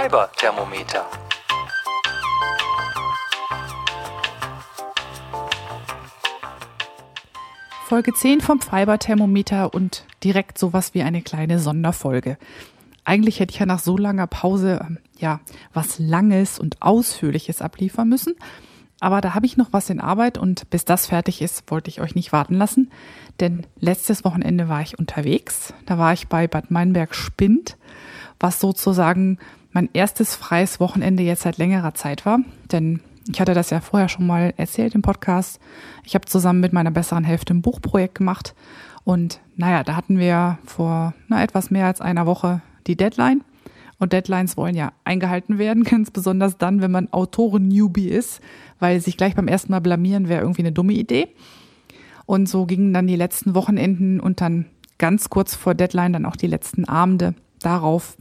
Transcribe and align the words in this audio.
Fiber-Thermometer. 0.00 1.04
Folge 7.86 8.14
10 8.14 8.40
vom 8.40 8.60
Fiber-Thermometer 8.62 9.74
und 9.74 10.06
direkt 10.24 10.56
sowas 10.56 10.94
wie 10.94 11.02
eine 11.02 11.20
kleine 11.20 11.58
Sonderfolge. 11.58 12.38
Eigentlich 13.04 13.40
hätte 13.40 13.52
ich 13.52 13.60
ja 13.60 13.66
nach 13.66 13.80
so 13.80 13.98
langer 13.98 14.26
Pause 14.26 14.80
ähm, 14.82 14.98
ja 15.18 15.40
was 15.74 15.98
Langes 15.98 16.58
und 16.58 16.80
Ausführliches 16.80 17.60
abliefern 17.60 18.08
müssen. 18.08 18.36
Aber 19.00 19.20
da 19.20 19.34
habe 19.34 19.44
ich 19.44 19.58
noch 19.58 19.74
was 19.74 19.90
in 19.90 20.00
Arbeit 20.00 20.38
und 20.38 20.70
bis 20.70 20.86
das 20.86 21.08
fertig 21.08 21.42
ist, 21.42 21.70
wollte 21.70 21.90
ich 21.90 22.00
euch 22.00 22.14
nicht 22.14 22.32
warten 22.32 22.54
lassen. 22.54 22.90
Denn 23.38 23.66
letztes 23.78 24.24
Wochenende 24.24 24.70
war 24.70 24.80
ich 24.80 24.98
unterwegs. 24.98 25.74
Da 25.84 25.98
war 25.98 26.14
ich 26.14 26.28
bei 26.28 26.48
Bad 26.48 26.70
Meinberg 26.70 27.14
Spind, 27.14 27.76
was 28.38 28.60
sozusagen 28.60 29.38
mein 29.72 29.88
erstes 29.92 30.34
freies 30.34 30.80
Wochenende 30.80 31.22
jetzt 31.22 31.42
seit 31.42 31.58
längerer 31.58 31.94
Zeit 31.94 32.26
war. 32.26 32.40
Denn 32.72 33.00
ich 33.30 33.40
hatte 33.40 33.54
das 33.54 33.70
ja 33.70 33.80
vorher 33.80 34.08
schon 34.08 34.26
mal 34.26 34.52
erzählt 34.56 34.94
im 34.94 35.02
Podcast. 35.02 35.60
Ich 36.04 36.14
habe 36.14 36.26
zusammen 36.26 36.60
mit 36.60 36.72
meiner 36.72 36.90
besseren 36.90 37.24
Hälfte 37.24 37.54
ein 37.54 37.62
Buchprojekt 37.62 38.16
gemacht. 38.16 38.54
Und 39.04 39.40
naja, 39.56 39.84
da 39.84 39.96
hatten 39.96 40.18
wir 40.18 40.58
vor 40.64 41.14
na, 41.28 41.42
etwas 41.42 41.70
mehr 41.70 41.86
als 41.86 42.00
einer 42.00 42.26
Woche 42.26 42.62
die 42.86 42.96
Deadline. 42.96 43.42
Und 43.98 44.12
Deadlines 44.14 44.56
wollen 44.56 44.74
ja 44.74 44.92
eingehalten 45.04 45.58
werden, 45.58 45.84
ganz 45.84 46.10
besonders 46.10 46.58
dann, 46.58 46.80
wenn 46.80 46.90
man 46.90 47.12
Autoren-Newbie 47.12 48.08
ist, 48.08 48.40
weil 48.78 49.00
sich 49.00 49.16
gleich 49.16 49.34
beim 49.34 49.48
ersten 49.48 49.72
Mal 49.72 49.80
blamieren 49.80 50.28
wäre 50.28 50.40
irgendwie 50.40 50.62
eine 50.62 50.72
dumme 50.72 50.94
Idee. 50.94 51.28
Und 52.26 52.48
so 52.48 52.64
gingen 52.64 52.94
dann 52.94 53.06
die 53.06 53.16
letzten 53.16 53.54
Wochenenden 53.54 54.20
und 54.20 54.40
dann 54.40 54.66
ganz 54.98 55.30
kurz 55.30 55.54
vor 55.54 55.74
Deadline 55.74 56.12
dann 56.12 56.26
auch 56.26 56.36
die 56.36 56.46
letzten 56.46 56.84
Abende 56.84 57.34
darauf, 57.60 58.16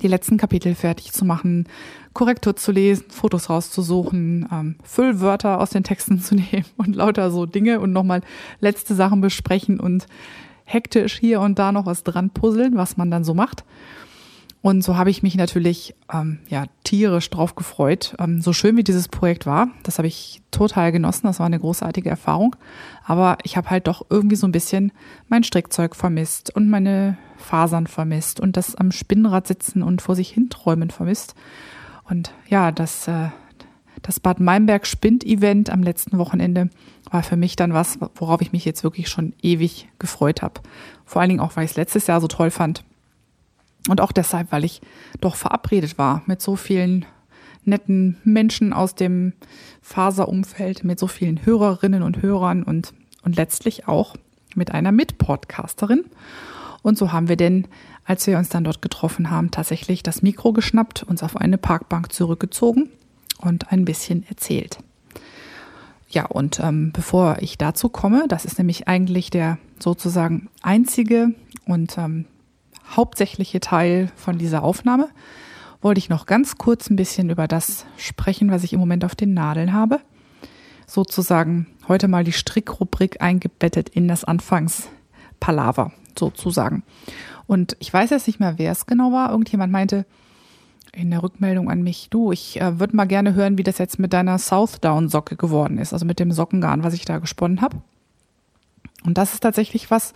die 0.00 0.08
letzten 0.08 0.38
Kapitel 0.38 0.74
fertig 0.74 1.12
zu 1.12 1.24
machen, 1.24 1.68
Korrektur 2.14 2.56
zu 2.56 2.72
lesen, 2.72 3.04
Fotos 3.10 3.50
rauszusuchen, 3.50 4.48
ähm, 4.50 4.76
Füllwörter 4.82 5.60
aus 5.60 5.70
den 5.70 5.84
Texten 5.84 6.18
zu 6.20 6.34
nehmen 6.34 6.66
und 6.76 6.96
lauter 6.96 7.30
so 7.30 7.46
Dinge 7.46 7.80
und 7.80 7.92
nochmal 7.92 8.22
letzte 8.60 8.94
Sachen 8.94 9.20
besprechen 9.20 9.80
und 9.80 10.06
hektisch 10.64 11.18
hier 11.18 11.40
und 11.40 11.58
da 11.58 11.72
noch 11.72 11.86
was 11.86 12.04
dran 12.04 12.30
puzzeln, 12.30 12.76
was 12.76 12.96
man 12.96 13.10
dann 13.10 13.24
so 13.24 13.34
macht. 13.34 13.64
Und 14.62 14.84
so 14.84 14.96
habe 14.96 15.10
ich 15.10 15.24
mich 15.24 15.34
natürlich 15.34 15.96
ähm, 16.12 16.38
ja 16.48 16.66
tierisch 16.84 17.28
drauf 17.30 17.56
gefreut. 17.56 18.14
Ähm, 18.20 18.40
so 18.40 18.52
schön 18.52 18.76
wie 18.76 18.84
dieses 18.84 19.08
Projekt 19.08 19.44
war, 19.44 19.68
das 19.82 19.98
habe 19.98 20.06
ich 20.06 20.40
total 20.52 20.92
genossen. 20.92 21.26
Das 21.26 21.40
war 21.40 21.46
eine 21.46 21.58
großartige 21.58 22.08
Erfahrung. 22.08 22.54
Aber 23.04 23.38
ich 23.42 23.56
habe 23.56 23.70
halt 23.70 23.88
doch 23.88 24.06
irgendwie 24.08 24.36
so 24.36 24.46
ein 24.46 24.52
bisschen 24.52 24.92
mein 25.28 25.42
Strickzeug 25.42 25.96
vermisst 25.96 26.54
und 26.54 26.70
meine 26.70 27.18
Fasern 27.38 27.88
vermisst 27.88 28.38
und 28.38 28.56
das 28.56 28.76
am 28.76 28.92
Spinnrad 28.92 29.48
sitzen 29.48 29.82
und 29.82 30.00
vor 30.00 30.14
sich 30.14 30.30
hinträumen 30.30 30.90
vermisst. 30.90 31.34
Und 32.08 32.32
ja, 32.48 32.70
das, 32.70 33.08
äh, 33.08 33.30
das 34.02 34.20
Bad 34.20 34.38
Meinberg 34.38 34.86
Spind-Event 34.86 35.70
am 35.70 35.82
letzten 35.82 36.18
Wochenende 36.18 36.70
war 37.10 37.24
für 37.24 37.36
mich 37.36 37.56
dann 37.56 37.74
was, 37.74 37.98
worauf 38.14 38.40
ich 38.40 38.52
mich 38.52 38.64
jetzt 38.64 38.84
wirklich 38.84 39.08
schon 39.08 39.34
ewig 39.42 39.88
gefreut 39.98 40.40
habe. 40.40 40.60
Vor 41.04 41.20
allen 41.20 41.30
Dingen 41.30 41.40
auch, 41.40 41.56
weil 41.56 41.64
ich 41.64 41.72
es 41.72 41.76
letztes 41.76 42.06
Jahr 42.06 42.20
so 42.20 42.28
toll 42.28 42.52
fand 42.52 42.84
und 43.88 44.00
auch 44.00 44.12
deshalb, 44.12 44.52
weil 44.52 44.64
ich 44.64 44.80
doch 45.20 45.36
verabredet 45.36 45.98
war 45.98 46.22
mit 46.26 46.40
so 46.40 46.56
vielen 46.56 47.04
netten 47.64 48.18
Menschen 48.24 48.72
aus 48.72 48.94
dem 48.94 49.32
Faserumfeld, 49.82 50.84
mit 50.84 50.98
so 50.98 51.06
vielen 51.06 51.44
Hörerinnen 51.44 52.02
und 52.02 52.22
Hörern 52.22 52.62
und, 52.62 52.92
und 53.22 53.36
letztlich 53.36 53.88
auch 53.88 54.16
mit 54.54 54.72
einer 54.72 54.92
Mitpodcasterin. 54.92 56.04
Und 56.82 56.98
so 56.98 57.12
haben 57.12 57.28
wir 57.28 57.36
denn, 57.36 57.68
als 58.04 58.26
wir 58.26 58.36
uns 58.38 58.48
dann 58.48 58.64
dort 58.64 58.82
getroffen 58.82 59.30
haben, 59.30 59.50
tatsächlich 59.50 60.02
das 60.02 60.22
Mikro 60.22 60.52
geschnappt, 60.52 61.04
uns 61.04 61.22
auf 61.22 61.36
eine 61.36 61.58
Parkbank 61.58 62.12
zurückgezogen 62.12 62.88
und 63.38 63.70
ein 63.70 63.84
bisschen 63.84 64.26
erzählt. 64.28 64.78
Ja, 66.08 66.26
und 66.26 66.60
ähm, 66.60 66.90
bevor 66.92 67.38
ich 67.40 67.56
dazu 67.56 67.88
komme, 67.88 68.26
das 68.28 68.44
ist 68.44 68.58
nämlich 68.58 68.86
eigentlich 68.86 69.30
der 69.30 69.58
sozusagen 69.78 70.48
einzige 70.60 71.32
und 71.64 71.96
ähm, 71.96 72.26
hauptsächliche 72.96 73.60
Teil 73.60 74.10
von 74.16 74.38
dieser 74.38 74.62
Aufnahme, 74.62 75.08
wollte 75.80 75.98
ich 75.98 76.08
noch 76.08 76.26
ganz 76.26 76.58
kurz 76.58 76.90
ein 76.90 76.96
bisschen 76.96 77.30
über 77.30 77.48
das 77.48 77.86
sprechen, 77.96 78.50
was 78.50 78.64
ich 78.64 78.72
im 78.72 78.80
Moment 78.80 79.04
auf 79.04 79.14
den 79.14 79.34
Nadeln 79.34 79.72
habe. 79.72 80.00
Sozusagen 80.86 81.66
heute 81.88 82.08
mal 82.08 82.24
die 82.24 82.32
Strickrubrik 82.32 83.20
eingebettet 83.20 83.88
in 83.88 84.08
das 84.08 84.24
Anfangspalaver, 84.24 85.92
sozusagen. 86.18 86.82
Und 87.46 87.76
ich 87.80 87.92
weiß 87.92 88.10
jetzt 88.10 88.26
nicht 88.26 88.40
mehr, 88.40 88.58
wer 88.58 88.72
es 88.72 88.86
genau 88.86 89.12
war. 89.12 89.30
Irgendjemand 89.30 89.72
meinte 89.72 90.06
in 90.92 91.10
der 91.10 91.22
Rückmeldung 91.22 91.70
an 91.70 91.82
mich, 91.82 92.08
du, 92.10 92.32
ich 92.32 92.60
äh, 92.60 92.78
würde 92.78 92.94
mal 92.94 93.06
gerne 93.06 93.34
hören, 93.34 93.56
wie 93.56 93.62
das 93.62 93.78
jetzt 93.78 93.98
mit 93.98 94.12
deiner 94.12 94.38
Southdown-Socke 94.38 95.36
geworden 95.36 95.78
ist, 95.78 95.92
also 95.92 96.04
mit 96.04 96.20
dem 96.20 96.32
Sockengarn, 96.32 96.84
was 96.84 96.94
ich 96.94 97.04
da 97.04 97.18
gesponnen 97.18 97.62
habe. 97.62 97.78
Und 99.04 99.18
das 99.18 99.32
ist 99.32 99.40
tatsächlich 99.40 99.90
was, 99.90 100.12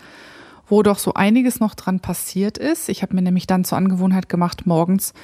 wo 0.69 0.83
doch 0.83 0.99
so 0.99 1.15
einiges 1.15 1.61
noch 1.61 1.75
dran 1.75 2.01
passiert 2.01 2.59
ist. 2.59 2.89
Ich 2.89 3.03
habe 3.03 3.15
mir 3.15 3.23
nämlich 3.23 3.47
dann 3.47 3.65
zur 3.65 3.79
Angewohnheit 3.79 4.29
gemacht, 4.29 4.67
morgens 4.67 5.15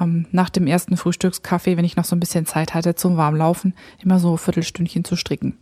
ähm, 0.00 0.26
nach 0.32 0.50
dem 0.50 0.66
ersten 0.66 0.96
Frühstückskaffee, 0.96 1.76
wenn 1.76 1.84
ich 1.84 1.96
noch 1.96 2.04
so 2.04 2.16
ein 2.16 2.20
bisschen 2.20 2.46
Zeit 2.46 2.74
hatte 2.74 2.94
zum 2.94 3.16
Warmlaufen, 3.16 3.74
immer 4.02 4.18
so 4.18 4.36
Viertelstündchen 4.36 5.04
zu 5.04 5.16
stricken. 5.16 5.58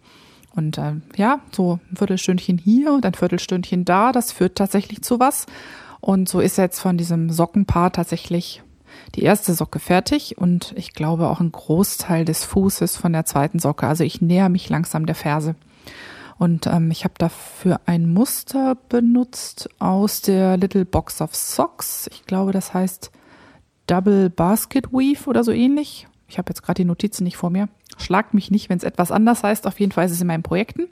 Und 0.55 0.79
äh, 0.79 0.95
ja, 1.17 1.41
so 1.53 1.79
ein 1.91 1.97
Viertelstündchen 1.97 2.59
hier 2.59 2.93
und 2.93 3.05
ein 3.05 3.15
Viertelstündchen 3.15 3.85
da, 3.85 4.13
das 4.13 4.33
führt 4.33 4.57
tatsächlich 4.57 5.03
zu 5.03 5.21
was. 5.21 5.47
Und 6.01 6.29
so 6.29 6.41
ist 6.41 6.57
jetzt 6.57 6.81
von 6.81 6.97
diesem 6.97 7.31
Sockenpaar 7.31 7.93
tatsächlich 7.93 8.63
die 9.15 9.23
erste 9.23 9.53
Socke 9.55 9.79
fertig 9.79 10.39
und 10.39 10.73
ich 10.77 10.95
glaube 10.95 11.29
auch 11.29 11.41
ein 11.41 11.53
Großteil 11.53 12.25
des 12.25 12.45
Fußes 12.45 12.97
von 12.97 13.13
der 13.13 13.27
zweiten 13.27 13.59
Socke. 13.59 13.87
Also 13.87 14.05
ich 14.05 14.21
näher 14.21 14.49
mich 14.49 14.69
langsam 14.69 15.07
der 15.07 15.15
Ferse. 15.15 15.55
Und 16.39 16.67
ähm, 16.67 16.91
ich 16.91 17.05
habe 17.05 17.15
dafür 17.17 17.81
ein 17.87 18.13
Muster 18.13 18.77
benutzt 18.89 19.71
aus 19.79 20.21
der 20.21 20.57
Little 20.57 20.85
Box 20.85 21.21
of 21.21 21.35
Socks. 21.35 22.09
Ich 22.13 22.25
glaube, 22.27 22.53
das 22.53 22.75
heißt 22.75 23.11
Double 23.87 24.29
Basket 24.29 24.93
Weave 24.93 25.29
oder 25.29 25.45
so 25.45 25.53
ähnlich. 25.53 26.07
Ich 26.29 26.39
habe 26.39 26.51
jetzt 26.51 26.63
gerade 26.63 26.83
die 26.83 26.85
Notizen 26.85 27.25
nicht 27.25 27.37
vor 27.37 27.51
mir. 27.51 27.69
Schlagt 27.97 28.35
mich 28.35 28.51
nicht, 28.51 28.69
wenn 28.69 28.79
es 28.79 28.85
etwas 28.85 29.13
anders 29.13 29.43
heißt. 29.43 29.67
Auf 29.67 29.81
jeden 29.81 29.93
Fall 29.93 30.07
ist 30.07 30.13
es 30.13 30.21
in 30.21 30.27
meinen 30.27 30.43
Projekten. 30.43 30.89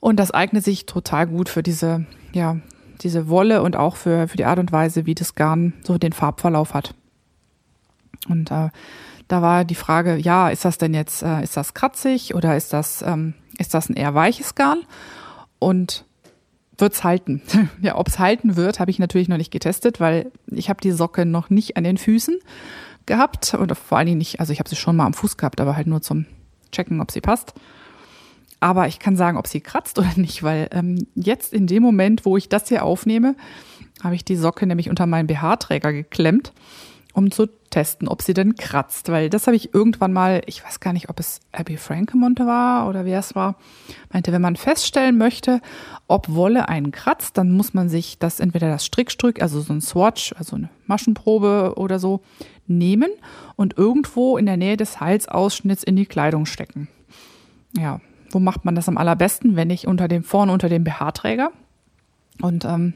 Und 0.00 0.16
das 0.16 0.32
eignet 0.32 0.64
sich 0.64 0.84
total 0.84 1.28
gut 1.28 1.48
für 1.48 1.62
diese, 1.62 2.06
ja, 2.32 2.58
diese 3.02 3.28
Wolle 3.28 3.62
und 3.62 3.76
auch 3.76 3.96
für, 3.96 4.28
für 4.28 4.36
die 4.36 4.44
Art 4.44 4.58
und 4.58 4.72
Weise, 4.72 5.06
wie 5.06 5.14
das 5.14 5.34
Garn 5.34 5.72
so 5.84 5.96
den 5.96 6.12
Farbverlauf 6.12 6.74
hat. 6.74 6.94
Und 8.28 8.50
äh, 8.50 8.70
da 9.28 9.42
war 9.42 9.64
die 9.64 9.74
Frage, 9.74 10.16
ja, 10.16 10.50
ist 10.50 10.64
das 10.64 10.76
denn 10.76 10.92
jetzt, 10.92 11.22
äh, 11.22 11.42
ist 11.42 11.56
das 11.56 11.72
kratzig 11.72 12.34
oder 12.34 12.56
ist 12.56 12.72
das 12.72 13.02
ähm, 13.02 13.34
ist 13.62 13.74
das 13.74 13.88
ein 13.88 13.96
eher 13.96 14.14
weiches 14.14 14.54
Garn 14.54 14.82
und 15.58 16.04
wird's 16.76 17.04
halten. 17.04 17.40
ja, 17.80 17.96
ob's 17.96 18.18
halten 18.18 18.56
wird, 18.56 18.80
habe 18.80 18.90
ich 18.90 18.98
natürlich 18.98 19.28
noch 19.28 19.38
nicht 19.38 19.50
getestet, 19.50 20.00
weil 20.00 20.30
ich 20.48 20.68
habe 20.68 20.80
die 20.80 20.92
Socke 20.92 21.24
noch 21.24 21.48
nicht 21.48 21.76
an 21.76 21.84
den 21.84 21.96
Füßen 21.96 22.38
gehabt 23.06 23.54
oder 23.54 23.74
vor 23.74 23.98
allen 23.98 24.06
Dingen 24.06 24.18
nicht, 24.18 24.40
also 24.40 24.52
ich 24.52 24.58
habe 24.58 24.68
sie 24.68 24.76
schon 24.76 24.96
mal 24.96 25.06
am 25.06 25.14
Fuß 25.14 25.36
gehabt, 25.36 25.60
aber 25.60 25.76
halt 25.76 25.86
nur 25.86 26.02
zum 26.02 26.26
Checken, 26.70 27.00
ob 27.00 27.10
sie 27.10 27.20
passt. 27.20 27.54
Aber 28.60 28.86
ich 28.86 29.00
kann 29.00 29.16
sagen, 29.16 29.38
ob 29.38 29.48
sie 29.48 29.60
kratzt 29.60 29.98
oder 29.98 30.12
nicht, 30.16 30.42
weil 30.42 30.68
ähm, 30.70 31.06
jetzt 31.14 31.52
in 31.52 31.66
dem 31.66 31.82
Moment, 31.82 32.24
wo 32.24 32.36
ich 32.36 32.48
das 32.48 32.68
hier 32.68 32.84
aufnehme, 32.84 33.34
habe 34.02 34.14
ich 34.14 34.24
die 34.24 34.36
Socke 34.36 34.66
nämlich 34.66 34.88
unter 34.88 35.06
meinen 35.06 35.26
BH-Träger 35.26 35.92
geklemmt 35.92 36.52
um 37.12 37.30
zu 37.30 37.48
testen, 37.72 38.06
ob 38.06 38.22
sie 38.22 38.34
denn 38.34 38.54
kratzt. 38.54 39.10
Weil 39.10 39.28
das 39.28 39.46
habe 39.48 39.56
ich 39.56 39.74
irgendwann 39.74 40.12
mal, 40.12 40.42
ich 40.46 40.64
weiß 40.64 40.78
gar 40.78 40.92
nicht, 40.92 41.08
ob 41.08 41.18
es 41.18 41.40
Abby 41.50 41.76
Frankemonte 41.76 42.46
war 42.46 42.88
oder 42.88 43.04
wer 43.04 43.18
es 43.18 43.34
war, 43.34 43.56
meinte, 44.12 44.30
wenn 44.30 44.42
man 44.42 44.54
feststellen 44.54 45.18
möchte, 45.18 45.60
ob 46.06 46.28
Wolle 46.28 46.68
einen 46.68 46.92
kratzt, 46.92 47.36
dann 47.36 47.50
muss 47.50 47.74
man 47.74 47.88
sich 47.88 48.18
das 48.18 48.38
entweder 48.38 48.68
das 48.68 48.86
Strickstück, 48.86 49.42
also 49.42 49.60
so 49.60 49.72
ein 49.72 49.80
Swatch, 49.80 50.32
also 50.38 50.56
eine 50.56 50.68
Maschenprobe 50.86 51.74
oder 51.76 51.98
so, 51.98 52.20
nehmen 52.68 53.10
und 53.56 53.76
irgendwo 53.76 54.36
in 54.36 54.46
der 54.46 54.56
Nähe 54.56 54.76
des 54.76 55.00
Halsausschnitts 55.00 55.82
in 55.82 55.96
die 55.96 56.06
Kleidung 56.06 56.46
stecken. 56.46 56.88
Ja, 57.76 58.00
wo 58.30 58.38
macht 58.38 58.64
man 58.64 58.74
das 58.74 58.88
am 58.88 58.98
allerbesten, 58.98 59.56
wenn 59.56 59.68
nicht 59.68 59.86
unter 59.86 60.08
dem 60.08 60.22
vorne 60.22 60.52
unter 60.52 60.68
dem 60.68 60.84
BH-Träger? 60.84 61.50
Und 62.40 62.64
ähm, 62.64 62.94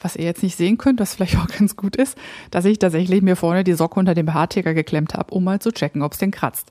was 0.00 0.16
ihr 0.16 0.24
jetzt 0.24 0.42
nicht 0.42 0.56
sehen 0.56 0.78
könnt, 0.78 1.00
was 1.00 1.14
vielleicht 1.14 1.36
auch 1.38 1.48
ganz 1.48 1.76
gut 1.76 1.96
ist, 1.96 2.16
dass 2.50 2.64
ich 2.64 2.78
tatsächlich 2.78 3.22
mir 3.22 3.36
vorne 3.36 3.64
die 3.64 3.74
Socke 3.74 3.98
unter 3.98 4.14
dem 4.14 4.26
BH-Ticker 4.26 4.74
geklemmt 4.74 5.14
habe, 5.14 5.34
um 5.34 5.44
mal 5.44 5.60
zu 5.60 5.72
checken, 5.72 6.02
ob 6.02 6.12
es 6.12 6.18
denn 6.18 6.30
kratzt. 6.30 6.70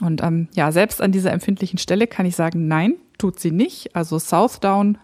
Und 0.00 0.22
ähm, 0.22 0.48
ja, 0.54 0.70
selbst 0.70 1.02
an 1.02 1.12
dieser 1.12 1.32
empfindlichen 1.32 1.78
Stelle 1.78 2.06
kann 2.06 2.26
ich 2.26 2.36
sagen, 2.36 2.68
nein, 2.68 2.94
tut 3.18 3.40
sie 3.40 3.50
nicht. 3.50 3.96
Also 3.96 4.18
Southdown 4.18 4.98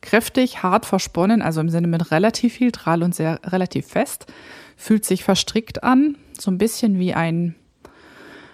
kräftig, 0.00 0.62
hart 0.62 0.86
versponnen, 0.86 1.42
also 1.42 1.60
im 1.60 1.68
Sinne 1.68 1.88
mit 1.88 2.10
relativ 2.12 2.54
viel 2.54 2.70
Drall 2.70 3.02
und 3.02 3.14
sehr 3.14 3.40
relativ 3.44 3.86
fest, 3.86 4.26
fühlt 4.76 5.04
sich 5.04 5.24
verstrickt 5.24 5.82
an, 5.82 6.16
so 6.38 6.52
ein 6.52 6.58
bisschen 6.58 7.00
wie 7.00 7.14
ein 7.14 7.56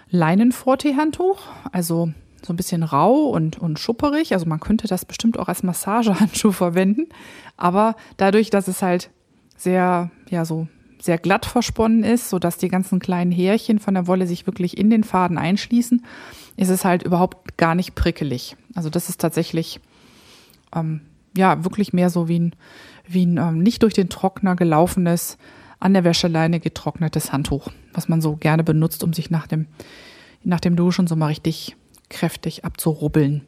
Leinenfrotee-Handtuch, 0.09 1.39
also 1.71 2.11
so 2.45 2.53
ein 2.53 2.57
bisschen 2.57 2.83
rau 2.83 3.25
und, 3.25 3.57
und 3.57 3.79
schupperig. 3.79 4.33
Also 4.33 4.45
man 4.45 4.59
könnte 4.59 4.87
das 4.87 5.05
bestimmt 5.05 5.39
auch 5.39 5.47
als 5.47 5.63
Massagehandschuh 5.63 6.51
verwenden. 6.53 7.07
Aber 7.57 7.95
dadurch, 8.17 8.49
dass 8.49 8.67
es 8.67 8.81
halt 8.81 9.09
sehr, 9.57 10.11
ja, 10.29 10.45
so 10.45 10.67
sehr 11.01 11.17
glatt 11.17 11.45
versponnen 11.45 12.03
ist, 12.03 12.29
so 12.29 12.39
dass 12.39 12.57
die 12.57 12.67
ganzen 12.67 12.99
kleinen 12.99 13.31
Härchen 13.31 13.79
von 13.79 13.93
der 13.93 14.07
Wolle 14.07 14.27
sich 14.27 14.47
wirklich 14.47 14.77
in 14.77 14.89
den 14.89 15.03
Faden 15.03 15.37
einschließen, 15.37 16.03
ist 16.57 16.69
es 16.69 16.85
halt 16.85 17.03
überhaupt 17.03 17.57
gar 17.57 17.75
nicht 17.75 17.95
prickelig. 17.95 18.55
Also 18.73 18.89
das 18.89 19.09
ist 19.09 19.21
tatsächlich 19.21 19.79
ähm, 20.73 21.01
ja 21.37 21.63
wirklich 21.63 21.93
mehr 21.93 22.09
so 22.09 22.27
wie 22.27 22.39
ein, 22.39 22.55
wie 23.07 23.25
ein 23.25 23.37
ähm, 23.37 23.59
nicht 23.59 23.83
durch 23.83 23.93
den 23.93 24.09
Trockner 24.09 24.55
gelaufenes, 24.55 25.37
an 25.79 25.93
der 25.93 26.03
Wäscheleine 26.03 26.59
getrocknetes 26.59 27.31
Handtuch, 27.31 27.69
was 27.93 28.07
man 28.07 28.21
so 28.21 28.35
gerne 28.35 28.63
benutzt, 28.63 29.03
um 29.03 29.13
sich 29.13 29.29
nach 29.29 29.45
dem, 29.45 29.67
nach 30.43 30.59
dem 30.59 30.75
Duschen 30.75 31.05
so 31.05 31.15
mal 31.15 31.27
richtig 31.27 31.75
kräftig 32.09 32.65
abzurubbeln. 32.65 33.45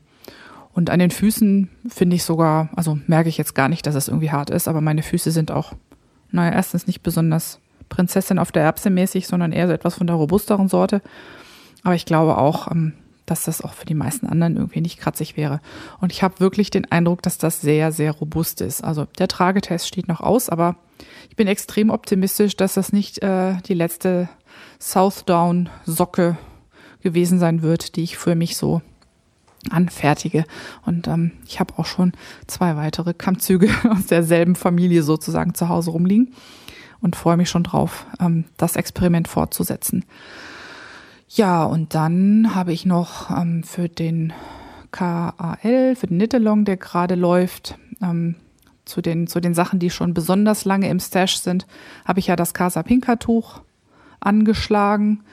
Und 0.74 0.90
an 0.90 1.00
den 1.00 1.12
Füßen 1.12 1.70
finde 1.88 2.16
ich 2.16 2.24
sogar, 2.24 2.70
also 2.76 3.00
merke 3.08 3.30
ich 3.30 3.38
jetzt 3.38 3.56
gar 3.56 3.68
nicht, 3.68 3.88
dass 3.88 3.96
es 3.96 4.08
irgendwie 4.08 4.32
hart 4.32 4.50
ist, 4.50 4.68
aber 4.68 4.82
meine 4.82 5.02
Füße 5.02 5.32
sind 5.32 5.52
auch 5.52 5.74
naja, 6.32 6.54
erstens 6.54 6.88
nicht 6.88 7.04
besonders 7.04 7.60
Prinzessin 7.90 8.40
auf 8.40 8.52
der 8.52 8.64
Erbse 8.64 8.90
mäßig, 8.90 9.28
sondern 9.28 9.52
eher 9.52 9.68
so 9.68 9.74
etwas 9.74 9.96
von 9.96 10.08
der 10.08 10.16
robusteren 10.16 10.68
Sorte. 10.68 11.02
Aber 11.84 11.96
ich 11.96 12.06
glaube 12.06 12.38
auch, 12.38 12.70
ähm, 12.70 12.94
dass 13.26 13.44
das 13.44 13.62
auch 13.62 13.74
für 13.74 13.86
die 13.86 13.94
meisten 13.94 14.26
anderen 14.28 14.56
irgendwie 14.56 14.82
nicht 14.82 15.00
kratzig 15.00 15.38
wäre. 15.38 15.62
Und 16.00 16.12
ich 16.12 16.24
habe 16.24 16.40
wirklich 16.40 16.70
den 16.70 16.90
Eindruck, 16.92 17.22
dass 17.22 17.38
das 17.38 17.62
sehr, 17.62 17.92
sehr 17.92 18.12
robust 18.12 18.62
ist. 18.62 18.84
Also 18.84 19.06
der 19.20 19.28
Tragetest 19.28 19.88
steht 19.88 20.08
noch 20.08 20.22
aus, 20.22 20.50
aber 20.50 20.76
ich 21.30 21.36
bin 21.36 21.48
extrem 21.48 21.90
optimistisch, 21.90 22.56
dass 22.56 22.74
das 22.74 22.94
nicht 22.94 23.22
äh, 23.22 23.58
die 23.68 23.74
letzte 23.74 24.30
Southdown-Socke 24.80 26.38
gewesen 27.02 27.40
sein 27.40 27.62
wird, 27.62 27.96
die 27.96 28.04
ich 28.04 28.18
für 28.18 28.36
mich 28.36 28.58
so 28.58 28.82
anfertige. 29.70 30.46
Und 30.86 31.08
ähm, 31.08 31.32
ich 31.46 31.60
habe 31.60 31.74
auch 31.78 31.86
schon 31.86 32.14
zwei 32.48 32.76
weitere 32.76 33.14
Kammzüge 33.14 33.70
aus 33.90 34.08
derselben 34.08 34.56
Familie 34.56 35.04
sozusagen 35.04 35.54
zu 35.54 35.70
Hause 35.70 35.92
rumliegen 35.92 36.34
und 37.02 37.16
freue 37.16 37.38
mich 37.38 37.50
schon 37.50 37.64
drauf, 37.64 38.06
ähm, 38.20 38.46
das 38.58 38.76
Experiment 38.76 39.28
fortzusetzen. 39.28 40.06
Ja, 41.30 41.66
und 41.66 41.94
dann 41.94 42.56
habe 42.56 42.72
ich 42.72 42.86
noch 42.86 43.30
ähm, 43.30 43.64
für 43.64 43.90
den 43.90 44.34
KAL, 44.92 45.96
für 45.96 46.08
den 46.08 46.18
Nittelong, 46.18 46.64
der 46.66 46.78
gerade 46.78 47.16
läuft, 47.16 47.78
ähm, 48.02 48.36
zu 48.86 49.02
den, 49.02 49.28
zu 49.28 49.42
den 49.42 49.54
Sachen, 49.54 49.80
die 49.80 49.90
schon 49.90 50.14
besonders 50.14 50.64
lange 50.64 50.90
im 50.90 51.00
Stash 51.00 51.38
sind, 51.38 51.68
habe 52.06 52.20
ich 52.20 52.28
ja 52.28 52.38
das 52.38 52.54
Casa 52.54 52.84
Pinka 52.84 53.18
Tuch 53.18 53.62
angeschlagen. 54.22 55.24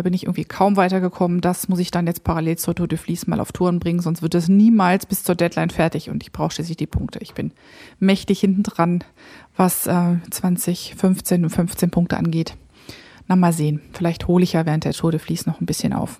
Da 0.00 0.02
bin 0.02 0.14
ich 0.14 0.22
irgendwie 0.22 0.46
kaum 0.46 0.78
weitergekommen. 0.78 1.42
Das 1.42 1.68
muss 1.68 1.78
ich 1.78 1.90
dann 1.90 2.06
jetzt 2.06 2.24
parallel 2.24 2.56
zur 2.56 2.74
Tour 2.74 2.88
de 2.88 2.96
Vlies 2.96 3.26
mal 3.26 3.38
auf 3.38 3.52
Touren 3.52 3.80
bringen, 3.80 4.00
sonst 4.00 4.22
wird 4.22 4.34
es 4.34 4.48
niemals 4.48 5.04
bis 5.04 5.24
zur 5.24 5.34
Deadline 5.34 5.68
fertig 5.68 6.08
und 6.08 6.22
ich 6.22 6.32
brauche 6.32 6.52
schließlich 6.52 6.78
die 6.78 6.86
Punkte. 6.86 7.18
Ich 7.18 7.34
bin 7.34 7.52
mächtig 7.98 8.40
hinten 8.40 8.62
dran, 8.62 9.04
was 9.58 9.86
äh, 9.86 10.16
20, 10.30 10.94
15 10.96 11.44
und 11.44 11.50
15 11.50 11.90
Punkte 11.90 12.16
angeht. 12.16 12.56
Na, 13.28 13.36
mal 13.36 13.52
sehen. 13.52 13.82
Vielleicht 13.92 14.26
hole 14.26 14.42
ich 14.42 14.54
ja 14.54 14.64
während 14.64 14.84
der 14.84 14.94
Tour 14.94 15.10
de 15.10 15.20
Vlies 15.20 15.44
noch 15.44 15.60
ein 15.60 15.66
bisschen 15.66 15.92
auf. 15.92 16.18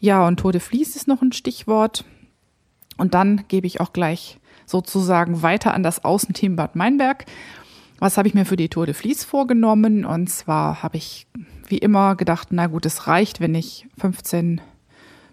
Ja, 0.00 0.26
und 0.26 0.40
Tour 0.40 0.52
de 0.52 0.62
Vlies 0.62 0.96
ist 0.96 1.06
noch 1.06 1.20
ein 1.20 1.32
Stichwort. 1.32 2.06
Und 2.96 3.12
dann 3.12 3.44
gebe 3.48 3.66
ich 3.66 3.82
auch 3.82 3.92
gleich 3.92 4.40
sozusagen 4.64 5.42
weiter 5.42 5.74
an 5.74 5.82
das 5.82 6.02
Außenteam 6.02 6.56
Bad 6.56 6.76
Meinberg. 6.76 7.26
Was 7.98 8.16
habe 8.16 8.26
ich 8.26 8.32
mir 8.32 8.46
für 8.46 8.56
die 8.56 8.70
Tour 8.70 8.86
de 8.86 8.94
Vlies 8.94 9.22
vorgenommen? 9.22 10.06
Und 10.06 10.30
zwar 10.30 10.82
habe 10.82 10.96
ich 10.96 11.26
wie 11.70 11.78
immer 11.78 12.16
gedacht, 12.16 12.48
na 12.50 12.66
gut, 12.66 12.86
es 12.86 13.06
reicht, 13.06 13.40
wenn 13.40 13.54
ich 13.54 13.86
15, 13.98 14.60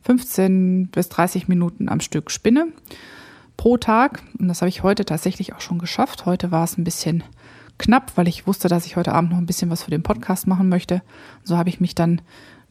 15 0.03 0.87
bis 0.87 1.09
30 1.09 1.47
Minuten 1.47 1.89
am 1.89 1.99
Stück 1.99 2.31
spinne 2.31 2.67
pro 3.57 3.77
Tag. 3.77 4.21
Und 4.37 4.47
das 4.47 4.61
habe 4.61 4.69
ich 4.69 4.83
heute 4.83 5.05
tatsächlich 5.05 5.53
auch 5.53 5.61
schon 5.61 5.79
geschafft. 5.79 6.25
Heute 6.25 6.51
war 6.51 6.63
es 6.63 6.77
ein 6.77 6.83
bisschen 6.83 7.23
knapp, 7.77 8.11
weil 8.15 8.27
ich 8.27 8.47
wusste, 8.47 8.67
dass 8.67 8.85
ich 8.85 8.95
heute 8.95 9.13
Abend 9.13 9.31
noch 9.31 9.37
ein 9.37 9.45
bisschen 9.45 9.69
was 9.69 9.83
für 9.83 9.91
den 9.91 10.03
Podcast 10.03 10.47
machen 10.47 10.69
möchte. 10.69 11.01
So 11.43 11.57
habe 11.57 11.69
ich 11.69 11.79
mich 11.79 11.95
dann 11.95 12.21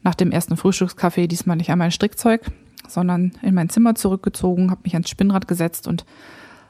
nach 0.03 0.15
dem 0.15 0.31
ersten 0.31 0.57
Frühstückskaffee 0.57 1.27
diesmal 1.27 1.57
nicht 1.57 1.71
an 1.71 1.79
mein 1.79 1.91
Strickzeug, 1.91 2.41
sondern 2.87 3.33
in 3.41 3.55
mein 3.55 3.69
Zimmer 3.69 3.95
zurückgezogen, 3.95 4.71
habe 4.71 4.81
mich 4.83 4.93
ans 4.93 5.09
Spinnrad 5.09 5.47
gesetzt 5.47 5.87
und 5.87 6.05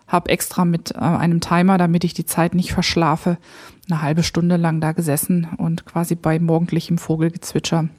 habe 0.08 0.30
extra 0.30 0.66
mit 0.66 0.92
äh, 0.92 1.00
einem 1.00 1.42
Timer, 1.42 1.78
damit 1.78 2.04
ich 2.04 2.14
die 2.14 2.26
Zeit 2.26 2.54
nicht 2.54 2.74
verschlafe, 2.74 3.38
eine 3.90 4.02
halbe 4.02 4.24
Stunde 4.24 4.58
lang 4.58 4.82
da 4.82 4.92
gesessen 4.92 5.48
und 5.58 5.86
quasi 5.86 6.16
bei 6.16 6.40
morgendlichem 6.40 6.98
Vogelgezwitscher 6.98 7.90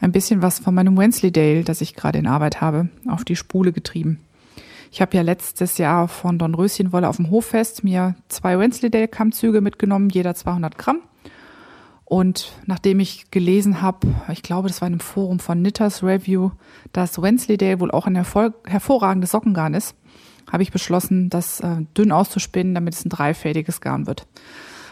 ein 0.00 0.12
bisschen 0.12 0.42
was 0.42 0.58
von 0.58 0.74
meinem 0.74 0.96
Wensleydale, 0.96 1.62
das 1.62 1.80
ich 1.80 1.94
gerade 1.94 2.18
in 2.18 2.26
Arbeit 2.26 2.60
habe, 2.60 2.88
auf 3.06 3.24
die 3.24 3.36
Spule 3.36 3.72
getrieben. 3.72 4.20
Ich 4.90 5.00
habe 5.00 5.16
ja 5.16 5.22
letztes 5.22 5.78
Jahr 5.78 6.08
von 6.08 6.38
Don 6.38 6.54
Röschenwolle 6.54 7.08
auf 7.08 7.16
dem 7.16 7.30
Hoffest 7.30 7.84
mir 7.84 8.16
zwei 8.28 8.58
Wensleydale-Kammzüge 8.58 9.60
mitgenommen, 9.60 10.08
jeder 10.08 10.34
200 10.34 10.76
Gramm. 10.78 11.00
Und 12.04 12.52
nachdem 12.66 12.98
ich 12.98 13.30
gelesen 13.30 13.82
habe, 13.82 14.08
ich 14.32 14.42
glaube, 14.42 14.66
das 14.66 14.80
war 14.80 14.88
in 14.88 14.94
einem 14.94 15.00
Forum 15.00 15.38
von 15.38 15.60
Knitters 15.60 16.02
Review, 16.02 16.50
dass 16.92 17.22
Wensleydale 17.22 17.78
wohl 17.78 17.92
auch 17.92 18.08
ein 18.08 18.16
hervorragendes 18.16 19.30
Sockengarn 19.30 19.74
ist, 19.74 19.94
habe 20.50 20.62
ich 20.62 20.72
beschlossen, 20.72 21.30
das 21.30 21.60
äh, 21.60 21.76
dünn 21.96 22.12
auszuspinnen, 22.12 22.74
damit 22.74 22.94
es 22.94 23.04
ein 23.04 23.08
dreifädiges 23.08 23.80
Garn 23.80 24.06
wird. 24.06 24.26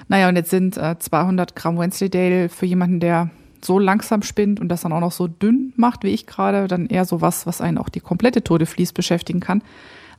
Naja, 0.09 0.29
und 0.29 0.37
jetzt 0.37 0.51
sind 0.51 0.77
äh, 0.77 0.99
200 0.99 1.55
Gramm 1.55 1.79
Wensleydale 1.79 2.49
für 2.49 2.67
jemanden, 2.67 3.01
der 3.01 3.31
so 3.63 3.79
langsam 3.79 4.23
spinnt 4.23 4.61
und 4.61 4.69
das 4.69 4.83
dann 4.83 4.93
auch 4.93 5.01
noch 5.01 5.13
so 5.13 5.27
dünn 5.27 5.73
macht, 5.77 6.05
wie 6.05 6.09
ich 6.09 6.27
gerade, 6.27 6.69
dann 6.69 6.87
eher 6.87 7.05
so 7.05 7.21
was, 7.21 7.47
was 7.47 7.61
einen 7.61 7.79
auch 7.79 7.89
die 7.89 8.01
komplette 8.01 8.43
Tour 8.43 8.59
de 8.59 8.67
Vlies 8.67 8.93
beschäftigen 8.93 9.41
kann. 9.41 9.63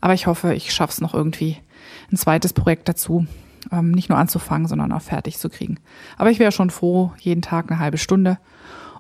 Aber 0.02 0.14
ich 0.14 0.28
hoffe, 0.28 0.54
ich 0.54 0.74
schaffe 0.74 0.92
es 0.92 1.02
noch 1.02 1.14
irgendwie, 1.14 1.58
ein 2.12 2.18
zweites 2.18 2.54
Projekt 2.54 2.88
dazu, 2.90 3.26
ähm, 3.72 3.92
nicht 3.92 4.10
nur 4.10 4.18
anzufangen, 4.18 4.68
sondern 4.68 4.92
auch 4.92 5.02
fertig 5.02 5.38
zu 5.38 5.50
kriegen. 5.50 5.78
Aber 6.18 6.32
ich 6.32 6.40
wäre 6.40 6.52
schon 6.52 6.70
froh, 6.70 7.12
jeden 7.20 7.42
Tag 7.42 7.72
eine 7.72 7.80
halbe 7.80 7.98
Stunde 7.98 8.38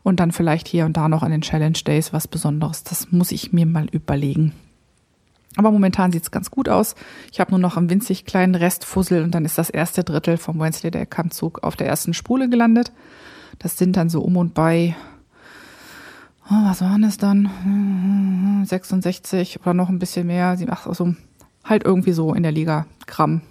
und 0.03 0.19
dann 0.19 0.31
vielleicht 0.31 0.67
hier 0.67 0.85
und 0.85 0.97
da 0.97 1.09
noch 1.09 1.23
an 1.23 1.31
den 1.31 1.41
Challenge 1.41 1.77
Days 1.85 2.13
was 2.13 2.27
Besonderes. 2.27 2.83
Das 2.83 3.11
muss 3.11 3.31
ich 3.31 3.53
mir 3.53 3.65
mal 3.65 3.87
überlegen. 3.91 4.53
Aber 5.55 5.71
momentan 5.71 6.11
sieht's 6.11 6.31
ganz 6.31 6.51
gut 6.51 6.69
aus. 6.69 6.95
Ich 7.31 7.39
habe 7.39 7.51
nur 7.51 7.59
noch 7.59 7.75
einen 7.75 7.89
winzig 7.89 8.25
kleinen 8.25 8.55
Restfussel 8.55 9.23
und 9.23 9.33
dann 9.33 9.45
ist 9.45 9.57
das 9.57 9.69
erste 9.69 10.03
Drittel 10.03 10.37
vom 10.37 10.59
Wednesday 10.59 10.91
der 10.91 11.05
Kammzug 11.05 11.63
auf 11.63 11.75
der 11.75 11.87
ersten 11.87 12.13
Spule 12.13 12.49
gelandet. 12.49 12.91
Das 13.57 13.77
sind 13.77 13.97
dann 13.97 14.09
so 14.09 14.21
um 14.21 14.37
und 14.37 14.53
bei, 14.53 14.95
oh, 16.49 16.63
was 16.65 16.81
waren 16.81 17.03
es 17.03 17.17
dann? 17.17 18.63
66 18.65 19.59
oder 19.61 19.73
noch 19.73 19.89
ein 19.89 19.99
bisschen 19.99 20.27
mehr. 20.27 20.57
Ach, 20.69 20.85
also 20.85 21.15
halt 21.63 21.83
irgendwie 21.83 22.13
so 22.13 22.33
in 22.33 22.43
der 22.43 22.51
Liga 22.51 22.85
Gramm. 23.07 23.41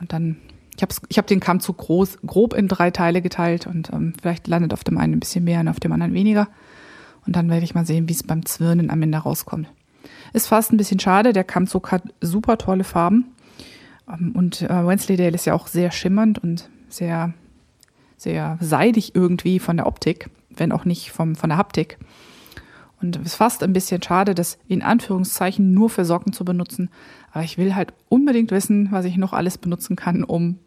Und 0.00 0.12
dann, 0.14 0.38
ich 0.74 0.82
habe 0.82 0.94
ich 1.08 1.18
hab 1.18 1.26
den 1.26 1.40
Kammzug 1.40 1.76
groß, 1.76 2.18
grob 2.26 2.54
in 2.54 2.66
drei 2.66 2.90
Teile 2.90 3.20
geteilt 3.20 3.66
und 3.66 3.92
ähm, 3.92 4.14
vielleicht 4.20 4.48
landet 4.48 4.72
auf 4.72 4.84
dem 4.84 4.96
einen 4.96 5.14
ein 5.14 5.20
bisschen 5.20 5.44
mehr 5.44 5.60
und 5.60 5.68
auf 5.68 5.80
dem 5.80 5.92
anderen 5.92 6.14
weniger. 6.14 6.48
Und 7.26 7.36
dann 7.36 7.50
werde 7.50 7.64
ich 7.64 7.74
mal 7.74 7.84
sehen, 7.84 8.08
wie 8.08 8.14
es 8.14 8.22
beim 8.22 8.46
Zwirnen 8.46 8.90
am 8.90 9.02
Ende 9.02 9.18
rauskommt. 9.18 9.68
Ist 10.32 10.48
fast 10.48 10.72
ein 10.72 10.76
bisschen 10.76 11.00
schade. 11.00 11.32
Der 11.32 11.44
Kammzug 11.44 11.92
hat 11.92 12.02
super 12.20 12.58
tolle 12.58 12.84
Farben. 12.84 13.32
Ähm, 14.08 14.32
und 14.34 14.62
äh, 14.62 14.86
Wensleydale 14.86 15.34
ist 15.34 15.46
ja 15.46 15.54
auch 15.54 15.66
sehr 15.66 15.90
schimmernd 15.90 16.38
und 16.38 16.68
sehr, 16.88 17.32
sehr 18.16 18.58
seidig 18.60 19.14
irgendwie 19.14 19.58
von 19.58 19.76
der 19.76 19.86
Optik, 19.86 20.30
wenn 20.50 20.72
auch 20.72 20.84
nicht 20.84 21.10
vom, 21.12 21.36
von 21.36 21.50
der 21.50 21.58
Haptik. 21.58 21.98
Und 23.00 23.16
es 23.16 23.28
ist 23.28 23.34
fast 23.34 23.62
ein 23.62 23.72
bisschen 23.72 24.02
schade, 24.02 24.34
das 24.34 24.58
in 24.68 24.82
Anführungszeichen 24.82 25.72
nur 25.72 25.88
für 25.88 26.04
Socken 26.04 26.32
zu 26.32 26.44
benutzen. 26.44 26.90
Aber 27.32 27.44
ich 27.44 27.56
will 27.56 27.74
halt 27.74 27.94
unbedingt 28.08 28.50
wissen, 28.50 28.88
was 28.90 29.06
ich 29.06 29.16
noch 29.16 29.32
alles 29.32 29.56
benutzen 29.56 29.96
kann, 29.96 30.22
um 30.22 30.58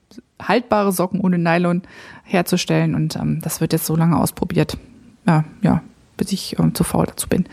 haltbare 0.41 0.91
Socken 0.91 1.19
ohne 1.19 1.37
Nylon 1.37 1.83
herzustellen. 2.23 2.95
Und 2.95 3.15
ähm, 3.17 3.39
das 3.41 3.61
wird 3.61 3.73
jetzt 3.73 3.85
so 3.85 3.95
lange 3.95 4.17
ausprobiert. 4.17 4.77
Ja, 5.27 5.45
ja, 5.61 5.83
bis 6.17 6.31
ich 6.31 6.57
ähm, 6.57 6.73
zu 6.73 6.83
faul 6.83 7.05
dazu 7.05 7.29
bin. 7.29 7.45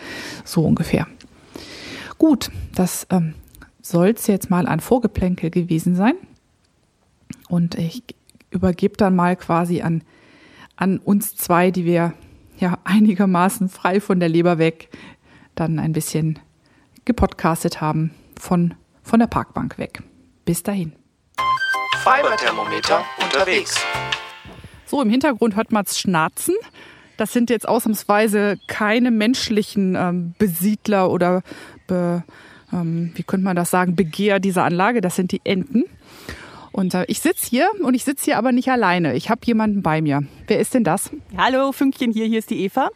So 0.44 0.64
ungefähr. 0.64 1.06
Gut, 2.20 2.50
das 2.74 3.06
ähm, 3.08 3.32
soll 3.80 4.08
es 4.08 4.26
jetzt 4.26 4.50
mal 4.50 4.68
an 4.68 4.80
Vorgeplänkel 4.80 5.48
gewesen 5.48 5.96
sein. 5.96 6.12
Und 7.48 7.76
ich 7.76 8.02
übergebe 8.50 8.94
dann 8.98 9.16
mal 9.16 9.36
quasi 9.36 9.80
an, 9.80 10.04
an 10.76 10.98
uns 10.98 11.34
zwei, 11.34 11.70
die 11.70 11.86
wir 11.86 12.12
ja 12.58 12.76
einigermaßen 12.84 13.70
frei 13.70 14.02
von 14.02 14.20
der 14.20 14.28
Leber 14.28 14.58
weg 14.58 14.90
dann 15.54 15.78
ein 15.78 15.94
bisschen 15.94 16.38
gepodcastet 17.06 17.80
haben 17.80 18.10
von, 18.38 18.74
von 19.02 19.18
der 19.18 19.26
Parkbank 19.26 19.78
weg. 19.78 20.02
Bis 20.44 20.62
dahin. 20.62 20.92
Fiberthermometer 22.02 23.02
unterwegs. 23.24 23.80
So, 24.84 25.00
im 25.00 25.08
Hintergrund 25.08 25.56
hört 25.56 25.72
man 25.72 25.86
es 25.86 25.98
schnarzen. 25.98 26.54
Das 27.16 27.32
sind 27.32 27.48
jetzt 27.48 27.68
ausnahmsweise 27.68 28.58
keine 28.66 29.10
menschlichen 29.10 29.94
ähm, 29.94 30.34
Besiedler 30.38 31.10
oder 31.10 31.42
be, 31.90 32.22
ähm, 32.72 33.10
wie 33.14 33.24
könnte 33.24 33.44
man 33.44 33.56
das 33.56 33.70
sagen, 33.70 33.96
Begehr 33.96 34.40
dieser 34.40 34.64
Anlage. 34.64 35.00
Das 35.00 35.16
sind 35.16 35.32
die 35.32 35.40
Enten. 35.44 35.84
Und 36.72 36.94
äh, 36.94 37.04
ich 37.08 37.18
sitze 37.20 37.48
hier 37.48 37.68
und 37.82 37.94
ich 37.94 38.04
sitze 38.04 38.26
hier 38.26 38.38
aber 38.38 38.52
nicht 38.52 38.68
alleine. 38.70 39.16
Ich 39.16 39.28
habe 39.28 39.40
jemanden 39.44 39.82
bei 39.82 40.00
mir. 40.00 40.22
Wer 40.46 40.60
ist 40.60 40.72
denn 40.72 40.84
das? 40.84 41.10
Hallo, 41.36 41.72
Fünkchen 41.72 42.12
hier, 42.12 42.26
hier 42.26 42.38
ist 42.38 42.48
die 42.50 42.64
Eva. 42.64 42.90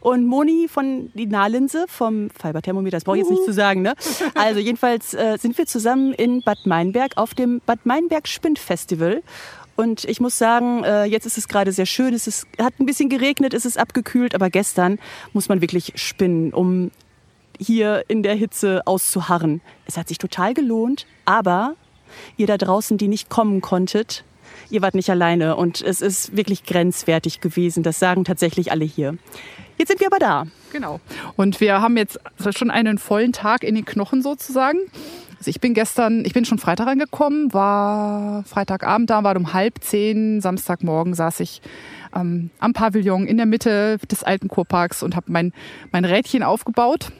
Und 0.00 0.26
Moni 0.26 0.68
von 0.68 1.10
die 1.14 1.26
Nahlinse 1.26 1.86
vom 1.88 2.30
Fiberthermometer, 2.30 2.98
das 2.98 3.04
brauche 3.04 3.16
ich 3.16 3.24
jetzt 3.24 3.30
nicht 3.30 3.44
zu 3.44 3.52
sagen. 3.52 3.82
Ne? 3.82 3.94
Also 4.34 4.60
jedenfalls 4.60 5.12
äh, 5.14 5.38
sind 5.38 5.58
wir 5.58 5.66
zusammen 5.66 6.12
in 6.12 6.42
Bad 6.42 6.66
Meinberg 6.66 7.16
auf 7.16 7.34
dem 7.34 7.60
Bad 7.66 7.84
Meinberg 7.84 8.28
Spind 8.28 8.60
Festival. 8.60 9.22
und 9.74 10.04
ich 10.04 10.20
muss 10.20 10.38
sagen, 10.38 10.84
äh, 10.84 11.04
jetzt 11.04 11.26
ist 11.26 11.36
es 11.36 11.48
gerade 11.48 11.72
sehr 11.72 11.86
schön. 11.86 12.14
Es 12.14 12.28
ist, 12.28 12.46
hat 12.60 12.74
ein 12.78 12.86
bisschen 12.86 13.08
geregnet, 13.08 13.54
es 13.54 13.64
ist 13.64 13.76
abgekühlt, 13.76 14.36
aber 14.36 14.50
gestern 14.50 14.98
muss 15.32 15.48
man 15.48 15.60
wirklich 15.60 15.92
spinnen, 15.96 16.52
um 16.52 16.92
hier 17.58 18.04
in 18.08 18.22
der 18.22 18.34
Hitze 18.34 18.82
auszuharren. 18.86 19.60
Es 19.86 19.96
hat 19.96 20.08
sich 20.08 20.18
total 20.18 20.54
gelohnt, 20.54 21.06
aber 21.24 21.74
ihr 22.36 22.46
da 22.46 22.56
draußen, 22.56 22.98
die 22.98 23.08
nicht 23.08 23.28
kommen 23.28 23.60
konntet, 23.60 24.24
ihr 24.70 24.82
wart 24.82 24.94
nicht 24.94 25.10
alleine 25.10 25.56
und 25.56 25.80
es 25.82 26.00
ist 26.00 26.36
wirklich 26.36 26.64
grenzwertig 26.64 27.40
gewesen. 27.40 27.82
Das 27.82 27.98
sagen 27.98 28.24
tatsächlich 28.24 28.72
alle 28.72 28.84
hier. 28.84 29.16
Jetzt 29.78 29.88
sind 29.88 30.00
wir 30.00 30.06
aber 30.06 30.18
da. 30.18 30.46
Genau. 30.72 31.00
Und 31.36 31.60
wir 31.60 31.80
haben 31.80 31.96
jetzt 31.96 32.18
schon 32.56 32.70
einen 32.70 32.98
vollen 32.98 33.32
Tag 33.32 33.62
in 33.62 33.74
den 33.74 33.84
Knochen 33.84 34.22
sozusagen. 34.22 34.78
Also 35.38 35.50
ich 35.50 35.60
bin 35.60 35.74
gestern, 35.74 36.24
ich 36.24 36.32
bin 36.32 36.46
schon 36.46 36.58
Freitag 36.58 36.86
angekommen, 36.86 37.52
war 37.52 38.42
Freitagabend 38.44 39.10
da, 39.10 39.22
war 39.22 39.36
um 39.36 39.52
halb 39.52 39.84
zehn, 39.84 40.40
Samstagmorgen 40.40 41.12
saß 41.12 41.40
ich 41.40 41.60
ähm, 42.14 42.50
am 42.58 42.72
Pavillon 42.72 43.26
in 43.26 43.36
der 43.36 43.44
Mitte 43.44 43.98
des 44.10 44.22
alten 44.22 44.48
Kurparks 44.48 45.02
und 45.02 45.14
habe 45.14 45.30
mein, 45.30 45.52
mein 45.92 46.06
Rädchen 46.06 46.42
aufgebaut 46.42 47.12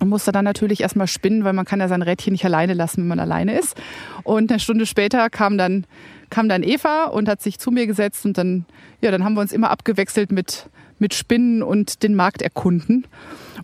und 0.00 0.08
musste 0.08 0.32
dann 0.32 0.44
natürlich 0.44 0.80
erstmal 0.80 1.06
spinnen, 1.06 1.44
weil 1.44 1.52
man 1.52 1.64
kann 1.64 1.80
ja 1.80 1.88
sein 1.88 2.02
Rädchen 2.02 2.32
nicht 2.32 2.44
alleine 2.44 2.74
lassen, 2.74 3.02
wenn 3.02 3.08
man 3.08 3.20
alleine 3.20 3.58
ist. 3.58 3.76
Und 4.24 4.50
eine 4.50 4.60
Stunde 4.60 4.86
später 4.86 5.30
kam 5.30 5.58
dann, 5.58 5.86
kam 6.30 6.48
dann 6.48 6.62
Eva 6.62 7.04
und 7.04 7.28
hat 7.28 7.42
sich 7.42 7.58
zu 7.58 7.70
mir 7.70 7.86
gesetzt 7.86 8.24
und 8.24 8.38
dann, 8.38 8.66
ja, 9.00 9.10
dann 9.10 9.24
haben 9.24 9.34
wir 9.34 9.40
uns 9.40 9.52
immer 9.52 9.70
abgewechselt 9.70 10.32
mit, 10.32 10.68
mit 10.98 11.14
Spinnen 11.14 11.62
und 11.62 12.02
den 12.02 12.14
Markt 12.14 12.42
erkunden 12.42 13.06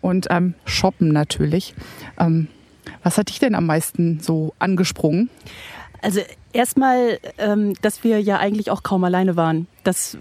und 0.01 0.27
ähm, 0.31 0.55
shoppen 0.65 1.09
natürlich. 1.09 1.75
Ähm, 2.19 2.49
was 3.03 3.19
hat 3.19 3.29
dich 3.29 3.39
denn 3.39 3.55
am 3.55 3.67
meisten 3.67 4.21
so 4.21 4.55
angesprungen? 4.59 5.31
Also 6.03 6.21
erstmal, 6.53 7.19
ähm, 7.39 7.75
dass 7.81 8.03
wir 8.05 8.21
ja 8.21 8.39
eigentlich 8.39 8.71
auch 8.71 8.83
kaum 8.83 9.05
alleine 9.05 9.37
waren. 9.37 9.69
Das 9.85 10.19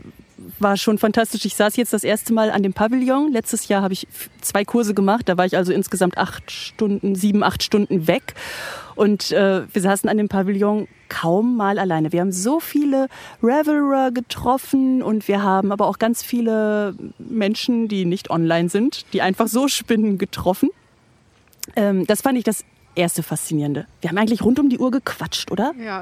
war 0.60 0.78
schon 0.78 0.98
fantastisch. 0.98 1.46
Ich 1.46 1.56
saß 1.56 1.76
jetzt 1.76 1.94
das 1.94 2.04
erste 2.04 2.34
Mal 2.34 2.52
an 2.52 2.64
dem 2.64 2.74
Pavillon. 2.74 3.32
Letztes 3.32 3.68
Jahr 3.68 3.82
habe 3.82 3.94
ich 3.94 4.08
zwei 4.42 4.66
Kurse 4.66 4.94
gemacht. 4.94 5.30
Da 5.30 5.38
war 5.38 5.46
ich 5.46 5.58
also 5.58 5.74
insgesamt 5.74 6.18
acht 6.18 6.52
Stunden, 6.52 7.16
sieben, 7.16 7.44
acht 7.44 7.64
Stunden 7.64 8.08
weg. 8.08 8.36
Und 8.96 9.32
äh, 9.32 9.64
wir 9.72 9.82
saßen 9.82 10.10
an 10.10 10.18
dem 10.18 10.30
Pavillon 10.30 10.88
kaum 11.10 11.58
mal 11.58 11.80
alleine. 11.80 12.12
Wir 12.12 12.22
haben 12.22 12.32
so 12.32 12.60
viele 12.60 13.08
Reveler 13.42 14.12
getroffen 14.12 15.02
und 15.02 15.28
wir 15.28 15.44
haben 15.44 15.72
aber 15.72 15.88
auch 15.88 16.00
ganz 16.00 16.24
viele 16.24 16.96
Menschen, 17.18 17.88
die 17.88 18.06
nicht 18.06 18.30
online 18.30 18.70
sind, 18.70 19.06
die 19.14 19.22
einfach 19.22 19.48
so 19.48 19.68
spinnen 19.68 20.18
getroffen. 20.18 20.70
Ähm, 21.76 22.06
das 22.08 22.22
fand 22.22 22.38
ich 22.38 22.44
das 22.44 22.64
erste 22.96 23.24
Faszinierende. 23.24 23.86
Wir 24.02 24.10
haben 24.10 24.18
eigentlich 24.18 24.44
rund 24.44 24.60
um 24.60 24.70
die 24.70 24.80
Uhr 24.80 24.92
gequatscht, 24.92 25.52
oder? 25.52 25.74
Ja. 25.84 26.02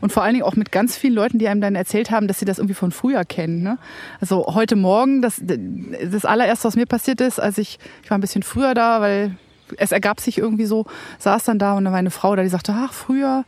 Und 0.00 0.12
vor 0.12 0.22
allen 0.22 0.34
Dingen 0.34 0.44
auch 0.44 0.56
mit 0.56 0.72
ganz 0.72 0.96
vielen 0.96 1.14
Leuten, 1.14 1.38
die 1.38 1.48
einem 1.48 1.60
dann 1.60 1.74
erzählt 1.74 2.10
haben, 2.10 2.28
dass 2.28 2.38
sie 2.38 2.44
das 2.44 2.58
irgendwie 2.58 2.74
von 2.74 2.92
früher 2.92 3.24
kennen. 3.24 3.62
Ne? 3.62 3.78
Also 4.20 4.46
heute 4.48 4.76
Morgen, 4.76 5.22
das, 5.22 5.40
das 5.42 6.24
allererste, 6.24 6.68
was 6.68 6.76
mir 6.76 6.86
passiert 6.86 7.20
ist, 7.20 7.40
als 7.40 7.58
ich, 7.58 7.78
ich 8.02 8.10
war 8.10 8.18
ein 8.18 8.20
bisschen 8.20 8.42
früher 8.42 8.74
da, 8.74 9.00
weil 9.00 9.36
es 9.76 9.92
ergab 9.92 10.20
sich 10.20 10.38
irgendwie 10.38 10.66
so, 10.66 10.86
saß 11.18 11.44
dann 11.44 11.58
da 11.58 11.74
und 11.74 11.84
dann 11.84 11.92
war 11.92 11.98
eine 11.98 12.10
Frau 12.10 12.36
da, 12.36 12.42
die 12.42 12.48
sagte, 12.48 12.74
ach, 12.76 12.92
früher, 12.92 13.44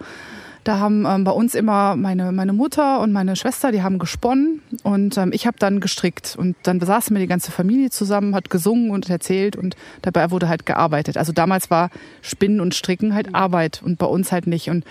da 0.67 0.81
haben 0.81 1.07
ähm, 1.07 1.23
bei 1.23 1.31
uns 1.31 1.55
immer 1.55 1.95
meine, 1.95 2.33
meine 2.33 2.53
Mutter 2.53 3.01
und 3.01 3.13
meine 3.13 3.37
Schwester, 3.37 3.71
die 3.71 3.83
haben 3.83 4.01
gesponnen 4.01 4.63
und 4.83 5.17
ähm, 5.17 5.31
ich 5.33 5.47
habe 5.47 5.57
dann 5.61 5.79
gestrickt. 5.79 6.35
Und 6.37 6.57
dann 6.65 6.81
saßen 6.81 7.15
wir 7.15 7.21
die 7.21 7.29
ganze 7.29 7.53
Familie 7.53 7.91
zusammen, 7.91 8.35
hat 8.35 8.51
gesungen 8.51 8.91
und 8.91 9.09
erzählt 9.09 9.55
und 9.55 9.77
dabei 10.03 10.33
wurde 10.33 10.49
halt 10.49 10.67
gearbeitet. 10.67 11.17
Also 11.17 11.33
damals 11.33 11.71
war 11.71 11.91
Spinnen 12.21 12.61
und 12.61 12.75
Stricken 12.75 13.15
halt 13.15 13.33
Arbeit 13.35 13.81
und 13.85 13.99
bei 13.99 14.07
uns 14.07 14.33
halt 14.33 14.49
nicht. 14.49 14.69
Und, 14.69 14.85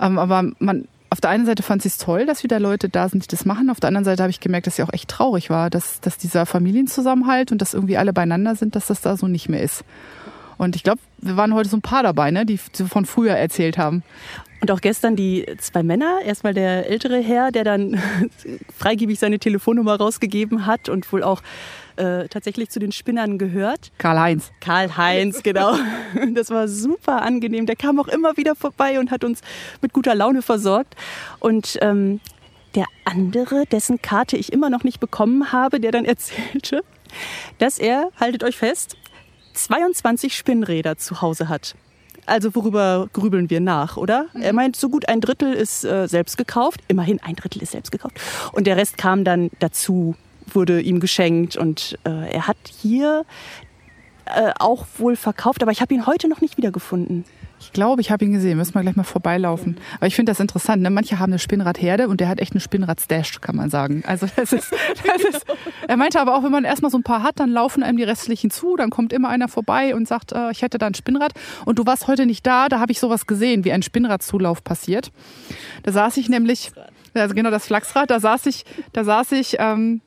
ähm, 0.00 0.18
aber 0.18 0.50
man, 0.60 0.88
auf 1.10 1.20
der 1.20 1.28
einen 1.28 1.44
Seite 1.44 1.62
fand 1.62 1.84
ich 1.84 1.92
es 1.92 1.98
toll, 1.98 2.24
dass 2.24 2.42
wieder 2.42 2.58
Leute 2.58 2.88
da 2.88 3.08
sind, 3.10 3.24
die 3.24 3.28
das 3.28 3.44
machen. 3.44 3.68
Auf 3.68 3.80
der 3.80 3.88
anderen 3.88 4.06
Seite 4.06 4.22
habe 4.22 4.30
ich 4.30 4.40
gemerkt, 4.40 4.66
dass 4.66 4.76
sie 4.76 4.82
auch 4.82 4.92
echt 4.94 5.10
traurig 5.10 5.50
war, 5.50 5.68
dass, 5.68 6.00
dass 6.00 6.16
dieser 6.16 6.46
Familienzusammenhalt 6.46 7.52
und 7.52 7.60
dass 7.60 7.74
irgendwie 7.74 7.98
alle 7.98 8.14
beieinander 8.14 8.54
sind, 8.54 8.76
dass 8.76 8.86
das 8.86 9.02
da 9.02 9.16
so 9.18 9.28
nicht 9.28 9.50
mehr 9.50 9.62
ist. 9.62 9.84
Und 10.58 10.74
ich 10.74 10.82
glaube, 10.82 11.00
wir 11.18 11.36
waren 11.36 11.54
heute 11.54 11.68
so 11.68 11.76
ein 11.76 11.82
paar 11.82 12.02
dabei, 12.02 12.30
ne, 12.30 12.44
die 12.44 12.58
von 12.58 13.06
früher 13.06 13.34
erzählt 13.34 13.78
haben. 13.78 14.02
Und 14.60 14.70
auch 14.70 14.80
gestern 14.80 15.14
die 15.14 15.46
zwei 15.58 15.82
Männer, 15.82 16.18
erstmal 16.24 16.52
der 16.52 16.90
ältere 16.90 17.20
Herr, 17.20 17.52
der 17.52 17.64
dann 17.64 18.00
freigebig 18.76 19.18
seine 19.18 19.38
Telefonnummer 19.38 19.96
rausgegeben 19.96 20.66
hat 20.66 20.88
und 20.88 21.10
wohl 21.12 21.22
auch 21.22 21.42
äh, 21.96 22.28
tatsächlich 22.28 22.70
zu 22.70 22.78
den 22.78 22.92
Spinnern 22.92 23.38
gehört. 23.38 23.92
Karl-Heinz. 23.98 24.50
Karl-Heinz, 24.60 25.42
genau. 25.42 25.76
Das 26.34 26.50
war 26.50 26.68
super 26.68 27.22
angenehm. 27.22 27.66
Der 27.66 27.76
kam 27.76 28.00
auch 28.00 28.08
immer 28.08 28.36
wieder 28.36 28.54
vorbei 28.54 28.98
und 28.98 29.10
hat 29.10 29.24
uns 29.24 29.40
mit 29.80 29.92
guter 29.92 30.14
Laune 30.14 30.42
versorgt. 30.42 30.94
Und 31.40 31.78
ähm, 31.80 32.20
der 32.74 32.86
andere, 33.04 33.64
dessen 33.66 34.00
Karte 34.02 34.36
ich 34.36 34.52
immer 34.52 34.70
noch 34.70 34.84
nicht 34.84 35.00
bekommen 35.00 35.52
habe, 35.52 35.80
der 35.80 35.92
dann 35.92 36.04
erzählte, 36.04 36.82
dass 37.58 37.78
er, 37.78 38.10
haltet 38.18 38.44
euch 38.44 38.56
fest, 38.56 38.96
22 39.54 40.36
Spinnräder 40.36 40.96
zu 40.98 41.20
Hause 41.20 41.48
hat. 41.48 41.74
Also 42.28 42.54
worüber 42.54 43.08
grübeln 43.12 43.48
wir 43.48 43.60
nach, 43.60 43.96
oder? 43.96 44.26
Mhm. 44.34 44.42
Er 44.42 44.52
meint, 44.52 44.76
so 44.76 44.88
gut 44.88 45.08
ein 45.08 45.20
Drittel 45.20 45.52
ist 45.52 45.84
äh, 45.84 46.06
selbst 46.06 46.36
gekauft. 46.36 46.80
Immerhin 46.88 47.20
ein 47.22 47.34
Drittel 47.36 47.62
ist 47.62 47.72
selbst 47.72 47.90
gekauft. 47.90 48.20
Und 48.52 48.66
der 48.66 48.76
Rest 48.76 48.98
kam 48.98 49.24
dann 49.24 49.50
dazu, 49.58 50.14
wurde 50.52 50.80
ihm 50.80 51.00
geschenkt. 51.00 51.56
Und 51.56 51.98
äh, 52.04 52.30
er 52.32 52.46
hat 52.46 52.58
hier 52.66 53.24
äh, 54.26 54.52
auch 54.58 54.86
wohl 54.98 55.16
verkauft, 55.16 55.62
aber 55.62 55.72
ich 55.72 55.80
habe 55.80 55.94
ihn 55.94 56.06
heute 56.06 56.28
noch 56.28 56.40
nicht 56.42 56.58
wiedergefunden. 56.58 57.24
Ich 57.60 57.72
glaube, 57.72 58.00
ich 58.00 58.10
habe 58.10 58.24
ihn 58.24 58.32
gesehen. 58.32 58.56
Müssen 58.56 58.74
wir 58.74 58.82
gleich 58.82 58.96
mal 58.96 59.02
vorbeilaufen. 59.02 59.76
Aber 59.96 60.06
ich 60.06 60.14
finde 60.14 60.30
das 60.30 60.40
interessant. 60.40 60.82
Ne? 60.82 60.90
Manche 60.90 61.18
haben 61.18 61.32
eine 61.32 61.38
Spinnradherde 61.38 62.08
und 62.08 62.20
der 62.20 62.28
hat 62.28 62.40
echt 62.40 62.52
eine 62.52 62.60
Spinnrad-Stash, 62.60 63.40
kann 63.40 63.56
man 63.56 63.70
sagen. 63.70 64.02
Also 64.06 64.26
das 64.36 64.52
ist, 64.52 64.72
das 65.06 65.22
ist. 65.22 65.46
Er 65.86 65.96
meinte 65.96 66.20
aber 66.20 66.36
auch, 66.36 66.44
wenn 66.44 66.52
man 66.52 66.64
erstmal 66.64 66.90
so 66.90 66.98
ein 66.98 67.02
paar 67.02 67.22
hat, 67.22 67.40
dann 67.40 67.50
laufen 67.50 67.82
einem 67.82 67.96
die 67.96 68.04
restlichen 68.04 68.50
zu. 68.50 68.76
Dann 68.76 68.90
kommt 68.90 69.12
immer 69.12 69.28
einer 69.28 69.48
vorbei 69.48 69.94
und 69.94 70.06
sagt, 70.06 70.32
äh, 70.32 70.50
ich 70.50 70.62
hätte 70.62 70.78
da 70.78 70.86
ein 70.86 70.94
Spinnrad. 70.94 71.32
Und 71.64 71.78
du 71.78 71.86
warst 71.86 72.06
heute 72.06 72.26
nicht 72.26 72.46
da. 72.46 72.68
Da 72.68 72.80
habe 72.80 72.92
ich 72.92 73.00
sowas 73.00 73.26
gesehen, 73.26 73.64
wie 73.64 73.72
ein 73.72 73.82
Spinnradzulauf 73.82 74.62
passiert. 74.62 75.10
Da 75.82 75.92
saß 75.92 76.16
ich 76.18 76.28
nämlich, 76.28 76.70
also 77.14 77.34
genau 77.34 77.50
das 77.50 77.66
Flachsrad. 77.66 78.10
Da 78.10 78.20
saß 78.20 78.46
ich, 78.46 78.64
da 78.92 79.04
saß 79.04 79.32
ich. 79.32 79.56
Ähm, 79.58 80.00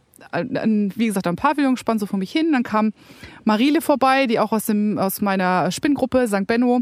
wie 0.96 1.08
gesagt, 1.08 1.26
am 1.26 1.36
Pavillon 1.36 1.78
spann 1.78 1.98
so 1.98 2.06
vor 2.06 2.20
mich 2.20 2.32
hin. 2.32 2.52
Dann 2.52 2.64
kam 2.64 2.94
Marile 3.44 3.82
vorbei, 3.82 4.28
die 4.28 4.40
auch 4.40 4.52
aus, 4.52 4.68
dem, 4.68 5.00
aus 5.00 5.20
meiner 5.20 5.72
Spinngruppe 5.72 6.28
St. 6.28 6.46
Benno 6.46 6.82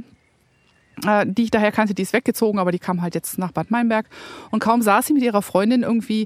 die 1.26 1.44
ich 1.44 1.52
daher 1.52 1.72
kannte, 1.72 1.94
die 1.94 2.02
ist 2.02 2.14
weggezogen, 2.14 2.60
aber 2.60 2.72
die 2.72 2.80
kam 2.80 3.02
halt 3.02 3.16
jetzt 3.16 3.38
nach 3.38 3.52
Bad 3.52 3.72
Meinberg. 3.72 4.08
Und 4.52 4.60
kaum 4.60 4.82
saß 4.82 5.08
sie 5.08 5.14
mit 5.14 5.24
ihrer 5.24 5.42
Freundin 5.42 5.84
irgendwie 5.84 6.26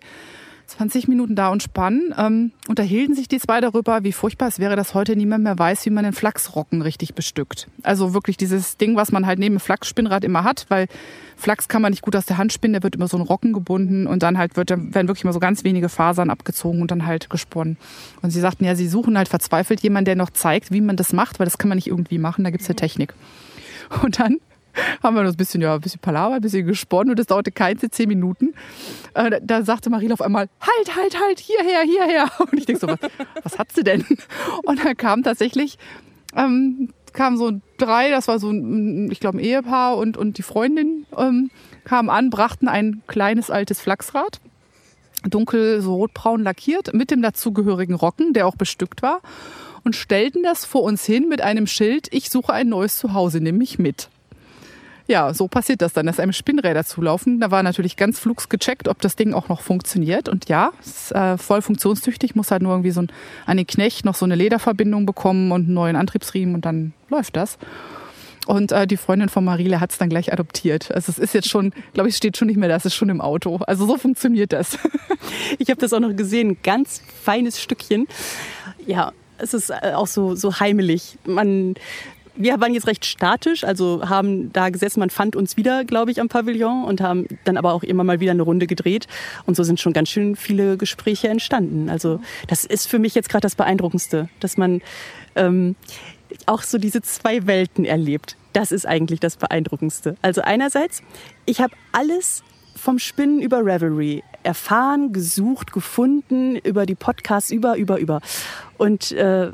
20 0.67 1.07
Minuten 1.07 1.35
da 1.35 1.49
und 1.49 1.61
spann, 1.61 2.13
ähm, 2.17 2.51
unterhielten 2.67 3.15
sich 3.15 3.27
die 3.27 3.39
zwei 3.39 3.61
darüber, 3.61 4.03
wie 4.03 4.11
furchtbar 4.11 4.47
es 4.47 4.59
wäre, 4.59 4.75
dass 4.75 4.93
heute 4.93 5.15
niemand 5.15 5.43
mehr 5.43 5.57
weiß, 5.57 5.85
wie 5.85 5.89
man 5.89 6.03
den 6.03 6.13
Flachsrocken 6.13 6.81
richtig 6.81 7.13
bestückt. 7.13 7.67
Also 7.83 8.13
wirklich 8.13 8.37
dieses 8.37 8.77
Ding, 8.77 8.95
was 8.95 9.11
man 9.11 9.25
halt 9.25 9.39
neben 9.39 9.55
dem 9.55 9.59
Flachsspinnrad 9.59 10.23
immer 10.23 10.43
hat, 10.43 10.65
weil 10.69 10.87
Flachs 11.35 11.67
kann 11.67 11.81
man 11.81 11.91
nicht 11.91 12.01
gut 12.01 12.15
aus 12.15 12.25
der 12.25 12.37
Hand 12.37 12.53
spinnen, 12.53 12.73
der 12.73 12.83
wird 12.83 12.95
immer 12.95 13.07
so 13.07 13.17
ein 13.17 13.23
Rocken 13.23 13.53
gebunden 13.53 14.07
und 14.07 14.23
dann 14.23 14.37
halt 14.37 14.55
wird, 14.55 14.69
werden 14.69 15.07
wirklich 15.07 15.25
mal 15.25 15.33
so 15.33 15.39
ganz 15.39 15.63
wenige 15.63 15.89
Fasern 15.89 16.29
abgezogen 16.29 16.81
und 16.81 16.91
dann 16.91 17.05
halt 17.05 17.29
gesponnen. 17.29 17.77
Und 18.21 18.31
sie 18.31 18.39
sagten 18.39 18.65
ja, 18.65 18.75
sie 18.75 18.87
suchen 18.87 19.17
halt 19.17 19.27
verzweifelt 19.27 19.81
jemanden, 19.81 20.05
der 20.05 20.15
noch 20.15 20.29
zeigt, 20.29 20.71
wie 20.71 20.81
man 20.81 20.95
das 20.95 21.13
macht, 21.13 21.39
weil 21.39 21.45
das 21.45 21.57
kann 21.57 21.69
man 21.69 21.77
nicht 21.77 21.87
irgendwie 21.87 22.17
machen, 22.17 22.43
da 22.43 22.49
gibt's 22.49 22.67
ja 22.67 22.73
Technik. 22.73 23.13
Und 24.01 24.19
dann 24.19 24.37
haben 25.01 25.15
wir 25.15 25.23
ein 25.23 25.35
bisschen, 25.35 25.61
ja, 25.61 25.75
ein 25.75 25.81
bisschen 25.81 25.99
Palaver, 25.99 26.35
ein 26.35 26.41
bisschen 26.41 26.65
gesponnen 26.65 27.11
und 27.11 27.19
es 27.19 27.27
dauerte 27.27 27.51
keine 27.51 27.79
zehn 27.79 28.07
Minuten. 28.07 28.53
Äh, 29.13 29.39
da 29.43 29.63
sagte 29.63 29.89
Marile 29.89 30.13
auf 30.13 30.21
einmal, 30.21 30.49
halt, 30.59 30.95
halt, 30.95 31.19
halt, 31.21 31.39
hierher, 31.39 31.81
hierher. 31.81 32.31
Und 32.39 32.53
ich 32.53 32.65
denke 32.65 32.79
so, 32.81 32.87
was, 32.87 32.99
was 33.43 33.59
hat 33.59 33.71
sie 33.71 33.83
denn? 33.83 34.05
Und 34.63 34.83
dann 34.83 34.97
kam 34.97 35.23
tatsächlich, 35.23 35.77
ähm, 36.35 36.89
kamen 37.13 37.37
so 37.37 37.51
drei, 37.77 38.09
das 38.09 38.27
war 38.27 38.39
so 38.39 38.49
ein, 38.49 39.11
ich 39.11 39.19
glaube, 39.19 39.37
ein 39.37 39.43
Ehepaar 39.43 39.97
und, 39.97 40.17
und 40.17 40.37
die 40.37 40.43
Freundin 40.43 41.05
ähm, 41.17 41.51
kamen 41.83 42.09
an, 42.09 42.29
brachten 42.29 42.67
ein 42.67 43.03
kleines 43.07 43.51
altes 43.51 43.79
Flachsrad 43.79 44.39
dunkel 45.29 45.81
so 45.81 45.95
rotbraun 45.95 46.43
lackiert 46.43 46.93
mit 46.93 47.11
dem 47.11 47.21
dazugehörigen 47.21 47.95
Rocken, 47.95 48.33
der 48.33 48.47
auch 48.47 48.55
bestückt 48.55 49.01
war 49.01 49.21
und 49.83 49.95
stellten 49.95 50.43
das 50.43 50.65
vor 50.65 50.83
uns 50.83 51.05
hin 51.05 51.27
mit 51.29 51.41
einem 51.41 51.67
Schild, 51.67 52.07
ich 52.11 52.29
suche 52.29 52.53
ein 52.53 52.69
neues 52.69 52.97
Zuhause, 52.97 53.39
nimm 53.39 53.57
mich 53.57 53.79
mit 53.79 54.09
ja, 55.07 55.33
so 55.33 55.47
passiert 55.47 55.81
das 55.81 55.93
dann, 55.93 56.05
dass 56.05 56.19
einem 56.19 56.33
Spinnräder 56.33 56.85
zulaufen. 56.85 57.39
Da 57.39 57.51
war 57.51 57.61
natürlich 57.61 57.97
ganz 57.97 58.19
flugs 58.19 58.47
gecheckt, 58.47 58.87
ob 58.87 59.01
das 59.01 59.15
Ding 59.15 59.33
auch 59.33 59.49
noch 59.49 59.61
funktioniert. 59.61 60.29
Und 60.29 60.47
ja, 60.47 60.71
ist 60.83 61.11
äh, 61.11 61.37
voll 61.37 61.61
funktionstüchtig, 61.61 62.35
muss 62.35 62.51
halt 62.51 62.61
nur 62.61 62.71
irgendwie 62.71 62.91
so 62.91 63.01
ein, 63.01 63.11
an 63.45 63.57
den 63.57 63.67
Knecht 63.67 64.05
noch 64.05 64.15
so 64.15 64.25
eine 64.25 64.35
Lederverbindung 64.35 65.05
bekommen 65.05 65.51
und 65.51 65.65
einen 65.65 65.73
neuen 65.73 65.95
Antriebsriemen 65.95 66.55
und 66.55 66.65
dann 66.65 66.93
läuft 67.09 67.35
das. 67.35 67.57
Und 68.45 68.71
äh, 68.71 68.87
die 68.87 68.97
Freundin 68.97 69.29
von 69.29 69.43
Marile 69.43 69.79
hat 69.79 69.91
es 69.91 69.97
dann 69.97 70.09
gleich 70.09 70.31
adoptiert. 70.31 70.91
Also 70.93 71.11
es 71.11 71.17
ist 71.17 71.33
jetzt 71.33 71.49
schon, 71.49 71.73
glaube 71.93 72.09
ich, 72.09 72.15
steht 72.15 72.37
schon 72.37 72.47
nicht 72.47 72.57
mehr 72.57 72.69
da, 72.69 72.75
es 72.75 72.85
ist 72.85 72.95
schon 72.95 73.09
im 73.09 73.21
Auto. 73.21 73.57
Also 73.67 73.85
so 73.85 73.97
funktioniert 73.97 74.53
das. 74.53 74.77
ich 75.59 75.69
habe 75.69 75.79
das 75.79 75.93
auch 75.93 75.99
noch 75.99 76.15
gesehen, 76.15 76.57
ganz 76.63 77.01
feines 77.23 77.61
Stückchen. 77.61 78.07
Ja, 78.85 79.11
es 79.37 79.53
ist 79.53 79.69
äh, 79.69 79.93
auch 79.93 80.07
so, 80.07 80.35
so 80.35 80.59
heimelig. 80.59 81.17
Man 81.25 81.75
wir 82.35 82.59
waren 82.59 82.73
jetzt 82.73 82.87
recht 82.87 83.05
statisch, 83.05 83.63
also 83.63 84.09
haben 84.09 84.51
da 84.53 84.69
gesessen, 84.69 84.99
man 84.99 85.09
fand 85.09 85.35
uns 85.35 85.57
wieder, 85.57 85.85
glaube 85.85 86.11
ich, 86.11 86.19
am 86.19 86.29
Pavillon 86.29 86.83
und 86.83 87.01
haben 87.01 87.27
dann 87.43 87.57
aber 87.57 87.73
auch 87.73 87.83
immer 87.83 88.03
mal 88.03 88.19
wieder 88.19 88.31
eine 88.31 88.41
Runde 88.41 88.67
gedreht. 88.67 89.07
Und 89.45 89.55
so 89.55 89.63
sind 89.63 89.79
schon 89.79 89.93
ganz 89.93 90.09
schön 90.09 90.35
viele 90.35 90.77
Gespräche 90.77 91.29
entstanden. 91.29 91.89
Also 91.89 92.19
das 92.47 92.65
ist 92.65 92.87
für 92.87 92.99
mich 92.99 93.15
jetzt 93.15 93.29
gerade 93.29 93.41
das 93.41 93.55
Beeindruckendste, 93.55 94.29
dass 94.39 94.57
man 94.57 94.81
ähm, 95.35 95.75
auch 96.45 96.63
so 96.63 96.77
diese 96.77 97.01
zwei 97.01 97.45
Welten 97.45 97.85
erlebt. 97.85 98.35
Das 98.53 98.71
ist 98.71 98.87
eigentlich 98.87 99.19
das 99.19 99.37
Beeindruckendste. 99.37 100.15
Also 100.21 100.41
einerseits, 100.41 101.01
ich 101.45 101.61
habe 101.61 101.73
alles 101.91 102.43
vom 102.75 102.99
Spinnen 102.99 103.41
über 103.41 103.63
Revelry 103.63 104.23
erfahren, 104.41 105.13
gesucht, 105.13 105.71
gefunden, 105.71 106.57
über 106.57 106.85
die 106.85 106.95
Podcasts, 106.95 107.51
über, 107.51 107.77
über, 107.77 107.99
über. 107.99 108.21
Und 108.77 109.11
äh, 109.11 109.51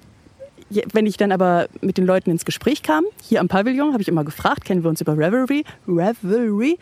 wenn 0.94 1.06
ich 1.06 1.18
dann 1.18 1.32
aber 1.32 1.68
mit 1.82 1.98
den 1.98 2.06
Leuten 2.06 2.30
ins 2.30 2.46
Gespräch 2.46 2.84
kam, 2.84 3.04
hier 3.24 3.40
am 3.40 3.48
Pavillon, 3.48 3.94
habe 3.94 4.02
ich 4.02 4.08
immer 4.08 4.24
gefragt, 4.24 4.66
kennen 4.66 4.84
wir 4.84 4.90
uns 4.90 5.02
über 5.02 5.18
Revelry? 5.18 5.64
Revelry? 5.88 6.78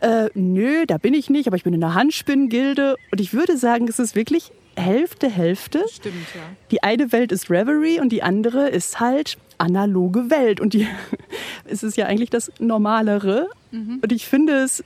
Äh, 0.00 0.28
nö, 0.34 0.86
da 0.86 0.98
bin 0.98 1.14
ich 1.14 1.28
nicht, 1.28 1.46
aber 1.46 1.56
ich 1.56 1.64
bin 1.64 1.74
in 1.74 1.80
der 1.80 1.94
Handspinnengilde 1.94 2.96
und 3.10 3.20
ich 3.20 3.32
würde 3.32 3.56
sagen, 3.56 3.88
es 3.88 3.98
ist 3.98 4.14
wirklich 4.14 4.52
Hälfte, 4.76 5.28
Hälfte. 5.28 5.84
Stimmt, 5.92 6.14
ja. 6.34 6.40
Die 6.70 6.82
eine 6.82 7.10
Welt 7.10 7.32
ist 7.32 7.50
Reverie 7.50 8.00
und 8.00 8.10
die 8.10 8.22
andere 8.22 8.68
ist 8.68 9.00
halt 9.00 9.36
analoge 9.58 10.30
Welt. 10.30 10.60
Und 10.60 10.72
die 10.72 10.86
es 11.64 11.82
ist 11.82 11.96
ja 11.96 12.06
eigentlich 12.06 12.30
das 12.30 12.52
Normalere. 12.60 13.48
Mhm. 13.72 13.98
Und 14.00 14.12
ich 14.12 14.26
finde 14.26 14.54
es, 14.54 14.84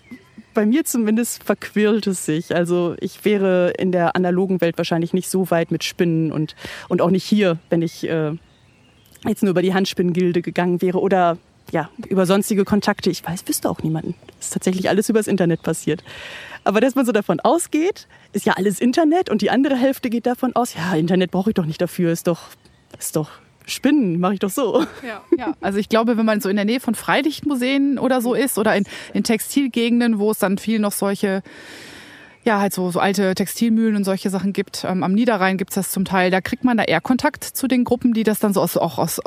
bei 0.54 0.66
mir 0.66 0.84
zumindest 0.84 1.42
verquirlt 1.44 2.06
es 2.06 2.24
sich. 2.24 2.54
Also 2.54 2.94
ich 3.00 3.24
wäre 3.24 3.72
in 3.78 3.92
der 3.92 4.16
analogen 4.16 4.60
Welt 4.60 4.78
wahrscheinlich 4.78 5.12
nicht 5.12 5.28
so 5.28 5.50
weit 5.50 5.70
mit 5.70 5.84
Spinnen 5.84 6.32
und, 6.32 6.54
und 6.88 7.00
auch 7.00 7.10
nicht 7.10 7.24
hier, 7.24 7.58
wenn 7.70 7.82
ich 7.82 8.08
äh, 8.08 8.32
jetzt 9.26 9.42
nur 9.42 9.50
über 9.50 9.62
die 9.62 9.74
Handspinnengilde 9.74 10.42
gegangen 10.42 10.82
wäre 10.82 11.00
oder 11.00 11.38
ja, 11.70 11.88
über 12.08 12.26
sonstige 12.26 12.64
Kontakte. 12.64 13.10
Ich 13.10 13.24
weiß, 13.26 13.46
wüsste 13.46 13.70
auch 13.70 13.82
niemanden. 13.82 14.14
Das 14.36 14.46
ist 14.46 14.52
tatsächlich 14.52 14.88
alles 14.88 15.08
übers 15.08 15.26
Internet 15.26 15.62
passiert. 15.62 16.02
Aber 16.64 16.80
dass 16.80 16.94
man 16.94 17.06
so 17.06 17.12
davon 17.12 17.40
ausgeht, 17.40 18.08
ist 18.32 18.46
ja 18.46 18.54
alles 18.54 18.80
Internet 18.80 19.30
und 19.30 19.42
die 19.42 19.50
andere 19.50 19.76
Hälfte 19.76 20.10
geht 20.10 20.26
davon 20.26 20.54
aus, 20.54 20.74
ja, 20.74 20.94
Internet 20.94 21.30
brauche 21.30 21.50
ich 21.50 21.54
doch 21.54 21.66
nicht 21.66 21.80
dafür, 21.80 22.12
ist 22.12 22.26
doch, 22.26 22.40
ist 22.98 23.16
doch 23.16 23.30
Spinnen, 23.66 24.20
mache 24.20 24.34
ich 24.34 24.40
doch 24.40 24.50
so. 24.50 24.84
Ja, 25.06 25.22
ja, 25.36 25.54
also 25.60 25.78
ich 25.78 25.88
glaube, 25.88 26.16
wenn 26.16 26.26
man 26.26 26.40
so 26.40 26.48
in 26.48 26.56
der 26.56 26.64
Nähe 26.64 26.80
von 26.80 26.94
Freilichtmuseen 26.94 27.98
oder 27.98 28.20
so 28.20 28.34
ist 28.34 28.58
oder 28.58 28.76
in, 28.76 28.84
in 29.14 29.24
Textilgegenden, 29.24 30.18
wo 30.18 30.30
es 30.30 30.38
dann 30.38 30.58
viel 30.58 30.78
noch 30.78 30.92
solche 30.92 31.42
ja, 32.44 32.60
halt 32.60 32.72
so, 32.72 32.90
so 32.90 32.98
alte 32.98 33.34
Textilmühlen 33.34 33.96
und 33.96 34.04
solche 34.04 34.30
Sachen 34.30 34.52
gibt. 34.52 34.84
Ähm, 34.84 35.02
am 35.02 35.12
Niederrhein 35.12 35.58
gibt's 35.58 35.76
das 35.76 35.90
zum 35.90 36.04
Teil. 36.04 36.30
Da 36.30 36.40
kriegt 36.40 36.64
man 36.64 36.76
da 36.76 36.82
eher 36.82 37.00
Kontakt 37.00 37.44
zu 37.44 37.68
den 37.68 37.84
Gruppen, 37.84 38.14
die 38.14 38.24
das 38.24 38.40
dann 38.40 38.52
so 38.52 38.60
aus, 38.60 38.76
auch 38.76 38.98
aus, 38.98 39.20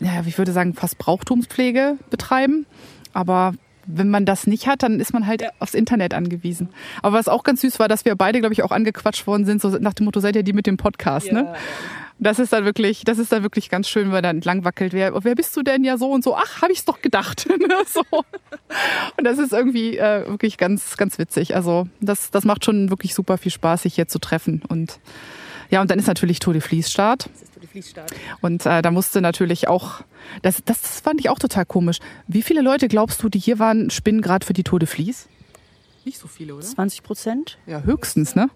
ja, 0.00 0.22
ich 0.26 0.38
würde 0.38 0.52
sagen, 0.52 0.74
fast 0.74 0.98
Brauchtumspflege 0.98 1.98
betreiben. 2.10 2.66
Aber 3.12 3.54
wenn 3.90 4.10
man 4.10 4.26
das 4.26 4.46
nicht 4.46 4.66
hat, 4.66 4.82
dann 4.82 5.00
ist 5.00 5.12
man 5.12 5.26
halt 5.26 5.42
ja. 5.42 5.48
aufs 5.58 5.74
Internet 5.74 6.14
angewiesen. 6.14 6.68
Aber 7.02 7.16
was 7.16 7.26
auch 7.28 7.42
ganz 7.42 7.62
süß 7.62 7.78
war, 7.78 7.88
dass 7.88 8.04
wir 8.04 8.14
beide, 8.14 8.40
glaube 8.40 8.52
ich, 8.52 8.62
auch 8.62 8.70
angequatscht 8.70 9.26
worden 9.26 9.46
sind, 9.46 9.62
so 9.62 9.70
nach 9.70 9.94
dem 9.94 10.04
Motto, 10.04 10.20
seid 10.20 10.36
ihr 10.36 10.42
die 10.42 10.52
mit 10.52 10.66
dem 10.66 10.76
Podcast, 10.76 11.32
ne? 11.32 11.38
ja, 11.40 11.44
ne? 11.52 11.54
Das 12.20 12.40
ist 12.40 12.52
dann 12.52 12.64
wirklich, 12.64 13.04
das 13.04 13.18
ist 13.18 13.30
dann 13.30 13.44
wirklich 13.44 13.70
ganz 13.70 13.88
schön, 13.88 14.10
weil 14.10 14.22
dann 14.22 14.36
entlang 14.36 14.64
wackelt. 14.64 14.92
Wer, 14.92 15.12
wer 15.22 15.36
bist 15.36 15.56
du 15.56 15.62
denn 15.62 15.84
ja 15.84 15.96
so 15.96 16.10
und 16.10 16.24
so? 16.24 16.34
Ach, 16.34 16.62
habe 16.62 16.72
ich's 16.72 16.84
doch 16.84 17.00
gedacht. 17.00 17.46
Ne, 17.58 17.74
so. 17.86 18.02
Und 18.10 19.24
das 19.24 19.38
ist 19.38 19.52
irgendwie 19.52 19.98
äh, 19.98 20.26
wirklich 20.26 20.58
ganz, 20.58 20.96
ganz 20.96 21.18
witzig. 21.18 21.54
Also 21.54 21.86
das, 22.00 22.30
das 22.30 22.44
macht 22.44 22.64
schon 22.64 22.88
wirklich 22.88 23.14
super 23.14 23.36
viel 23.36 23.52
Spaß, 23.52 23.82
sich 23.82 23.94
hier 23.94 24.08
zu 24.08 24.18
treffen. 24.18 24.62
Und 24.68 25.00
ja, 25.70 25.82
und 25.82 25.90
dann 25.90 25.98
ist 25.98 26.06
natürlich 26.06 26.38
Tour 26.38 26.54
de 26.54 26.62
Vlies 26.62 26.90
Start. 26.90 27.28
Und 28.40 28.66
äh, 28.66 28.82
da 28.82 28.90
musste 28.90 29.20
natürlich 29.20 29.68
auch, 29.68 30.02
das, 30.42 30.62
das 30.64 31.00
fand 31.00 31.20
ich 31.20 31.28
auch 31.28 31.38
total 31.38 31.66
komisch. 31.66 31.98
Wie 32.26 32.42
viele 32.42 32.62
Leute 32.62 32.88
glaubst 32.88 33.22
du, 33.22 33.28
die 33.28 33.38
hier 33.38 33.58
waren, 33.58 33.90
spinnen 33.90 34.22
gerade 34.22 34.44
für 34.44 34.52
die 34.52 34.64
Tour 34.64 34.78
de 34.78 34.88
Vlies? 34.88 35.28
Nicht 36.04 36.18
so 36.18 36.28
viele, 36.28 36.54
oder? 36.54 36.64
20 36.64 37.02
Prozent? 37.02 37.58
Ja, 37.66 37.82
höchstens, 37.82 38.34
ne? 38.34 38.50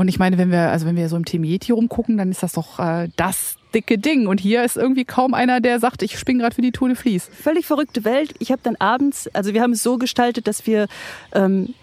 Und 0.00 0.08
ich 0.08 0.18
meine, 0.18 0.38
wenn 0.38 0.50
wir, 0.50 0.70
also 0.70 0.86
wenn 0.86 0.96
wir 0.96 1.10
so 1.10 1.16
im 1.16 1.26
Team 1.26 1.44
Yeti 1.44 1.72
rumgucken, 1.72 2.16
dann 2.16 2.30
ist 2.30 2.42
das 2.42 2.52
doch 2.52 2.78
äh, 2.78 3.08
das 3.16 3.56
dicke 3.74 3.98
Ding. 3.98 4.28
Und 4.28 4.40
hier 4.40 4.64
ist 4.64 4.78
irgendwie 4.78 5.04
kaum 5.04 5.34
einer, 5.34 5.60
der 5.60 5.78
sagt, 5.78 6.02
ich 6.02 6.18
spinne 6.18 6.38
gerade 6.38 6.54
für 6.54 6.62
die 6.62 6.72
Tour 6.72 6.88
de 6.88 6.96
Vlies. 6.96 7.28
Völlig 7.30 7.66
verrückte 7.66 8.02
Welt. 8.02 8.34
Ich 8.38 8.50
habe 8.50 8.62
dann 8.62 8.76
abends, 8.76 9.28
also 9.34 9.52
wir 9.52 9.60
haben 9.60 9.72
es 9.72 9.82
so 9.82 9.98
gestaltet, 9.98 10.46
dass 10.46 10.66
wir 10.66 10.86
ähm, 11.34 11.74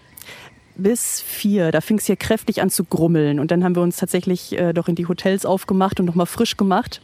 bis 0.78 1.20
vier, 1.20 1.72
da 1.72 1.80
fing 1.80 1.98
es 1.98 2.06
hier 2.06 2.16
kräftig 2.16 2.62
an 2.62 2.70
zu 2.70 2.84
grummeln. 2.84 3.40
Und 3.40 3.50
dann 3.50 3.64
haben 3.64 3.76
wir 3.76 3.82
uns 3.82 3.96
tatsächlich 3.96 4.58
äh, 4.58 4.72
doch 4.72 4.88
in 4.88 4.94
die 4.94 5.06
Hotels 5.06 5.44
aufgemacht 5.44 6.00
und 6.00 6.06
nochmal 6.06 6.26
frisch 6.26 6.56
gemacht. 6.56 7.00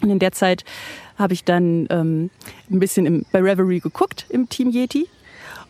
Und 0.00 0.10
in 0.10 0.18
der 0.18 0.32
Zeit 0.32 0.64
habe 1.18 1.34
ich 1.34 1.44
dann 1.44 1.86
ähm, 1.90 2.30
ein 2.70 2.80
bisschen 2.80 3.06
im, 3.06 3.26
bei 3.32 3.40
Reverie 3.40 3.80
geguckt 3.80 4.26
im 4.30 4.48
Team 4.48 4.70
Yeti. 4.70 5.08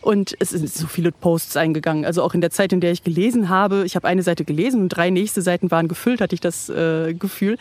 Und 0.00 0.36
es 0.38 0.50
sind 0.50 0.68
so 0.70 0.86
viele 0.86 1.12
Posts 1.12 1.56
eingegangen. 1.56 2.04
Also 2.04 2.22
auch 2.22 2.34
in 2.34 2.42
der 2.42 2.50
Zeit, 2.50 2.74
in 2.74 2.80
der 2.80 2.92
ich 2.92 3.04
gelesen 3.04 3.48
habe. 3.48 3.84
Ich 3.86 3.96
habe 3.96 4.06
eine 4.06 4.22
Seite 4.22 4.44
gelesen 4.44 4.82
und 4.82 4.90
drei 4.90 5.08
nächste 5.08 5.40
Seiten 5.40 5.70
waren 5.70 5.88
gefüllt, 5.88 6.20
hatte 6.20 6.34
ich 6.34 6.42
das 6.42 6.68
äh, 6.68 7.14
Gefühl. 7.14 7.56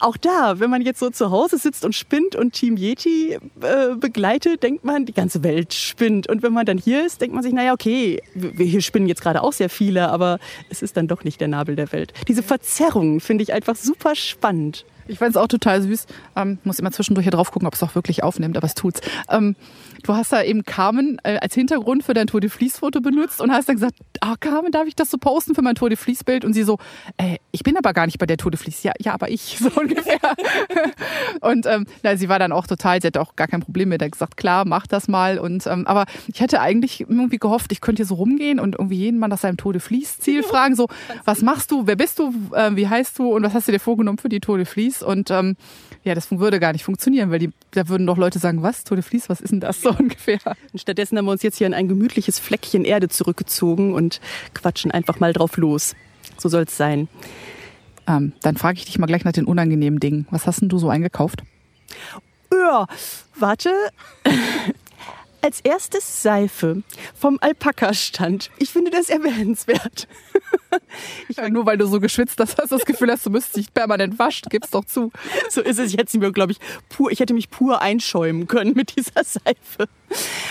Auch 0.00 0.16
da, 0.16 0.60
wenn 0.60 0.70
man 0.70 0.82
jetzt 0.82 1.00
so 1.00 1.10
zu 1.10 1.30
Hause 1.30 1.58
sitzt 1.58 1.84
und 1.84 1.94
spinnt 1.94 2.36
und 2.36 2.52
Team 2.52 2.76
Yeti 2.76 3.34
äh, 3.34 3.94
begleitet, 3.96 4.62
denkt 4.62 4.84
man, 4.84 5.06
die 5.06 5.12
ganze 5.12 5.42
Welt 5.42 5.74
spinnt. 5.74 6.28
Und 6.28 6.42
wenn 6.42 6.52
man 6.52 6.66
dann 6.66 6.78
hier 6.78 7.04
ist, 7.04 7.20
denkt 7.20 7.34
man 7.34 7.42
sich, 7.42 7.52
naja, 7.52 7.72
okay, 7.72 8.22
wir 8.34 8.66
hier 8.66 8.80
spinnen 8.80 9.08
jetzt 9.08 9.22
gerade 9.22 9.42
auch 9.42 9.52
sehr 9.52 9.68
viele, 9.68 10.08
aber 10.08 10.38
es 10.70 10.82
ist 10.82 10.96
dann 10.96 11.08
doch 11.08 11.24
nicht 11.24 11.40
der 11.40 11.48
Nabel 11.48 11.74
der 11.74 11.90
Welt. 11.92 12.12
Diese 12.28 12.42
Verzerrung 12.42 13.20
finde 13.20 13.42
ich 13.42 13.52
einfach 13.52 13.74
super 13.74 14.14
spannend. 14.14 14.84
Ich 15.08 15.18
fand 15.18 15.30
es 15.30 15.36
auch 15.36 15.48
total 15.48 15.82
süß. 15.82 16.06
Ähm, 16.36 16.58
muss 16.64 16.78
immer 16.78 16.92
zwischendurch 16.92 17.24
hier 17.24 17.32
drauf 17.32 17.50
gucken, 17.50 17.66
ob 17.66 17.74
es 17.74 17.82
auch 17.82 17.94
wirklich 17.94 18.22
aufnimmt, 18.22 18.56
aber 18.56 18.66
es 18.66 18.74
tut's. 18.74 19.00
Ähm, 19.28 19.56
du 20.02 20.14
hast 20.14 20.32
da 20.32 20.42
eben 20.42 20.64
Carmen 20.64 21.18
äh, 21.24 21.38
als 21.38 21.54
Hintergrund 21.54 22.04
für 22.04 22.14
dein 22.14 22.26
Tour 22.26 22.40
de 22.40 22.50
Vlies 22.50 22.78
Foto 22.78 23.00
benutzt 23.00 23.40
und 23.40 23.52
hast 23.52 23.68
dann 23.68 23.76
gesagt, 23.76 23.94
ah 24.20 24.34
Carmen, 24.38 24.72
darf 24.72 24.86
ich 24.86 24.94
das 24.94 25.10
so 25.10 25.18
posten 25.18 25.54
für 25.54 25.62
mein 25.62 25.74
Tour 25.74 25.88
de 25.88 25.96
Vlies 25.96 26.24
Bild? 26.24 26.44
Und 26.44 26.52
sie 26.52 26.62
so, 26.62 26.78
äh, 27.16 27.38
ich 27.50 27.62
bin 27.62 27.76
aber 27.76 27.92
gar 27.92 28.06
nicht 28.06 28.18
bei 28.18 28.26
der 28.26 28.36
Tour 28.36 28.50
de 28.50 28.58
Vlies. 28.58 28.82
Ja, 28.82 28.92
ja, 28.98 29.14
aber 29.14 29.30
ich 29.30 29.58
so 29.60 29.70
ungefähr. 29.80 30.18
und 31.40 31.66
ähm, 31.66 31.86
na, 32.02 32.16
sie 32.16 32.28
war 32.28 32.38
dann 32.38 32.52
auch 32.52 32.66
total, 32.66 33.00
sie 33.00 33.08
hat 33.08 33.16
auch 33.16 33.36
gar 33.36 33.48
kein 33.48 33.60
Problem 33.60 33.88
mit. 33.88 34.02
Er 34.02 34.10
gesagt, 34.10 34.36
klar, 34.36 34.64
mach 34.64 34.86
das 34.86 35.08
mal. 35.08 35.38
Und 35.38 35.66
ähm, 35.66 35.86
aber 35.86 36.06
ich 36.26 36.40
hätte 36.40 36.60
eigentlich 36.60 37.00
irgendwie 37.00 37.38
gehofft, 37.38 37.72
ich 37.72 37.80
könnte 37.80 38.00
hier 38.00 38.06
so 38.06 38.14
rumgehen 38.14 38.60
und 38.60 38.76
irgendwie 38.76 38.96
jeden 38.96 39.18
Mann 39.18 39.30
nach 39.30 39.38
seinem 39.38 39.56
Tour 39.56 39.72
de 39.72 39.80
Vlies 39.80 40.18
Ziel 40.18 40.42
fragen, 40.44 40.76
so, 40.76 40.88
was 41.24 41.42
machst 41.42 41.70
du, 41.70 41.86
wer 41.86 41.96
bist 41.96 42.18
du, 42.18 42.32
äh, 42.52 42.74
wie 42.74 42.88
heißt 42.88 43.18
du 43.18 43.34
und 43.34 43.42
was 43.42 43.54
hast 43.54 43.68
du 43.68 43.72
dir 43.72 43.80
vorgenommen 43.80 44.18
für 44.18 44.28
die 44.28 44.40
Tour 44.40 44.58
de 44.58 44.66
Vlies? 44.66 44.97
Vlies 44.98 45.02
und 45.02 45.30
ähm, 45.30 45.56
ja, 46.04 46.14
das 46.14 46.30
würde 46.30 46.60
gar 46.60 46.72
nicht 46.72 46.84
funktionieren, 46.84 47.30
weil 47.30 47.38
die, 47.38 47.50
da 47.72 47.88
würden 47.88 48.06
doch 48.06 48.16
Leute 48.16 48.38
sagen, 48.38 48.62
was, 48.62 48.84
Tour 48.84 48.96
de 48.96 49.04
Vlies, 49.04 49.28
was 49.28 49.40
ist 49.40 49.50
denn 49.50 49.60
das 49.60 49.82
so 49.82 49.90
ungefähr? 49.90 50.38
Und 50.72 50.80
stattdessen 50.80 51.18
haben 51.18 51.26
wir 51.26 51.32
uns 51.32 51.42
jetzt 51.42 51.58
hier 51.58 51.66
in 51.66 51.74
ein 51.74 51.88
gemütliches 51.88 52.38
Fleckchen 52.38 52.84
Erde 52.84 53.08
zurückgezogen 53.08 53.94
und 53.94 54.20
quatschen 54.54 54.90
einfach 54.90 55.20
mal 55.20 55.32
drauf 55.32 55.56
los. 55.56 55.94
So 56.38 56.48
soll 56.48 56.64
es 56.64 56.76
sein. 56.76 57.08
Ähm, 58.06 58.32
dann 58.42 58.56
frage 58.56 58.78
ich 58.78 58.86
dich 58.86 58.98
mal 58.98 59.06
gleich 59.06 59.24
nach 59.24 59.32
den 59.32 59.44
unangenehmen 59.44 60.00
Dingen. 60.00 60.26
Was 60.30 60.46
hast 60.46 60.60
denn 60.60 60.68
du 60.68 60.78
so 60.78 60.88
eingekauft? 60.88 61.42
Ja, 62.52 62.86
warte. 63.34 63.70
Als 65.40 65.60
erstes 65.60 66.22
Seife 66.22 66.82
vom 67.14 67.38
Alpaka-Stand. 67.40 68.50
Ich 68.58 68.70
finde 68.70 68.90
das 68.90 69.08
erwähnenswert. 69.08 70.08
Ich 71.28 71.36
ja, 71.36 71.48
nur 71.48 71.66
weil 71.66 71.78
du 71.78 71.86
so 71.86 72.00
geschwitzt 72.00 72.38
hast, 72.40 72.58
hast 72.58 72.72
du 72.72 72.76
das 72.76 72.84
Gefühl, 72.84 73.08
dass 73.08 73.22
du 73.22 73.30
müsstest 73.30 73.56
dich 73.56 73.74
permanent 73.74 74.18
waschen. 74.18 74.48
Gib's 74.50 74.70
doch 74.70 74.84
zu. 74.84 75.10
So 75.50 75.60
ist 75.60 75.78
es. 75.78 75.92
Ich 75.92 75.98
hätte 75.98 76.18
mir, 76.18 76.32
glaube 76.32 76.52
ich, 76.52 76.58
pur, 76.88 77.10
ich 77.10 77.20
hätte 77.20 77.34
mich 77.34 77.50
pur 77.50 77.80
einschäumen 77.82 78.46
können 78.46 78.74
mit 78.74 78.96
dieser 78.96 79.24
Seife. 79.24 79.88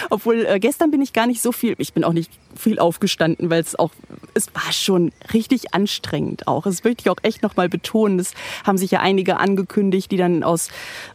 Obwohl 0.10 0.46
äh, 0.46 0.60
gestern 0.60 0.92
bin 0.92 1.02
ich 1.02 1.14
gar 1.14 1.28
nicht 1.28 1.42
so 1.42 1.52
viel, 1.52 1.76
ich 1.78 1.94
bin 1.94 2.04
auch 2.04 2.14
nicht 2.14 2.32
viel 2.56 2.80
aufgestanden, 2.80 3.50
weil 3.50 3.62
es 3.62 3.78
auch, 3.78 3.92
es 4.34 4.54
war 4.54 4.72
schon 4.72 5.12
richtig 5.34 5.74
anstrengend 5.74 6.48
auch. 6.48 6.64
Das 6.64 6.84
möchte 6.84 7.02
ich 7.02 7.10
auch 7.10 7.18
echt 7.24 7.44
nochmal 7.44 7.70
betonen. 7.70 8.20
Es 8.20 8.34
haben 8.64 8.78
sich 8.78 8.92
ja 8.92 9.00
einige 9.00 9.38
angekündigt, 9.38 10.12
die 10.12 10.18
dann 10.18 10.44
aus 10.44 10.70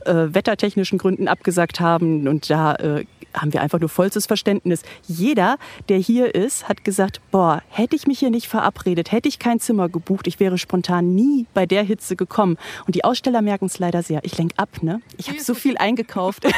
äh, 0.05 0.15
wettertechnischen 0.29 0.99
Gründen 0.99 1.29
abgesagt 1.29 1.81
haben. 1.81 2.27
Und 2.29 2.51
da 2.51 2.75
äh, 2.75 3.05
haben 3.35 3.53
wir 3.53 3.63
einfach 3.63 3.81
nur 3.81 3.89
vollstes 3.89 4.27
Verständnis. 4.27 4.83
Jeder, 5.07 5.57
der 5.89 5.99
hier 5.99 6.35
ist, 6.35 6.69
hat 6.69 6.85
gesagt, 6.85 7.21
boah, 7.31 7.63
hätte 7.69 7.97
ich 7.97 8.07
mich 8.07 8.19
hier 8.19 8.31
nicht 8.31 8.49
verabredet, 8.49 8.92
hätte 8.97 9.29
ich 9.29 9.39
kein 9.39 9.61
Zimmer 9.61 9.89
gebucht, 9.89 10.27
ich 10.27 10.41
wäre 10.41 10.59
spontan 10.59 11.15
nie 11.15 11.47
bei 11.55 11.67
der 11.67 11.83
Hitze 11.83 12.17
gekommen. 12.17 12.59
Und 12.87 12.95
die 12.95 13.05
Aussteller 13.05 13.43
merken 13.43 13.67
es 13.67 13.79
leider 13.79 14.03
sehr. 14.03 14.21
Ich 14.25 14.37
lenk 14.39 14.53
ab, 14.57 14.83
ne? 14.83 15.01
Ich 15.17 15.29
habe 15.29 15.41
so 15.41 15.55
viel 15.55 15.77
eingekauft. 15.79 16.47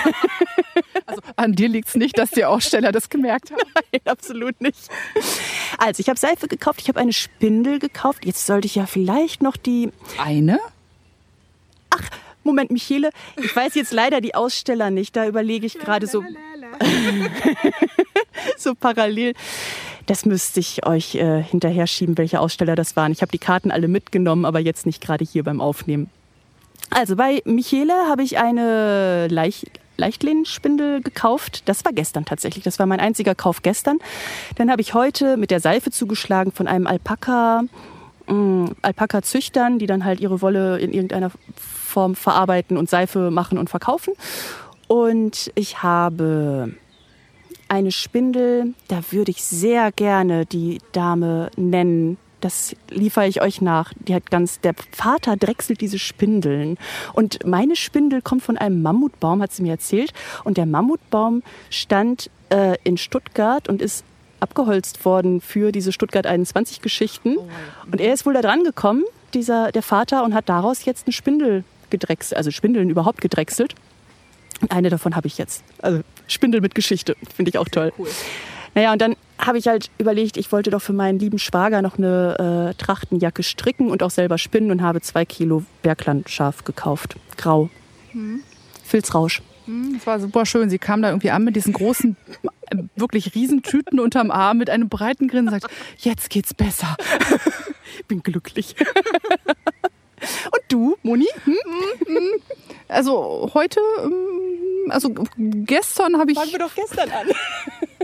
Also 1.07 1.20
an 1.37 1.53
dir 1.53 1.68
liegt 1.68 1.88
es 1.88 1.97
nicht, 1.97 2.18
dass 2.18 2.31
die 2.31 2.44
Aussteller 2.44 2.90
das 2.90 3.11
gemerkt 3.11 3.51
haben. 3.51 3.61
Nein, 3.92 4.01
absolut 4.07 4.61
nicht. 4.61 4.88
Also, 5.79 6.01
ich 6.01 6.09
habe 6.09 6.18
Seife 6.18 6.49
gekauft, 6.49 6.81
ich 6.81 6.88
habe 6.88 6.99
eine 6.99 7.12
Spindel 7.12 7.79
gekauft. 7.79 8.25
Jetzt 8.25 8.47
sollte 8.47 8.66
ich 8.66 8.75
ja 8.75 8.87
vielleicht 8.87 9.42
noch 9.42 9.57
die... 9.57 9.90
Eine? 10.18 10.59
Ach, 11.90 12.09
Moment, 12.42 12.70
Michele, 12.70 13.11
ich 13.37 13.55
weiß 13.55 13.75
jetzt 13.75 13.92
leider 13.92 14.20
die 14.20 14.35
Aussteller 14.35 14.90
nicht. 14.90 15.14
Da 15.16 15.27
überlege 15.27 15.66
ich 15.66 15.79
gerade 15.79 16.07
so... 16.07 16.25
so 18.57 18.75
parallel. 18.75 19.35
Das 20.07 20.27
müsste 20.27 20.61
ich 20.61 20.87
euch 20.87 21.15
äh, 21.15 21.43
hinterher 21.43 21.87
schieben, 21.87 22.19
welche 22.19 22.41
Aussteller 22.41 22.75
das 22.75 22.97
waren. 22.97 23.13
Ich 23.13 23.23
habe 23.23 23.33
die 23.33 23.39
Karten 23.39 23.71
alle 23.71 23.89
mitgenommen, 23.89 24.45
aber 24.45 24.61
jetzt 24.61 24.87
nicht 24.87 25.01
gerade 25.01 25.25
hier 25.25 25.45
beim 25.45 25.61
Aufnehmen. 25.61 26.11
Also 26.91 27.17
bei 27.17 27.43
Michele 27.45 27.95
habe 28.09 28.23
ich 28.23 28.39
eine 28.39 29.29
Leicht 29.29 29.71
Leichtlehnspindel 29.97 31.03
gekauft. 31.03 31.69
Das 31.69 31.85
war 31.85 31.93
gestern 31.93 32.25
tatsächlich. 32.25 32.65
Das 32.65 32.79
war 32.79 32.87
mein 32.87 33.01
einziger 33.01 33.35
Kauf 33.35 33.63
gestern. 33.63 33.99
Dann 34.57 34.71
habe 34.71 34.83
ich 34.83 34.95
heute 34.95 35.37
mit 35.37 35.51
der 35.51 35.61
Seife 35.61 35.91
zugeschlagen 35.91 36.53
von 36.53 36.67
einem 36.67 36.87
Alpaka, 36.87 37.63
äh, 38.29 38.33
Alpaka-Züchtern, 38.83 39.79
die 39.79 39.87
dann 39.87 40.05
halt 40.05 40.21
ihre 40.21 40.43
Wolle 40.43 40.79
in 40.79 40.93
irgendeiner 40.93 41.31
Form 41.57 42.17
verarbeiten 42.17 42.77
und 42.77 42.91
Seife 42.91 43.31
machen 43.31 43.57
und 43.57 43.71
verkaufen. 43.71 44.15
Und 44.88 45.51
ich 45.55 45.83
habe 45.83 46.75
eine 47.68 47.92
Spindel, 47.92 48.75
da 48.88 49.01
würde 49.11 49.31
ich 49.31 49.42
sehr 49.42 49.90
gerne 49.92 50.47
die 50.47 50.79
Dame 50.92 51.51
nennen. 51.57 52.18
Das 52.40 52.77
liefere 52.90 53.27
ich 53.27 53.40
euch 53.40 53.62
nach. 53.62 53.92
Die 54.07 54.14
hat 54.14 54.31
ganz, 54.31 54.61
der 54.61 54.75
Vater 54.92 55.37
drechselt 55.37 55.81
diese 55.81 55.99
Spindeln. 55.99 56.77
Und 57.14 57.47
meine 57.47 57.75
Spindel 57.75 58.20
kommt 58.20 58.42
von 58.42 58.59
einem 58.59 58.83
Mammutbaum, 58.83 59.40
hat 59.40 59.53
sie 59.53 59.62
mir 59.62 59.73
erzählt. 59.73 60.12
Und 60.44 60.59
der 60.59 60.66
Mammutbaum 60.66 61.42
stand 61.70 62.31
äh, 62.51 62.77
in 62.85 62.99
Stuttgart 62.99 63.68
und 63.68 63.81
ist 63.81 64.05
abgeholzt 64.40 65.07
worden 65.07 65.40
für 65.40 65.73
diese 65.73 65.90
Stuttgart 65.90 66.27
21 66.27 66.83
Geschichten. 66.83 67.38
Oh 67.38 67.49
und 67.90 68.01
er 68.01 68.12
ist 68.12 68.27
wohl 68.27 68.35
da 68.35 68.42
dran 68.42 68.62
gekommen, 68.62 69.05
dieser, 69.33 69.73
der 69.73 69.83
Vater, 69.83 70.23
und 70.23 70.35
hat 70.35 70.51
daraus 70.51 70.85
jetzt 70.85 71.07
eine 71.07 71.12
Spindel 71.12 71.64
gedrechselt, 71.88 72.37
also 72.37 72.51
Spindeln 72.51 72.90
überhaupt 72.90 73.23
gedrechselt. 73.23 73.75
Eine 74.69 74.90
davon 74.90 75.17
habe 75.17 75.27
ich 75.27 75.38
jetzt. 75.38 75.62
Also 75.83 76.01
Spindel 76.27 76.61
mit 76.61 76.75
Geschichte, 76.75 77.17
finde 77.35 77.51
ich 77.51 77.59
auch 77.59 77.69
toll. 77.69 77.93
Cool. 77.99 78.09
Naja, 78.75 78.93
und 78.93 79.01
dann 79.01 79.17
habe 79.38 79.59
ich 79.59 79.69
halt 79.69 79.90
überlegt, 79.99 80.37
ich 80.37 80.51
wollte 80.53 80.71
doch 80.71 80.83
für 80.83 80.93
meinen 80.93 81.19
lieben 81.19 81.38
Schwager 81.38 81.83
noch 81.83 81.99
eine 81.99 82.73
äh, 82.73 82.83
Trachtenjacke 82.83 83.43
stricken 83.43 83.90
und 83.90 84.03
auch 84.03 84.11
selber 84.11 84.38
spinnen 84.38 84.71
und 84.71 84.83
habe 84.83 85.01
zwei 85.01 85.25
Kilo 85.25 85.64
Berglandschaf 85.83 86.64
gekauft. 86.64 87.17
Grau. 87.37 87.71
Mhm. 88.12 88.40
Filzrausch. 88.85 89.43
Hm, 89.67 89.95
das 89.95 90.07
war 90.07 90.21
super 90.21 90.45
schön. 90.45 90.71
Sie 90.71 90.79
kam 90.79 91.03
da 91.03 91.09
irgendwie 91.09 91.31
an 91.31 91.45
mit 91.45 91.57
diesen 91.57 91.73
großen, 91.73 92.17
äh, 92.71 92.77
wirklich 92.97 93.35
riesen 93.35 93.62
Tüten 93.62 93.99
unterm 94.01 94.31
Arm 94.31 94.59
mit 94.59 94.71
einem 94.71 94.88
breiten 94.88 95.29
Grinsen 95.29 95.55
und 95.55 95.61
sagt, 95.61 95.73
jetzt 95.99 96.31
geht's 96.31 96.53
besser. 96.53 96.97
Bin 98.09 98.23
glücklich. 98.23 98.75
und 100.53 100.62
du, 100.69 100.97
Moni? 101.03 101.29
Hm? 101.45 101.55
Also 102.95 103.51
heute, 103.55 103.81
ähm, 104.03 104.91
also 104.91 105.15
gestern 105.37 106.19
habe 106.19 106.33
ich. 106.33 106.39
Fangen 106.39 106.53
wir 106.53 106.59
doch 106.59 106.75
gestern 106.75 107.11
an. 107.11 107.27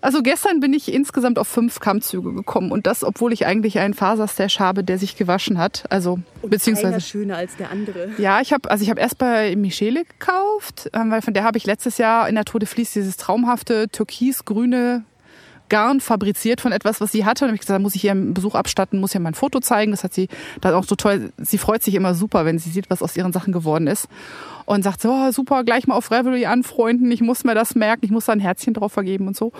Also 0.00 0.22
gestern 0.22 0.60
bin 0.60 0.72
ich 0.72 0.92
insgesamt 0.92 1.38
auf 1.38 1.48
fünf 1.48 1.80
Kammzüge 1.80 2.32
gekommen 2.32 2.72
und 2.72 2.86
das, 2.86 3.04
obwohl 3.04 3.32
ich 3.32 3.46
eigentlich 3.46 3.78
einen 3.78 3.94
Faserstash 3.94 4.58
habe, 4.60 4.84
der 4.84 4.98
sich 4.98 5.16
gewaschen 5.16 5.58
hat. 5.58 5.84
Also 5.90 6.18
und 6.42 6.50
beziehungsweise 6.50 6.88
einer 6.88 7.00
schöner 7.00 7.36
als 7.36 7.56
der 7.56 7.70
andere. 7.70 8.10
Ja, 8.18 8.40
ich 8.40 8.52
habe 8.52 8.70
also 8.70 8.82
ich 8.82 8.90
habe 8.90 9.00
erst 9.00 9.18
bei 9.18 9.54
Michele 9.56 10.04
gekauft, 10.04 10.90
ähm, 10.92 11.10
weil 11.10 11.22
von 11.22 11.34
der 11.34 11.44
habe 11.44 11.58
ich 11.58 11.66
letztes 11.66 11.98
Jahr 11.98 12.28
in 12.28 12.34
der 12.34 12.44
Tour 12.44 12.60
de 12.60 12.68
Vlies 12.68 12.92
dieses 12.92 13.16
traumhafte 13.16 13.88
türkisgrüne 13.88 15.04
Garn 15.72 16.00
fabriziert 16.00 16.60
von 16.60 16.70
etwas, 16.70 17.00
was 17.00 17.10
sie 17.10 17.24
hatte. 17.24 17.46
Und 17.46 17.54
ich 17.54 17.60
gesagt, 17.60 17.78
da 17.78 17.82
muss 17.82 17.94
ich 17.94 18.04
ihr 18.04 18.10
einen 18.10 18.34
Besuch 18.34 18.54
abstatten, 18.54 19.00
muss 19.00 19.14
ihr 19.14 19.20
mein 19.20 19.32
Foto 19.32 19.58
zeigen. 19.58 19.90
Das 19.90 20.04
hat 20.04 20.12
sie 20.12 20.28
dann 20.60 20.74
auch 20.74 20.84
so 20.84 20.96
toll. 20.96 21.32
Sie 21.38 21.56
freut 21.56 21.82
sich 21.82 21.94
immer 21.94 22.14
super, 22.14 22.44
wenn 22.44 22.58
sie 22.58 22.68
sieht, 22.68 22.90
was 22.90 23.02
aus 23.02 23.16
ihren 23.16 23.32
Sachen 23.32 23.54
geworden 23.54 23.86
ist. 23.86 24.06
Und 24.66 24.84
sagt 24.84 25.00
so, 25.00 25.10
oh, 25.10 25.32
super, 25.32 25.64
gleich 25.64 25.86
mal 25.86 25.96
auf 25.96 26.10
Revelry 26.10 26.44
anfreunden. 26.44 27.10
Ich 27.10 27.22
muss 27.22 27.42
mir 27.42 27.54
das 27.54 27.74
merken. 27.74 28.04
Ich 28.04 28.10
muss 28.10 28.26
da 28.26 28.32
ein 28.32 28.40
Herzchen 28.40 28.74
drauf 28.74 28.92
vergeben 28.92 29.26
und 29.26 29.36
so. 29.36 29.52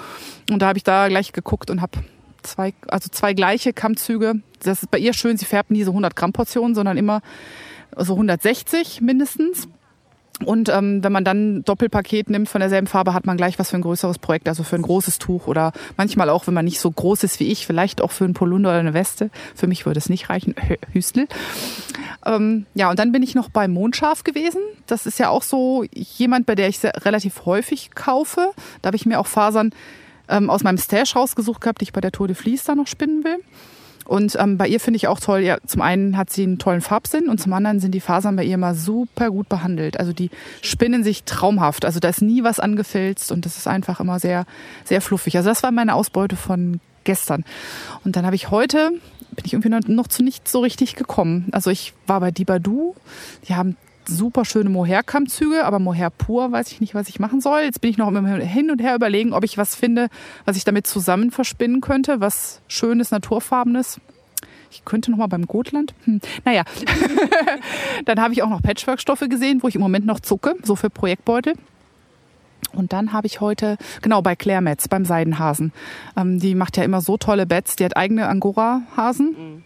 Und 0.51 0.61
da 0.61 0.69
habe 0.69 0.77
ich 0.77 0.85
da 0.85 1.09
gleich 1.09 1.33
geguckt 1.33 1.71
und 1.71 1.81
habe 1.81 1.99
zwei, 2.43 2.75
also 2.89 3.09
zwei 3.11 3.33
gleiche 3.33 3.73
Kammzüge. 3.73 4.35
Das 4.63 4.83
ist 4.83 4.91
bei 4.91 4.99
ihr 4.99 5.15
schön. 5.15 5.39
Sie 5.39 5.47
färbt 5.47 5.71
nie 5.71 5.83
so 5.83 5.93
100 5.93 6.15
Gramm 6.15 6.33
Portionen, 6.33 6.75
sondern 6.75 6.99
immer 6.99 7.23
so 7.97 8.13
160 8.13 9.01
mindestens. 9.01 9.67
Und 10.45 10.69
ähm, 10.69 11.03
wenn 11.03 11.13
man 11.13 11.25
dann 11.25 11.57
ein 11.57 11.65
Doppelpaket 11.65 12.31
nimmt 12.31 12.49
von 12.49 12.61
derselben 12.61 12.87
Farbe, 12.87 13.15
hat 13.15 13.27
man 13.27 13.37
gleich 13.37 13.59
was 13.59 13.71
für 13.71 13.77
ein 13.77 13.83
größeres 13.83 14.19
Projekt, 14.19 14.49
also 14.49 14.63
für 14.63 14.77
ein 14.77 14.83
großes 14.83 15.19
Tuch 15.19 15.47
oder 15.47 15.73
manchmal 15.97 16.29
auch, 16.31 16.47
wenn 16.47 16.55
man 16.55 16.65
nicht 16.65 16.81
so 16.81 16.91
groß 16.91 17.25
ist 17.25 17.41
wie 17.41 17.51
ich, 17.51 17.67
vielleicht 17.67 18.01
auch 18.01 18.11
für 18.11 18.25
ein 18.25 18.35
Polunder 18.35 18.71
oder 18.71 18.81
eine 18.81 18.95
Weste. 18.95 19.31
Für 19.55 19.67
mich 19.67 19.87
würde 19.87 19.99
es 19.99 20.09
nicht 20.09 20.31
reichen, 20.31 20.55
Hüstel. 20.93 21.29
Ähm, 22.25 22.67
ja, 22.75 22.91
und 22.91 22.99
dann 22.99 23.13
bin 23.13 23.23
ich 23.23 23.35
noch 23.35 23.49
bei 23.49 23.69
Mondschaf 23.69 24.25
gewesen. 24.25 24.61
Das 24.87 25.07
ist 25.07 25.19
ja 25.19 25.29
auch 25.29 25.43
so 25.43 25.85
jemand, 25.93 26.47
bei 26.47 26.55
der 26.55 26.69
ich 26.69 26.79
sehr, 26.79 26.93
relativ 27.05 27.47
häufig 27.47 27.91
kaufe. 27.95 28.53
Da 28.81 28.89
habe 28.89 28.97
ich 28.97 29.07
mir 29.07 29.19
auch 29.19 29.27
Fasern 29.27 29.73
ähm, 30.29 30.51
aus 30.51 30.63
meinem 30.63 30.79
Stash 30.79 31.17
rausgesucht 31.17 31.61
gehabt, 31.61 31.81
die 31.81 31.85
ich 31.85 31.93
bei 31.93 32.01
der 32.01 32.13
Tour 32.13 32.29
de 32.29 32.37
Vlies 32.37 32.65
da 32.65 32.75
noch 32.75 32.87
spinnen 32.87 33.25
will. 33.25 33.39
Und 34.05 34.37
ähm, 34.39 34.59
bei 34.59 34.69
ihr 34.69 34.81
finde 34.81 34.97
ich 34.97 35.09
auch 35.09 35.21
toll, 35.21 35.41
ja, 35.41 35.59
zum 35.67 35.81
einen 35.81 36.17
hat 36.17 36.31
sie 36.31 36.43
einen 36.43 36.59
tollen 36.59 36.81
Farbsinn 36.81 37.29
und 37.29 37.41
zum 37.41 37.53
anderen 37.53 37.81
sind 37.81 37.93
die 37.93 38.01
Fasern 38.01 38.37
bei 38.37 38.45
ihr 38.45 38.55
immer 38.55 38.75
super 38.75 39.31
gut 39.31 39.49
behandelt. 39.49 39.99
Also 39.99 40.13
die 40.13 40.31
spinnen 40.61 41.05
sich 41.05 41.25
traumhaft. 41.25 41.85
Also 41.85 42.01
da 42.01 42.09
ist 42.09 42.23
nie 42.23 42.43
was 42.43 42.61
angefilzt 42.61 43.33
und 43.33 43.45
das 43.45 43.57
ist 43.57 43.69
einfach 43.69 44.01
immer 44.01 44.19
sehr, 44.19 44.45
sehr 44.85 45.01
fluffig. 45.01 45.37
Also 45.37 45.49
das 45.49 45.63
war 45.63 45.71
meine 45.71 45.95
Ausbeute 45.95 46.37
von 46.37 46.81
gestern. 47.05 47.45
Und 48.05 48.17
dann 48.17 48.27
habe 48.27 48.37
ich 48.37 48.51
heute, 48.51 48.91
bin 49.31 49.45
ich 49.45 49.53
irgendwie 49.55 49.93
noch, 49.93 50.09
zu 50.09 50.23
nichts 50.23 50.53
so 50.53 50.61
richtig 50.61 50.95
gekommen. 50.95 51.49
Also 51.53 51.71
ich 51.71 51.95
war 52.07 52.21
bei 52.21 52.31
Dibadu, 52.31 52.95
die 53.49 53.55
haben 53.55 53.77
super 54.07 54.45
schöne 54.45 54.71
Mohair-Kammzüge, 54.71 55.65
aber 55.65 55.79
Mohair 55.79 56.11
pur 56.11 56.53
weiß 56.53 56.73
ich 56.73 56.81
nicht, 56.81 56.95
was 56.95 57.09
ich 57.09 57.21
machen 57.21 57.41
soll. 57.41 57.61
Jetzt 57.61 57.81
bin 57.81 57.91
ich 57.91 57.99
noch 57.99 58.11
hin 58.11 58.71
und 58.71 58.81
her 58.81 58.95
überlegen, 58.95 59.33
ob 59.33 59.45
ich 59.45 59.59
was 59.59 59.75
finde, 59.75 60.09
was 60.45 60.57
ich 60.57 60.65
damit 60.65 60.87
zusammen 60.87 61.31
verspinnen 61.31 61.81
könnte, 61.81 62.21
was 62.21 62.61
schönes, 62.69 63.11
naturfarbenes. 63.11 64.01
Ich 64.71 64.85
könnte 64.85 65.11
noch 65.11 65.19
mal 65.19 65.27
beim 65.27 65.47
Gotland. 65.47 65.95
Hm. 66.05 66.21
Naja, 66.45 66.65
dann 68.07 68.21
habe 68.21 68.33
ich 68.33 68.43
auch 68.43 68.49
noch 68.49 68.63
Patchwork-Stoffe 68.63 69.29
gesehen, 69.29 69.63
wo 69.63 69.69
ich 69.69 69.75
im 69.75 69.83
Moment 69.83 70.07
noch 70.07 70.21
zucke, 70.21 70.55
so 70.63 70.77
für 70.77 70.91
Projektbeutel. 70.91 71.55
Und 72.73 72.95
dann 72.95 73.13
habe 73.13 73.27
ich 73.27 73.41
heute, 73.41 73.77
genau, 74.01 74.23
bei 74.23 74.35
Claire 74.35 74.63
Metz, 74.63 74.89
beim 74.89 75.05
Seidenhasen. 75.05 75.73
Ähm, 76.17 76.39
die 76.39 76.55
macht 76.55 76.79
ja 76.79 76.85
immer 76.85 77.03
so 77.03 77.19
tolle 77.19 77.45
Beds. 77.45 77.77
Die 77.77 77.85
hat 77.85 77.99
eigene 77.99 78.29
Angora-Hasen. 78.29 79.27
Mhm 79.27 79.63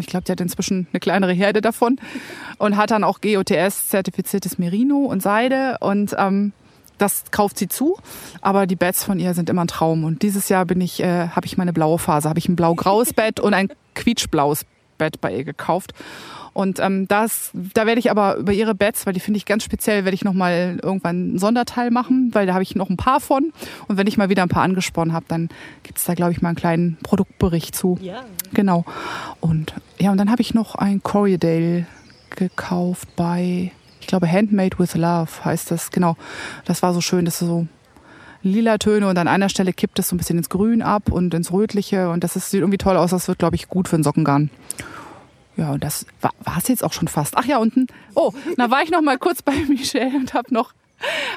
ich 0.00 0.06
glaube, 0.06 0.24
die 0.24 0.32
hat 0.32 0.40
inzwischen 0.40 0.86
eine 0.92 1.00
kleinere 1.00 1.32
Herde 1.32 1.60
davon 1.60 1.98
und 2.58 2.76
hat 2.76 2.90
dann 2.90 3.04
auch 3.04 3.20
GOTS-zertifiziertes 3.20 4.58
Merino 4.58 4.98
und 4.98 5.22
Seide 5.22 5.76
und 5.80 6.14
ähm, 6.18 6.52
das 6.98 7.24
kauft 7.30 7.58
sie 7.58 7.68
zu, 7.68 7.96
aber 8.40 8.66
die 8.66 8.76
Beds 8.76 9.04
von 9.04 9.18
ihr 9.20 9.32
sind 9.34 9.48
immer 9.48 9.64
ein 9.64 9.68
Traum. 9.68 10.04
Und 10.04 10.22
dieses 10.22 10.48
Jahr 10.48 10.66
bin 10.66 10.80
ich, 10.80 11.00
äh, 11.00 11.28
habe 11.28 11.46
ich 11.46 11.56
meine 11.56 11.72
blaue 11.72 11.98
Phase, 11.98 12.28
habe 12.28 12.38
ich 12.38 12.48
ein 12.48 12.56
blau-graues 12.56 13.12
Bett 13.14 13.40
und 13.40 13.54
ein 13.54 13.68
quietschblaues 13.94 14.66
Bett 14.98 15.20
bei 15.20 15.34
ihr 15.34 15.44
gekauft. 15.44 15.94
Und 16.52 16.80
ähm, 16.80 17.06
das, 17.06 17.52
da 17.54 17.86
werde 17.86 18.00
ich 18.00 18.10
aber 18.10 18.36
über 18.36 18.52
ihre 18.52 18.74
Beds, 18.74 19.06
weil 19.06 19.12
die 19.12 19.20
finde 19.20 19.38
ich 19.38 19.46
ganz 19.46 19.62
speziell, 19.62 20.04
werde 20.04 20.14
ich 20.14 20.24
nochmal 20.24 20.80
irgendwann 20.82 21.34
ein 21.34 21.38
Sonderteil 21.38 21.92
machen, 21.92 22.30
weil 22.32 22.46
da 22.46 22.54
habe 22.54 22.64
ich 22.64 22.74
noch 22.74 22.90
ein 22.90 22.96
paar 22.96 23.20
von. 23.20 23.52
Und 23.86 23.96
wenn 23.96 24.08
ich 24.08 24.16
mal 24.16 24.28
wieder 24.28 24.42
ein 24.42 24.48
paar 24.48 24.64
angesponnen 24.64 25.14
habe, 25.14 25.24
dann 25.28 25.50
gibt 25.84 25.98
es 25.98 26.04
da, 26.04 26.14
glaube 26.14 26.32
ich, 26.32 26.42
mal 26.42 26.48
einen 26.48 26.56
kleinen 26.56 26.98
Produktbericht 27.02 27.76
zu. 27.76 27.96
Ja. 28.02 28.24
Genau. 28.52 28.84
Und 29.40 29.72
ja, 29.98 30.10
und 30.10 30.18
dann 30.18 30.30
habe 30.30 30.42
ich 30.42 30.52
noch 30.52 30.74
ein 30.74 31.02
Corriedale 31.02 31.86
gekauft 32.30 33.08
bei, 33.14 33.70
ich 34.00 34.06
glaube, 34.06 34.30
Handmade 34.30 34.78
with 34.78 34.94
Love 34.96 35.44
heißt 35.44 35.70
das. 35.70 35.90
Genau. 35.90 36.16
Das 36.64 36.82
war 36.82 36.92
so 36.92 37.00
schön, 37.00 37.24
das 37.24 37.40
ist 37.40 37.46
so 37.48 37.68
lila 38.42 38.78
Töne 38.78 39.08
und 39.08 39.18
an 39.18 39.28
einer 39.28 39.48
Stelle 39.48 39.72
kippt 39.72 39.98
es 39.98 40.08
so 40.08 40.14
ein 40.14 40.18
bisschen 40.18 40.38
ins 40.38 40.48
Grün 40.48 40.82
ab 40.82 41.10
und 41.10 41.34
ins 41.34 41.52
Rötliche 41.52 42.10
und 42.10 42.24
das 42.24 42.36
ist, 42.36 42.50
sieht 42.50 42.60
irgendwie 42.60 42.78
toll 42.78 42.96
aus. 42.96 43.10
Das 43.10 43.28
wird, 43.28 43.38
glaube 43.38 43.56
ich, 43.56 43.68
gut 43.68 43.88
für 43.88 43.96
einen 43.96 44.04
Sockengarn. 44.04 44.50
Ja, 45.56 45.72
und 45.72 45.82
das 45.82 46.06
war 46.20 46.32
es 46.56 46.68
jetzt 46.68 46.84
auch 46.84 46.92
schon 46.92 47.08
fast. 47.08 47.36
Ach 47.36 47.44
ja, 47.44 47.58
unten. 47.58 47.88
Oh, 48.14 48.32
da 48.56 48.70
war 48.70 48.82
ich 48.82 48.90
noch 48.90 49.02
mal 49.02 49.18
kurz 49.18 49.42
bei 49.42 49.52
Michelle 49.68 50.16
und 50.16 50.34
habe 50.34 50.54
noch 50.54 50.72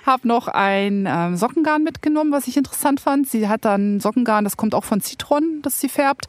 hab 0.05 0.25
noch 0.25 0.47
ein 0.47 1.07
ähm, 1.07 1.35
Sockengarn 1.35 1.83
mitgenommen, 1.83 2.31
was 2.31 2.47
ich 2.47 2.57
interessant 2.57 2.99
fand. 2.99 3.27
Sie 3.27 3.47
hat 3.47 3.65
dann 3.65 3.99
Sockengarn, 3.99 4.43
das 4.43 4.57
kommt 4.57 4.73
auch 4.73 4.83
von 4.83 5.01
Citron, 5.01 5.61
das 5.61 5.79
sie 5.79 5.89
färbt. 5.89 6.27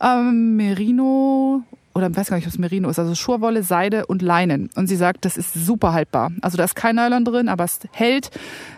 Ähm, 0.00 0.56
Merino 0.56 1.62
oder 1.94 2.08
ich 2.08 2.16
weiß 2.16 2.28
gar 2.28 2.36
nicht, 2.36 2.46
was 2.46 2.58
Merino 2.58 2.88
ist, 2.88 2.98
also 2.98 3.14
Schurwolle, 3.14 3.62
Seide 3.62 4.06
und 4.06 4.22
Leinen. 4.22 4.70
Und 4.76 4.86
sie 4.86 4.96
sagt, 4.96 5.24
das 5.24 5.36
ist 5.36 5.52
super 5.54 5.92
haltbar. 5.92 6.30
Also 6.40 6.56
da 6.56 6.64
ist 6.64 6.76
kein 6.76 6.96
Nylon 6.96 7.24
drin, 7.24 7.48
aber 7.48 7.64
es 7.64 7.80
hält. 7.92 8.30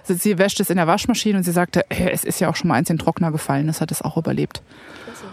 Sie 0.05 0.39
wäscht 0.39 0.61
es 0.61 0.71
in 0.71 0.77
der 0.77 0.87
Waschmaschine 0.87 1.39
und 1.39 1.45
sie 1.45 1.53
sagte, 1.53 1.85
es 1.91 2.25
ist 2.25 2.41
ja 2.41 2.49
auch 2.49 2.57
schon 2.57 2.69
mal 2.69 2.75
eins 2.75 2.89
in 2.89 2.97
den 2.97 3.05
Trockner 3.05 3.31
gefallen, 3.31 3.67
das 3.67 3.81
hat 3.81 3.91
es 3.91 4.03
auch 4.03 4.17
überlebt. 4.17 4.63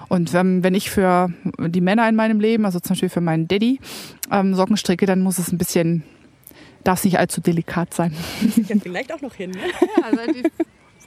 Und 0.10 0.34
wenn, 0.34 0.64
wenn 0.64 0.74
ich 0.74 0.90
für 0.90 1.32
die 1.60 1.82
Männer 1.82 2.10
in 2.10 2.16
meinem 2.16 2.40
Leben, 2.40 2.66
also 2.66 2.80
zum 2.80 2.90
Beispiel 2.90 3.10
für 3.10 3.22
meinen 3.22 3.48
Daddy, 3.48 3.80
ähm, 4.32 4.56
Socken 4.56 4.76
stricke, 4.76 5.06
dann 5.06 5.22
muss 5.22 5.38
es 5.38 5.52
ein 5.52 5.58
bisschen, 5.58 6.04
darf 6.84 7.00
es 7.00 7.06
nicht 7.06 7.20
allzu 7.20 7.42
delikat 7.42 7.94
sein. 7.94 8.14
Ja, 8.68 8.76
vielleicht 8.82 9.14
auch 9.14 9.22
noch 9.22 9.36
hin. 9.36 9.52
Ne? 9.52 9.60
Ja, 9.98 10.04
also 10.04 10.34
die 10.34 10.44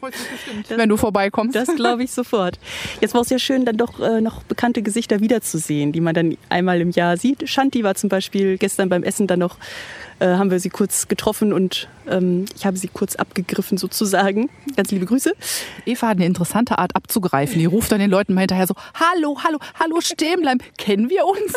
freut 0.02 0.16
sich 0.16 0.28
bestimmt, 0.28 0.68
das, 0.68 0.78
wenn 0.78 0.88
du 0.88 0.96
vorbeikommst. 0.96 1.54
Das 1.54 1.72
glaube 1.76 2.02
ich 2.02 2.10
sofort. 2.10 2.58
Jetzt 3.00 3.14
war 3.14 3.20
es 3.20 3.30
ja 3.30 3.38
schön, 3.38 3.64
dann 3.64 3.76
doch 3.76 4.00
äh, 4.00 4.20
noch 4.20 4.42
bekannte 4.42 4.82
Gesichter 4.82 5.20
wiederzusehen, 5.20 5.92
die 5.92 6.00
man 6.00 6.12
dann 6.12 6.36
einmal 6.48 6.80
im 6.80 6.90
Jahr 6.90 7.16
sieht. 7.16 7.48
Shanti 7.48 7.84
war 7.84 7.94
zum 7.94 8.08
Beispiel 8.08 8.58
gestern 8.58 8.88
beim 8.88 9.04
Essen 9.04 9.28
dann 9.28 9.38
noch 9.38 9.58
äh, 10.18 10.26
haben 10.26 10.50
wir 10.50 10.58
sie 10.58 10.70
kurz 10.70 11.06
getroffen 11.06 11.52
und 11.52 11.88
ähm, 12.08 12.46
ich 12.56 12.66
habe 12.66 12.76
sie 12.76 12.88
kurz 12.88 13.14
abgegriffen 13.14 13.78
sozusagen. 13.78 14.50
Ganz 14.76 14.90
liebe 14.90 15.06
Grüße. 15.06 15.34
Eva 15.86 16.08
hat 16.08 16.16
eine 16.16 16.26
interessante 16.26 16.78
Art 16.78 16.96
abzugreifen. 16.96 17.60
Die 17.60 17.66
ruft 17.66 17.92
dann 17.92 18.00
den 18.00 18.10
Leuten 18.10 18.34
mal 18.34 18.40
hinterher 18.40 18.66
so, 18.66 18.74
hallo, 18.94 19.38
hallo, 19.44 19.58
hallo, 19.78 20.00
stehen 20.00 20.40
bleiben. 20.40 20.60
Kennen 20.78 21.10
wir 21.10 21.24
uns? 21.26 21.52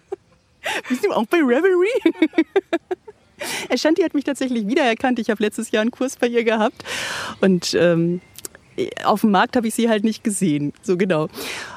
Bist 0.88 1.04
du 1.04 1.12
auch 1.12 1.26
bei 1.26 1.38
Revelry? 1.38 1.88
Ashanti 3.70 4.02
hat 4.02 4.14
mich 4.14 4.24
tatsächlich 4.24 4.66
wiedererkannt. 4.66 5.18
Ich 5.18 5.30
habe 5.30 5.42
letztes 5.42 5.70
Jahr 5.70 5.82
einen 5.82 5.90
Kurs 5.90 6.16
bei 6.16 6.26
ihr 6.26 6.44
gehabt. 6.44 6.84
Und 7.40 7.74
ähm, 7.74 8.20
auf 9.04 9.22
dem 9.22 9.30
Markt 9.30 9.56
habe 9.56 9.68
ich 9.68 9.74
sie 9.74 9.88
halt 9.88 10.04
nicht 10.04 10.24
gesehen. 10.24 10.72
So 10.82 10.96
genau. 10.96 11.28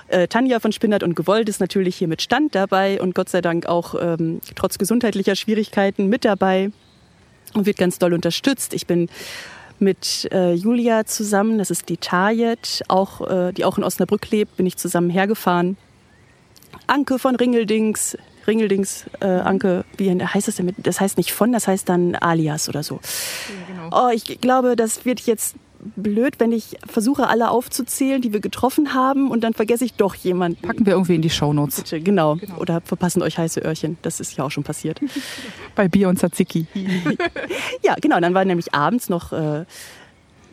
Äh, 0.08 0.28
Tanja 0.28 0.60
von 0.60 0.71
Spinnert 0.71 1.04
und 1.04 1.15
Gewollt 1.15 1.49
ist 1.49 1.60
natürlich 1.60 1.95
hier 1.95 2.08
mit 2.08 2.21
Stand 2.21 2.56
dabei 2.56 3.02
und 3.02 3.15
Gott 3.15 3.30
sei 3.30 3.41
Dank 3.41 3.65
auch 3.65 3.95
ähm, 3.99 4.41
trotz 4.56 4.78
gesundheitlicher 4.78 5.36
Schwierigkeiten 5.36 6.08
mit 6.08 6.26
dabei 6.26 6.71
und 7.54 7.65
wird 7.65 7.78
ganz 7.78 7.99
doll 7.99 8.13
unterstützt. 8.13 8.73
Ich 8.73 8.88
bin 8.88 9.10
mit 9.80 10.30
äh, 10.32 10.54
Julia 10.54 11.06
zusammen, 11.06 11.58
das 11.58 11.71
ist 11.71 11.89
die 11.89 11.97
Tajet, 11.97 12.84
auch, 12.88 13.30
äh, 13.30 13.52
die 13.54 13.65
auch 13.65 13.78
in 13.78 13.84
Osnabrück 13.84 14.30
lebt, 14.32 14.56
bin 14.58 14.65
ich 14.65 14.78
zusammen 14.78 15.10
hergefahren. 15.10 15.78
Anke 16.88 17.19
von 17.19 17.36
Ringeldings, 17.36 18.17
Ringeldings, 18.47 19.06
äh, 19.19 19.25
Anke, 19.25 19.86
wie 19.97 20.10
heißt 20.12 20.47
das 20.47 20.56
denn? 20.56 20.73
Das 20.77 20.99
heißt 20.99 21.17
nicht 21.17 21.32
von, 21.32 21.51
das 21.51 21.67
heißt 21.67 21.88
dann 21.88 22.15
alias 22.15 22.69
oder 22.69 22.84
so. 22.84 22.95
Ja, 22.95 23.73
genau. 23.89 24.08
Oh, 24.08 24.10
ich 24.13 24.41
glaube, 24.41 24.75
das 24.75 25.06
wird 25.06 25.21
jetzt 25.21 25.56
blöd, 25.95 26.39
wenn 26.39 26.51
ich 26.51 26.77
versuche, 26.88 27.27
alle 27.27 27.49
aufzuzählen, 27.49 28.21
die 28.21 28.34
wir 28.34 28.39
getroffen 28.39 28.93
haben 28.93 29.29
und 29.29 29.43
dann 29.43 29.53
vergesse 29.53 29.86
ich 29.86 29.93
doch 29.93 30.15
jemanden. 30.15 30.62
Packen 30.62 30.86
wir 30.86 30.93
irgendwie 30.93 31.15
in 31.15 31.21
die 31.21 31.29
Shownotes. 31.29 31.77
Bitte, 31.77 32.01
genau. 32.01 32.36
genau. 32.36 32.58
Oder 32.58 32.82
verpassen 32.82 33.21
euch 33.21 33.38
heiße 33.38 33.60
Öhrchen. 33.62 33.97
Das 34.01 34.19
ist 34.19 34.38
ja 34.38 34.43
auch 34.43 34.51
schon 34.51 34.63
passiert. 34.63 34.99
Bei 35.75 35.88
Bier 35.88 36.10
und 36.10 36.19
Tzatziki. 36.19 36.67
ja, 37.84 37.95
genau. 37.99 38.19
Dann 38.19 38.34
war 38.34 38.45
nämlich 38.45 38.73
abends 38.73 39.10
noch... 39.10 39.32
Äh, 39.34 39.65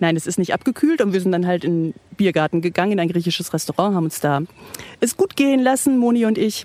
Nein, 0.02 0.16
es 0.16 0.26
ist 0.26 0.38
nicht 0.38 0.54
abgekühlt 0.54 1.02
und 1.02 1.12
wir 1.12 1.20
sind 1.20 1.30
dann 1.30 1.46
halt 1.46 1.62
in 1.62 1.92
den 1.92 1.94
Biergarten 2.16 2.62
gegangen, 2.62 2.92
in 2.92 3.00
ein 3.00 3.08
griechisches 3.08 3.52
Restaurant, 3.52 3.94
haben 3.94 4.04
uns 4.04 4.18
da 4.18 4.40
es 4.98 5.18
gut 5.18 5.36
gehen 5.36 5.60
lassen, 5.60 5.98
Moni 5.98 6.24
und 6.24 6.38
ich. 6.38 6.64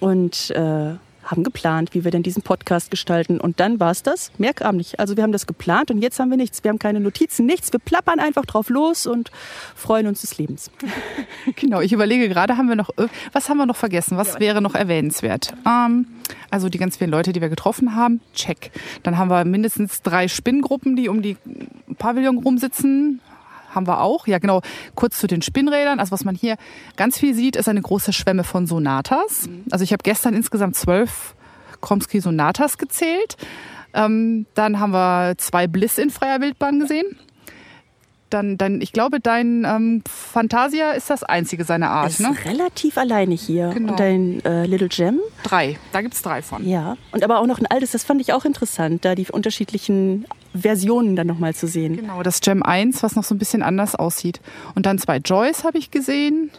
Und 0.00 0.50
äh, 0.50 0.94
haben 1.24 1.42
geplant, 1.42 1.94
wie 1.94 2.04
wir 2.04 2.10
denn 2.10 2.22
diesen 2.22 2.42
Podcast 2.42 2.90
gestalten. 2.90 3.40
Und 3.40 3.60
dann 3.60 3.80
war 3.80 3.90
es 3.90 4.02
das. 4.02 4.30
Mehr 4.38 4.52
kam 4.52 4.76
nicht. 4.76 5.00
Also 5.00 5.16
wir 5.16 5.22
haben 5.22 5.32
das 5.32 5.46
geplant 5.46 5.90
und 5.90 5.98
jetzt 5.98 6.18
haben 6.18 6.30
wir 6.30 6.36
nichts. 6.36 6.62
Wir 6.62 6.68
haben 6.68 6.78
keine 6.78 7.00
Notizen, 7.00 7.46
nichts. 7.46 7.72
Wir 7.72 7.80
plappern 7.80 8.18
einfach 8.20 8.44
drauf 8.44 8.68
los 8.68 9.06
und 9.06 9.30
freuen 9.74 10.06
uns 10.06 10.20
des 10.20 10.38
Lebens. 10.38 10.70
Genau, 11.56 11.80
ich 11.80 11.92
überlege 11.92 12.28
gerade, 12.28 12.56
haben 12.56 12.68
wir 12.68 12.76
noch, 12.76 12.90
was 13.32 13.48
haben 13.48 13.58
wir 13.58 13.66
noch 13.66 13.76
vergessen? 13.76 14.16
Was 14.16 14.40
wäre 14.40 14.62
noch 14.62 14.74
erwähnenswert? 14.74 15.52
Ähm, 15.66 16.06
also 16.50 16.68
die 16.68 16.78
ganz 16.78 16.96
vielen 16.96 17.10
Leute, 17.10 17.32
die 17.32 17.40
wir 17.40 17.48
getroffen 17.48 17.94
haben, 17.94 18.20
check. 18.34 18.70
Dann 19.02 19.18
haben 19.18 19.28
wir 19.28 19.44
mindestens 19.44 20.02
drei 20.02 20.26
Spinngruppen, 20.26 20.96
die 20.96 21.08
um 21.08 21.20
die 21.20 21.36
Pavillon 21.98 22.38
rumsitzen 22.38 23.20
haben 23.74 23.86
wir 23.86 24.00
auch. 24.00 24.26
Ja, 24.26 24.38
genau. 24.38 24.62
Kurz 24.94 25.18
zu 25.18 25.26
den 25.26 25.42
Spinnrädern. 25.42 26.00
Also 26.00 26.12
was 26.12 26.24
man 26.24 26.34
hier 26.34 26.56
ganz 26.96 27.18
viel 27.18 27.34
sieht, 27.34 27.56
ist 27.56 27.68
eine 27.68 27.82
große 27.82 28.12
Schwemme 28.12 28.44
von 28.44 28.66
Sonatas. 28.66 29.46
Mhm. 29.46 29.64
Also 29.70 29.84
ich 29.84 29.92
habe 29.92 30.02
gestern 30.02 30.34
insgesamt 30.34 30.76
zwölf 30.76 31.34
Kromsky 31.80 32.20
Sonatas 32.20 32.78
gezählt. 32.78 33.36
Ähm, 33.92 34.46
dann 34.54 34.80
haben 34.80 34.92
wir 34.92 35.34
zwei 35.38 35.66
Bliss 35.66 35.98
in 35.98 36.10
freier 36.10 36.40
Wildbahn 36.40 36.80
gesehen. 36.80 37.18
Dann, 38.34 38.58
dann, 38.58 38.80
ich 38.80 38.92
glaube, 38.92 39.20
dein 39.20 39.64
ähm, 39.64 40.02
Fantasia 40.08 40.90
ist 40.90 41.08
das 41.08 41.22
einzige 41.22 41.64
seiner 41.64 41.90
Art. 41.90 42.10
Ist 42.10 42.18
ne? 42.18 42.34
relativ 42.44 42.98
alleine 42.98 43.36
hier. 43.36 43.70
Genau. 43.72 43.92
Und 43.92 44.00
dein 44.00 44.44
äh, 44.44 44.66
Little 44.66 44.88
Gem? 44.88 45.20
Drei. 45.44 45.78
Da 45.92 46.02
gibt 46.02 46.14
es 46.14 46.22
drei 46.22 46.42
von. 46.42 46.68
Ja. 46.68 46.96
Und 47.12 47.22
aber 47.22 47.38
auch 47.38 47.46
noch 47.46 47.60
ein 47.60 47.66
altes, 47.66 47.92
das 47.92 48.02
fand 48.02 48.20
ich 48.20 48.32
auch 48.32 48.44
interessant, 48.44 49.04
da 49.04 49.14
die 49.14 49.28
unterschiedlichen 49.30 50.26
Versionen 50.52 51.14
dann 51.14 51.28
nochmal 51.28 51.54
zu 51.54 51.68
sehen. 51.68 51.96
Genau, 51.96 52.24
das 52.24 52.40
Gem 52.40 52.64
1, 52.64 53.04
was 53.04 53.14
noch 53.14 53.22
so 53.22 53.36
ein 53.36 53.38
bisschen 53.38 53.62
anders 53.62 53.94
aussieht. 53.94 54.40
Und 54.74 54.86
dann 54.86 54.98
zwei 54.98 55.18
Joys 55.18 55.62
habe 55.62 55.78
ich 55.78 55.92
gesehen, 55.92 56.50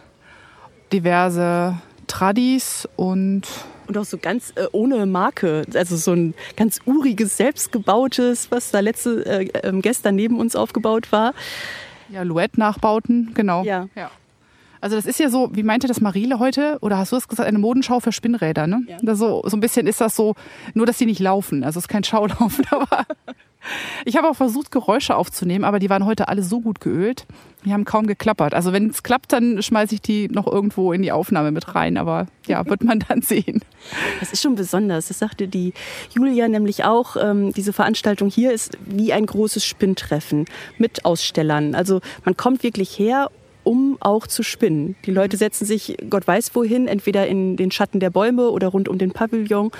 diverse 0.94 1.76
Tradis 2.06 2.88
und 2.96 3.42
und 3.88 3.98
auch 3.98 4.04
so 4.04 4.18
ganz 4.18 4.52
äh, 4.56 4.66
ohne 4.72 5.06
Marke, 5.06 5.64
also 5.74 5.96
so 5.96 6.12
ein 6.12 6.34
ganz 6.56 6.80
uriges, 6.86 7.36
selbstgebautes, 7.36 8.50
was 8.50 8.70
da 8.70 8.80
letzte 8.80 9.24
äh, 9.26 9.44
äh, 9.46 9.80
gestern 9.80 10.16
neben 10.16 10.38
uns 10.38 10.56
aufgebaut 10.56 11.12
war. 11.12 11.34
Ja, 12.08 12.22
Luett-Nachbauten, 12.22 13.32
genau. 13.34 13.64
Ja. 13.64 13.88
ja. 13.94 14.10
Also 14.80 14.96
das 14.96 15.06
ist 15.06 15.18
ja 15.18 15.30
so, 15.30 15.50
wie 15.52 15.62
meinte 15.62 15.88
das 15.88 16.00
Marile 16.00 16.38
heute, 16.38 16.78
oder 16.80 16.98
hast 16.98 17.12
du 17.12 17.16
es 17.16 17.28
gesagt, 17.28 17.48
eine 17.48 17.58
Modenschau 17.58 18.00
für 18.00 18.12
Spinnräder, 18.12 18.66
ne? 18.66 18.82
Ja. 18.86 19.14
so, 19.16 19.42
so 19.44 19.56
ein 19.56 19.60
bisschen 19.60 19.86
ist 19.86 20.00
das 20.00 20.14
so, 20.14 20.34
nur 20.74 20.86
dass 20.86 20.98
die 20.98 21.06
nicht 21.06 21.20
laufen. 21.20 21.64
Also 21.64 21.78
es 21.78 21.86
ist 21.86 21.88
kein 21.88 22.04
Schaulaufen, 22.04 22.64
aber 22.70 23.06
ich 24.04 24.16
habe 24.16 24.28
auch 24.28 24.36
versucht, 24.36 24.70
Geräusche 24.70 25.16
aufzunehmen, 25.16 25.64
aber 25.64 25.78
die 25.78 25.90
waren 25.90 26.04
heute 26.04 26.28
alle 26.28 26.42
so 26.42 26.60
gut 26.60 26.80
geölt. 26.80 27.26
Die 27.64 27.72
haben 27.72 27.84
kaum 27.84 28.06
geklappert. 28.06 28.54
Also 28.54 28.72
wenn 28.72 28.90
es 28.90 29.02
klappt, 29.02 29.32
dann 29.32 29.60
schmeiße 29.60 29.96
ich 29.96 30.00
die 30.00 30.28
noch 30.28 30.46
irgendwo 30.46 30.92
in 30.92 31.02
die 31.02 31.10
Aufnahme 31.10 31.50
mit 31.50 31.74
rein. 31.74 31.96
Aber 31.96 32.26
ja, 32.46 32.64
wird 32.66 32.84
man 32.84 33.00
dann 33.00 33.22
sehen. 33.22 33.60
Das 34.20 34.32
ist 34.32 34.40
schon 34.40 34.54
besonders. 34.54 35.08
Das 35.08 35.18
sagte 35.18 35.48
die 35.48 35.72
Julia 36.14 36.46
nämlich 36.46 36.84
auch. 36.84 37.16
Ähm, 37.16 37.52
diese 37.52 37.72
Veranstaltung 37.72 38.30
hier 38.30 38.52
ist 38.52 38.78
wie 38.84 39.12
ein 39.12 39.26
großes 39.26 39.64
Spinntreffen 39.64 40.44
mit 40.78 41.04
Ausstellern. 41.04 41.74
Also 41.74 42.00
man 42.24 42.36
kommt 42.36 42.62
wirklich 42.62 42.98
her 42.98 43.30
um 43.66 43.96
auch 43.98 44.28
zu 44.28 44.44
spinnen. 44.44 44.94
Die 45.06 45.10
Leute 45.10 45.36
setzen 45.36 45.64
sich 45.64 45.96
Gott 46.08 46.24
weiß 46.24 46.54
wohin, 46.54 46.86
entweder 46.86 47.26
in 47.26 47.56
den 47.56 47.72
Schatten 47.72 47.98
der 47.98 48.10
Bäume 48.10 48.50
oder 48.50 48.68
rund 48.68 48.88
um 48.88 48.96
den 48.96 49.10
Pavillon. 49.10 49.72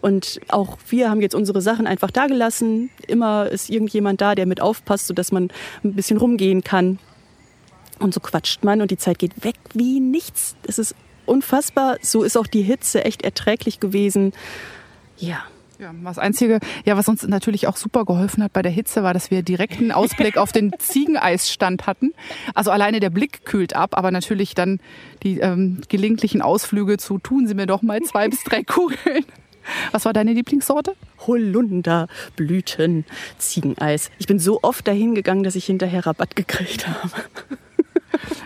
Und 0.00 0.40
auch 0.46 0.78
wir 0.88 1.10
haben 1.10 1.20
jetzt 1.20 1.34
unsere 1.34 1.60
Sachen 1.60 1.88
einfach 1.88 2.12
da 2.12 2.28
gelassen. 2.28 2.90
Immer 3.08 3.48
ist 3.48 3.68
irgendjemand 3.68 4.20
da, 4.20 4.36
der 4.36 4.46
mit 4.46 4.60
aufpasst, 4.60 5.08
sodass 5.08 5.32
man 5.32 5.48
ein 5.82 5.94
bisschen 5.94 6.18
rumgehen 6.18 6.62
kann. 6.62 7.00
Und 7.98 8.14
so 8.14 8.20
quatscht 8.20 8.62
man 8.62 8.80
und 8.80 8.92
die 8.92 8.96
Zeit 8.96 9.18
geht 9.18 9.44
weg 9.44 9.56
wie 9.74 9.98
nichts. 9.98 10.54
Es 10.68 10.78
ist 10.78 10.94
unfassbar. 11.26 11.96
So 12.00 12.22
ist 12.22 12.36
auch 12.36 12.46
die 12.46 12.62
Hitze 12.62 13.04
echt 13.04 13.22
erträglich 13.22 13.80
gewesen. 13.80 14.34
Ja, 15.18 15.42
ja, 15.82 15.92
das 16.04 16.18
Einzige, 16.18 16.60
ja, 16.84 16.96
was 16.96 17.08
uns 17.08 17.26
natürlich 17.26 17.66
auch 17.66 17.76
super 17.76 18.04
geholfen 18.04 18.42
hat 18.42 18.52
bei 18.52 18.62
der 18.62 18.70
Hitze, 18.70 19.02
war, 19.02 19.12
dass 19.12 19.32
wir 19.32 19.42
direkten 19.42 19.90
Ausblick 19.90 20.36
auf 20.36 20.52
den 20.52 20.72
Ziegeneisstand 20.78 21.86
hatten. 21.88 22.12
Also 22.54 22.70
alleine 22.70 23.00
der 23.00 23.10
Blick 23.10 23.44
kühlt 23.44 23.74
ab, 23.74 23.98
aber 23.98 24.12
natürlich 24.12 24.54
dann 24.54 24.78
die 25.24 25.40
ähm, 25.40 25.80
gelegentlichen 25.88 26.40
Ausflüge 26.40 26.98
zu 26.98 27.18
tun 27.18 27.48
Sie 27.48 27.54
mir 27.54 27.66
doch 27.66 27.82
mal 27.82 28.00
zwei 28.02 28.28
bis 28.28 28.44
drei 28.44 28.62
Kugeln. 28.62 29.24
Was 29.90 30.04
war 30.04 30.12
deine 30.12 30.32
Lieblingssorte? 30.32 30.94
Holunderblüten, 31.26 33.04
Ziegeneis. 33.38 34.10
Ich 34.18 34.26
bin 34.26 34.38
so 34.38 34.60
oft 34.62 34.86
dahin 34.86 35.14
gegangen, 35.14 35.42
dass 35.42 35.56
ich 35.56 35.66
hinterher 35.66 36.06
Rabatt 36.06 36.36
gekriegt 36.36 36.86
habe. 36.86 37.10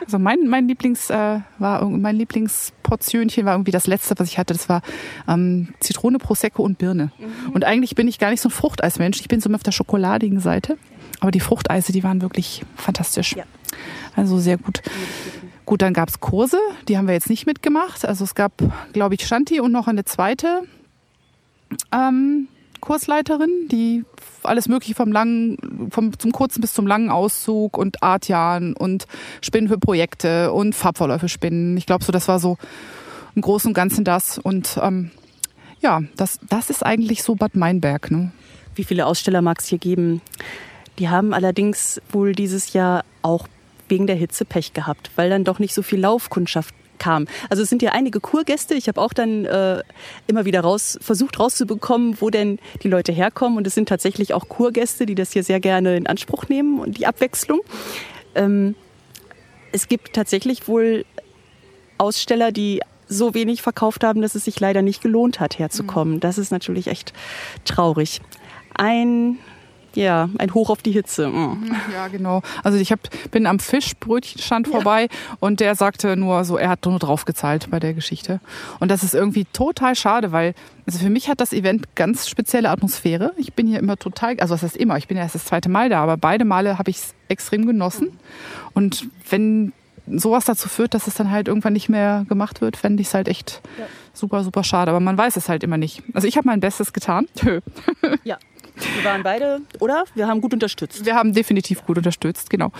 Also 0.04 0.18
mein, 0.18 0.46
mein 0.48 0.68
Lieblings 0.68 1.10
äh, 1.10 1.40
war 1.58 1.84
mein 1.88 2.16
Lieblingsportionchen 2.16 3.44
war 3.44 3.54
irgendwie 3.54 3.70
das 3.70 3.86
letzte, 3.86 4.14
was 4.18 4.28
ich 4.28 4.38
hatte. 4.38 4.54
Das 4.54 4.68
war 4.68 4.82
ähm, 5.28 5.74
Zitrone, 5.80 6.18
Prosecco 6.18 6.62
und 6.62 6.78
Birne. 6.78 7.12
Mhm. 7.18 7.52
Und 7.52 7.64
eigentlich 7.64 7.94
bin 7.94 8.08
ich 8.08 8.18
gar 8.18 8.30
nicht 8.30 8.40
so 8.40 8.48
ein 8.48 8.52
Fruchteismensch. 8.52 9.20
Ich 9.20 9.28
bin 9.28 9.40
so 9.40 9.48
mehr 9.48 9.56
auf 9.56 9.62
der 9.62 9.72
schokoladigen 9.72 10.40
Seite. 10.40 10.78
Aber 11.20 11.30
die 11.30 11.40
Fruchteise, 11.40 11.92
die 11.92 12.04
waren 12.04 12.20
wirklich 12.22 12.62
fantastisch. 12.76 13.34
Ja. 13.36 13.44
Also 14.14 14.38
sehr 14.38 14.58
gut. 14.58 14.82
Gut, 15.64 15.82
dann 15.82 15.92
gab 15.92 16.08
es 16.08 16.20
Kurse, 16.20 16.58
die 16.88 16.96
haben 16.96 17.08
wir 17.08 17.14
jetzt 17.14 17.28
nicht 17.28 17.46
mitgemacht. 17.46 18.04
Also 18.04 18.24
es 18.24 18.34
gab, 18.34 18.52
glaube 18.92 19.16
ich, 19.16 19.26
Shanti 19.26 19.60
und 19.60 19.72
noch 19.72 19.88
eine 19.88 20.04
zweite. 20.04 20.62
Ähm, 21.92 22.48
Kursleiterin, 22.86 23.66
die 23.68 24.04
alles 24.44 24.68
Mögliche 24.68 24.94
vom 24.94 25.10
langen, 25.10 25.90
vom, 25.90 26.16
zum 26.16 26.30
kurzen 26.30 26.60
bis 26.60 26.72
zum 26.72 26.86
langen 26.86 27.10
Auszug 27.10 27.76
und 27.76 28.00
Artjahren 28.00 28.76
und 28.76 29.06
Spinnen 29.42 29.68
für 29.68 29.76
Projekte 29.76 30.52
und 30.52 30.72
Farbverläufe 30.72 31.28
spinnen. 31.28 31.76
Ich 31.76 31.86
glaube, 31.86 32.04
so 32.04 32.12
das 32.12 32.28
war 32.28 32.38
so 32.38 32.58
im 33.34 33.42
Großen 33.42 33.70
und 33.70 33.74
Ganzen 33.74 34.04
das. 34.04 34.38
Und 34.38 34.78
ähm, 34.80 35.10
ja, 35.80 36.02
das, 36.16 36.38
das 36.48 36.70
ist 36.70 36.86
eigentlich 36.86 37.24
so 37.24 37.34
Bad 37.34 37.56
Meinberg. 37.56 38.12
Ne? 38.12 38.30
Wie 38.76 38.84
viele 38.84 39.06
Aussteller 39.06 39.42
mag 39.42 39.58
es 39.58 39.66
hier 39.66 39.78
geben? 39.78 40.22
Die 41.00 41.08
haben 41.08 41.34
allerdings 41.34 42.00
wohl 42.12 42.34
dieses 42.34 42.72
Jahr 42.72 43.04
auch 43.22 43.48
wegen 43.88 44.06
der 44.06 44.16
Hitze 44.16 44.44
Pech 44.44 44.74
gehabt, 44.74 45.10
weil 45.16 45.28
dann 45.28 45.42
doch 45.42 45.58
nicht 45.58 45.74
so 45.74 45.82
viel 45.82 45.98
Laufkundschaft 45.98 46.72
kam. 46.98 47.26
Also 47.48 47.62
es 47.62 47.68
sind 47.68 47.82
ja 47.82 47.92
einige 47.92 48.20
Kurgäste. 48.20 48.74
Ich 48.74 48.88
habe 48.88 49.00
auch 49.00 49.12
dann 49.12 49.44
äh, 49.44 49.82
immer 50.26 50.44
wieder 50.44 50.60
raus, 50.60 50.98
versucht 51.00 51.38
rauszubekommen, 51.38 52.20
wo 52.20 52.30
denn 52.30 52.58
die 52.82 52.88
Leute 52.88 53.12
herkommen. 53.12 53.58
Und 53.58 53.66
es 53.66 53.74
sind 53.74 53.88
tatsächlich 53.88 54.34
auch 54.34 54.48
Kurgäste, 54.48 55.06
die 55.06 55.14
das 55.14 55.32
hier 55.32 55.42
sehr 55.42 55.60
gerne 55.60 55.96
in 55.96 56.06
Anspruch 56.06 56.48
nehmen 56.48 56.80
und 56.80 56.98
die 56.98 57.06
Abwechslung. 57.06 57.60
Ähm, 58.34 58.74
es 59.72 59.88
gibt 59.88 60.12
tatsächlich 60.14 60.68
wohl 60.68 61.04
Aussteller, 61.98 62.52
die 62.52 62.80
so 63.08 63.34
wenig 63.34 63.62
verkauft 63.62 64.04
haben, 64.04 64.22
dass 64.22 64.34
es 64.34 64.44
sich 64.44 64.58
leider 64.58 64.82
nicht 64.82 65.02
gelohnt 65.02 65.40
hat, 65.40 65.58
herzukommen. 65.58 66.14
Mhm. 66.14 66.20
Das 66.20 66.38
ist 66.38 66.50
natürlich 66.50 66.88
echt 66.88 67.12
traurig. 67.64 68.20
Ein 68.74 69.38
ja, 69.96 70.28
ein 70.38 70.54
Hoch 70.54 70.70
auf 70.70 70.82
die 70.82 70.92
Hitze. 70.92 71.28
Mm. 71.28 71.70
Ja, 71.92 72.08
genau. 72.08 72.42
Also 72.62 72.78
ich 72.78 72.92
hab, 72.92 73.00
bin 73.30 73.46
am 73.46 73.58
Fischbrötchenstand 73.58 74.66
ja. 74.66 74.72
vorbei 74.74 75.08
und 75.40 75.60
der 75.60 75.74
sagte 75.74 76.16
nur 76.16 76.44
so, 76.44 76.56
er 76.56 76.68
hat 76.68 76.84
nur 76.84 76.98
drauf 76.98 77.24
gezahlt 77.24 77.68
bei 77.70 77.80
der 77.80 77.94
Geschichte. 77.94 78.40
Und 78.78 78.90
das 78.90 79.02
ist 79.02 79.14
irgendwie 79.14 79.46
total 79.46 79.96
schade, 79.96 80.32
weil 80.32 80.54
also 80.86 81.00
für 81.00 81.10
mich 81.10 81.28
hat 81.28 81.40
das 81.40 81.52
Event 81.52 81.96
ganz 81.96 82.28
spezielle 82.28 82.70
Atmosphäre. 82.70 83.32
Ich 83.36 83.54
bin 83.54 83.66
hier 83.66 83.80
immer 83.80 83.96
total, 83.96 84.38
also 84.38 84.54
das 84.54 84.62
heißt 84.62 84.76
immer, 84.76 84.96
ich 84.98 85.08
bin 85.08 85.16
ja 85.16 85.24
erst 85.24 85.34
das 85.34 85.44
zweite 85.44 85.68
Mal 85.68 85.88
da, 85.88 86.02
aber 86.02 86.16
beide 86.16 86.44
Male 86.44 86.78
habe 86.78 86.90
ich 86.90 86.98
es 86.98 87.14
extrem 87.28 87.66
genossen. 87.66 88.18
Und 88.72 89.08
wenn 89.28 89.72
sowas 90.06 90.44
dazu 90.44 90.68
führt, 90.68 90.94
dass 90.94 91.06
es 91.06 91.14
dann 91.14 91.30
halt 91.30 91.48
irgendwann 91.48 91.72
nicht 91.72 91.88
mehr 91.88 92.24
gemacht 92.28 92.60
wird, 92.60 92.76
fände 92.76 93.00
ich 93.00 93.08
es 93.08 93.14
halt 93.14 93.28
echt 93.28 93.60
ja. 93.78 93.86
super, 94.12 94.44
super 94.44 94.62
schade. 94.62 94.90
Aber 94.90 95.00
man 95.00 95.18
weiß 95.18 95.36
es 95.36 95.48
halt 95.48 95.64
immer 95.64 95.76
nicht. 95.76 96.02
Also 96.12 96.28
ich 96.28 96.36
habe 96.36 96.46
mein 96.46 96.60
Bestes 96.60 96.92
getan. 96.92 97.26
ja. 98.24 98.38
Wir 98.76 99.04
waren 99.04 99.22
beide, 99.22 99.60
oder? 99.80 100.04
Wir 100.14 100.26
haben 100.26 100.40
gut 100.40 100.52
unterstützt. 100.52 101.04
Wir 101.04 101.14
haben 101.14 101.32
definitiv 101.32 101.84
gut 101.84 101.98
unterstützt, 101.98 102.50
genau. 102.50 102.72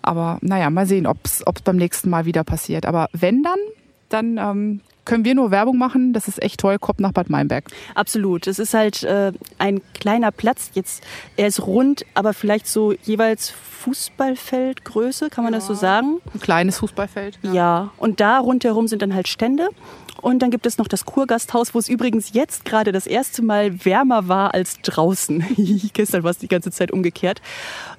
Aber 0.00 0.38
naja, 0.40 0.70
mal 0.70 0.86
sehen, 0.86 1.06
ob 1.06 1.18
es 1.24 1.42
beim 1.64 1.76
nächsten 1.76 2.10
Mal 2.10 2.24
wieder 2.24 2.44
passiert. 2.44 2.86
Aber 2.86 3.08
wenn 3.12 3.42
dann, 3.42 3.58
dann 4.08 4.38
ähm, 4.38 4.80
können 5.04 5.24
wir 5.24 5.34
nur 5.34 5.50
Werbung 5.50 5.78
machen. 5.78 6.12
Das 6.12 6.28
ist 6.28 6.42
echt 6.42 6.60
toll. 6.60 6.78
Kommt 6.78 7.00
nach 7.00 7.12
Bad 7.12 7.28
Meinberg. 7.30 7.64
Absolut. 7.94 8.46
Es 8.46 8.58
ist 8.58 8.74
halt 8.74 9.02
äh, 9.02 9.32
ein 9.58 9.80
kleiner 9.94 10.30
Platz. 10.30 10.70
Jetzt, 10.74 11.02
er 11.36 11.48
ist 11.48 11.66
rund, 11.66 12.04
aber 12.14 12.32
vielleicht 12.32 12.66
so 12.66 12.92
jeweils 12.92 13.50
Fußballfeldgröße, 13.50 15.28
kann 15.28 15.44
man 15.44 15.52
ja. 15.52 15.58
das 15.58 15.66
so 15.66 15.74
sagen? 15.74 16.20
Ein 16.32 16.40
kleines 16.40 16.78
Fußballfeld. 16.78 17.38
Ja. 17.42 17.52
ja. 17.52 17.90
Und 17.98 18.20
da 18.20 18.38
rundherum 18.38 18.86
sind 18.86 19.02
dann 19.02 19.14
halt 19.14 19.28
Stände. 19.28 19.68
Und 20.20 20.40
dann 20.40 20.50
gibt 20.50 20.66
es 20.66 20.78
noch 20.78 20.86
das 20.86 21.04
Kurgasthaus, 21.04 21.74
wo 21.74 21.78
es 21.78 21.88
übrigens 21.88 22.32
jetzt 22.32 22.64
gerade 22.64 22.92
das 22.92 23.06
erste 23.06 23.42
Mal 23.42 23.84
wärmer 23.84 24.28
war 24.28 24.54
als 24.54 24.80
draußen. 24.82 25.90
Gestern 25.94 26.22
war 26.22 26.30
es 26.30 26.38
die 26.38 26.48
ganze 26.48 26.70
Zeit 26.70 26.92
umgekehrt. 26.92 27.40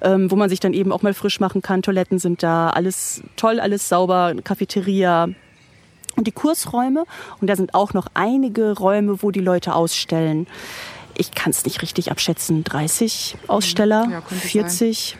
Ähm, 0.00 0.30
wo 0.30 0.36
man 0.36 0.48
sich 0.48 0.60
dann 0.60 0.72
eben 0.72 0.92
auch 0.92 1.02
mal 1.02 1.14
frisch 1.14 1.40
machen 1.40 1.60
kann. 1.60 1.82
Toiletten 1.82 2.18
sind 2.18 2.42
da, 2.42 2.70
alles 2.70 3.22
toll, 3.36 3.60
alles 3.60 3.88
sauber, 3.88 4.34
Cafeteria, 4.42 5.28
und 6.16 6.26
die 6.26 6.32
Kursräume. 6.32 7.04
Und 7.40 7.48
da 7.48 7.56
sind 7.56 7.74
auch 7.74 7.92
noch 7.92 8.06
einige 8.14 8.76
Räume, 8.76 9.22
wo 9.22 9.30
die 9.30 9.40
Leute 9.40 9.74
ausstellen. 9.74 10.46
Ich 11.16 11.32
kann 11.32 11.50
es 11.50 11.64
nicht 11.64 11.82
richtig 11.82 12.10
abschätzen. 12.10 12.64
30 12.64 13.36
Aussteller, 13.46 14.08
ja, 14.10 14.20
40. 14.20 15.16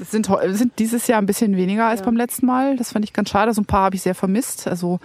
Es 0.00 0.10
sind, 0.10 0.28
sind 0.50 0.78
dieses 0.78 1.06
Jahr 1.06 1.20
ein 1.20 1.26
bisschen 1.26 1.56
weniger 1.56 1.86
als 1.86 2.00
ja. 2.00 2.06
beim 2.06 2.16
letzten 2.16 2.46
Mal. 2.46 2.76
Das 2.76 2.92
fand 2.92 3.04
ich 3.04 3.12
ganz 3.12 3.30
schade. 3.30 3.52
So 3.52 3.62
ein 3.62 3.66
paar 3.66 3.84
habe 3.84 3.96
ich 3.96 4.02
sehr 4.02 4.14
vermisst. 4.14 4.68
Also 4.68 5.00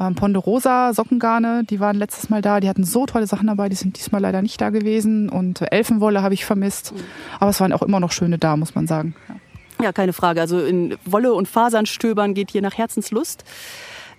ähm, 0.00 0.14
Ponderosa, 0.14 0.94
Sockengarne, 0.94 1.64
die 1.68 1.80
waren 1.80 1.96
letztes 1.96 2.30
Mal 2.30 2.40
da. 2.40 2.60
Die 2.60 2.68
hatten 2.68 2.84
so 2.84 3.06
tolle 3.06 3.26
Sachen 3.26 3.46
dabei. 3.46 3.68
Die 3.68 3.76
sind 3.76 3.98
diesmal 3.98 4.22
leider 4.22 4.40
nicht 4.40 4.60
da 4.60 4.70
gewesen. 4.70 5.28
Und 5.28 5.60
Elfenwolle 5.70 6.22
habe 6.22 6.34
ich 6.34 6.44
vermisst. 6.44 6.92
Mhm. 6.92 7.00
Aber 7.40 7.50
es 7.50 7.60
waren 7.60 7.72
auch 7.72 7.82
immer 7.82 8.00
noch 8.00 8.12
schöne 8.12 8.38
da, 8.38 8.56
muss 8.56 8.74
man 8.74 8.86
sagen. 8.86 9.14
Ja. 9.28 9.84
ja, 9.86 9.92
keine 9.92 10.12
Frage. 10.12 10.40
Also 10.40 10.60
in 10.60 10.96
Wolle 11.04 11.34
und 11.34 11.46
Fasern 11.46 11.86
stöbern 11.86 12.34
geht 12.34 12.50
hier 12.50 12.62
nach 12.62 12.78
Herzenslust. 12.78 13.44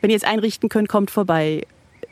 Wenn 0.02 0.10
ihr 0.12 0.18
es 0.18 0.24
einrichten 0.24 0.70
könnt, 0.70 0.90
kommt 0.90 1.12
vorbei. 1.12 1.66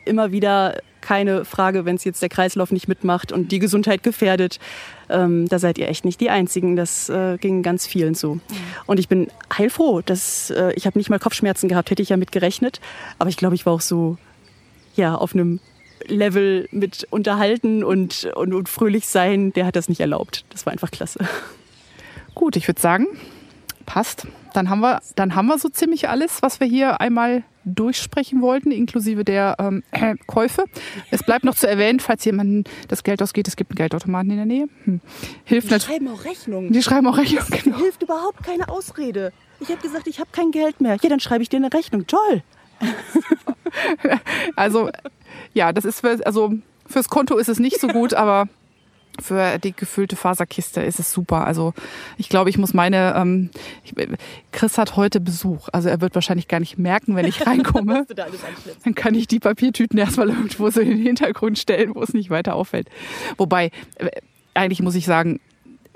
Immer 0.04 0.32
wieder 0.32 0.76
keine 1.08 1.46
Frage, 1.46 1.86
wenn 1.86 1.96
es 1.96 2.04
jetzt 2.04 2.20
der 2.20 2.28
Kreislauf 2.28 2.70
nicht 2.70 2.86
mitmacht 2.86 3.32
und 3.32 3.50
die 3.50 3.60
Gesundheit 3.60 4.02
gefährdet. 4.02 4.58
Ähm, 5.08 5.48
da 5.48 5.58
seid 5.58 5.78
ihr 5.78 5.88
echt 5.88 6.04
nicht 6.04 6.20
die 6.20 6.28
Einzigen. 6.28 6.76
Das 6.76 7.08
äh, 7.08 7.38
ging 7.38 7.62
ganz 7.62 7.86
vielen 7.86 8.14
so. 8.14 8.40
Und 8.84 9.00
ich 9.00 9.08
bin 9.08 9.28
heilfroh, 9.56 10.02
dass 10.02 10.50
äh, 10.50 10.74
ich 10.74 10.84
habe 10.84 10.98
nicht 10.98 11.08
mal 11.08 11.18
Kopfschmerzen 11.18 11.66
gehabt, 11.66 11.90
hätte 11.90 12.02
ich 12.02 12.10
ja 12.10 12.18
mit 12.18 12.30
gerechnet. 12.30 12.82
Aber 13.18 13.30
ich 13.30 13.38
glaube, 13.38 13.54
ich 13.54 13.64
war 13.64 13.72
auch 13.72 13.80
so 13.80 14.18
ja 14.96 15.14
auf 15.14 15.32
einem 15.32 15.60
Level 16.08 16.68
mit 16.72 17.06
unterhalten 17.08 17.84
und, 17.84 18.30
und, 18.34 18.52
und 18.52 18.68
fröhlich 18.68 19.08
sein, 19.08 19.54
der 19.54 19.64
hat 19.64 19.76
das 19.76 19.88
nicht 19.88 20.00
erlaubt. 20.00 20.44
Das 20.50 20.66
war 20.66 20.74
einfach 20.74 20.90
klasse. 20.90 21.20
Gut, 22.34 22.54
ich 22.56 22.68
würde 22.68 22.82
sagen, 22.82 23.06
passt. 23.86 24.26
Dann 24.52 24.68
haben 24.68 24.80
wir, 24.80 25.00
dann 25.16 25.34
haben 25.34 25.46
wir 25.46 25.58
so 25.58 25.70
ziemlich 25.70 26.10
alles, 26.10 26.42
was 26.42 26.60
wir 26.60 26.66
hier 26.66 27.00
einmal 27.00 27.44
durchsprechen 27.68 28.40
wollten, 28.42 28.70
inklusive 28.70 29.24
der 29.24 29.56
ähm, 29.58 29.82
äh, 29.92 30.14
Käufe. 30.26 30.64
Es 31.10 31.22
bleibt 31.22 31.44
noch 31.44 31.54
zu 31.54 31.68
erwähnen, 31.68 32.00
falls 32.00 32.24
jemandem 32.24 32.64
das 32.88 33.02
Geld 33.02 33.22
ausgeht, 33.22 33.48
es 33.48 33.56
gibt 33.56 33.70
einen 33.70 33.76
Geldautomaten 33.76 34.30
in 34.30 34.36
der 34.36 34.46
Nähe. 34.46 34.68
Hm. 34.84 35.00
Hilft 35.44 35.70
die 35.70 35.80
schreiben 35.80 36.08
auch 36.08 36.24
Rechnungen. 36.24 36.72
Die 36.72 36.82
schreiben 36.82 37.06
auch 37.06 37.18
Rechnungen. 37.18 37.62
Genau. 37.62 37.78
Hilft 37.78 38.02
überhaupt 38.02 38.42
keine 38.42 38.68
Ausrede. 38.68 39.32
Ich 39.60 39.68
habe 39.68 39.80
gesagt, 39.80 40.06
ich 40.06 40.20
habe 40.20 40.30
kein 40.32 40.50
Geld 40.50 40.80
mehr. 40.80 40.96
Ja, 41.02 41.08
dann 41.08 41.20
schreibe 41.20 41.42
ich 41.42 41.48
dir 41.48 41.56
eine 41.56 41.72
Rechnung. 41.72 42.06
Toll. 42.06 42.42
also 44.56 44.90
ja, 45.52 45.72
das 45.72 45.84
ist 45.84 46.00
für, 46.00 46.24
also 46.24 46.54
fürs 46.86 47.08
Konto 47.08 47.36
ist 47.36 47.48
es 47.48 47.58
nicht 47.58 47.80
so 47.80 47.88
gut, 47.88 48.14
aber 48.14 48.48
für 49.20 49.58
die 49.58 49.72
gefüllte 49.72 50.16
Faserkiste 50.16 50.82
ist 50.82 50.98
es 50.98 51.12
super. 51.12 51.46
Also 51.46 51.74
ich 52.16 52.28
glaube, 52.28 52.50
ich 52.50 52.58
muss 52.58 52.74
meine, 52.74 53.14
ähm, 53.16 53.50
ich, 53.84 53.94
Chris 54.52 54.78
hat 54.78 54.96
heute 54.96 55.20
Besuch. 55.20 55.68
Also 55.72 55.88
er 55.88 56.00
wird 56.00 56.14
wahrscheinlich 56.14 56.48
gar 56.48 56.60
nicht 56.60 56.78
merken, 56.78 57.16
wenn 57.16 57.26
ich 57.26 57.46
reinkomme. 57.46 58.06
da 58.14 58.26
dann 58.84 58.94
kann 58.94 59.14
ich 59.14 59.26
die 59.26 59.40
Papiertüten 59.40 59.98
erstmal 59.98 60.28
irgendwo 60.28 60.70
so 60.70 60.80
in 60.80 60.90
den 60.90 61.02
Hintergrund 61.02 61.58
stellen, 61.58 61.94
wo 61.94 62.02
es 62.02 62.14
nicht 62.14 62.30
weiter 62.30 62.54
auffällt. 62.54 62.88
Wobei, 63.36 63.70
äh, 63.96 64.10
eigentlich 64.54 64.82
muss 64.82 64.94
ich 64.94 65.06
sagen, 65.06 65.40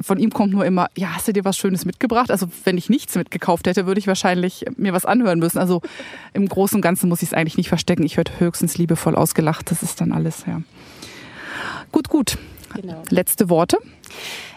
von 0.00 0.18
ihm 0.18 0.30
kommt 0.30 0.52
nur 0.52 0.64
immer, 0.64 0.88
ja, 0.96 1.14
hast 1.14 1.28
du 1.28 1.32
dir 1.32 1.44
was 1.44 1.56
Schönes 1.56 1.84
mitgebracht? 1.84 2.30
Also 2.30 2.48
wenn 2.64 2.76
ich 2.76 2.90
nichts 2.90 3.14
mitgekauft 3.14 3.66
hätte, 3.66 3.86
würde 3.86 4.00
ich 4.00 4.06
wahrscheinlich 4.06 4.64
mir 4.76 4.92
was 4.92 5.04
anhören 5.04 5.38
müssen. 5.38 5.58
Also 5.58 5.80
im 6.32 6.48
Großen 6.48 6.76
und 6.76 6.82
Ganzen 6.82 7.08
muss 7.08 7.22
ich 7.22 7.28
es 7.28 7.34
eigentlich 7.34 7.56
nicht 7.56 7.68
verstecken. 7.68 8.02
Ich 8.04 8.16
werde 8.16 8.32
höchstens 8.38 8.76
liebevoll 8.78 9.14
ausgelacht. 9.14 9.70
Das 9.70 9.82
ist 9.82 10.00
dann 10.00 10.12
alles, 10.12 10.44
ja. 10.46 10.62
Gut, 11.92 12.08
gut. 12.08 12.38
Genau. 12.74 13.02
Letzte 13.10 13.48
Worte? 13.48 13.78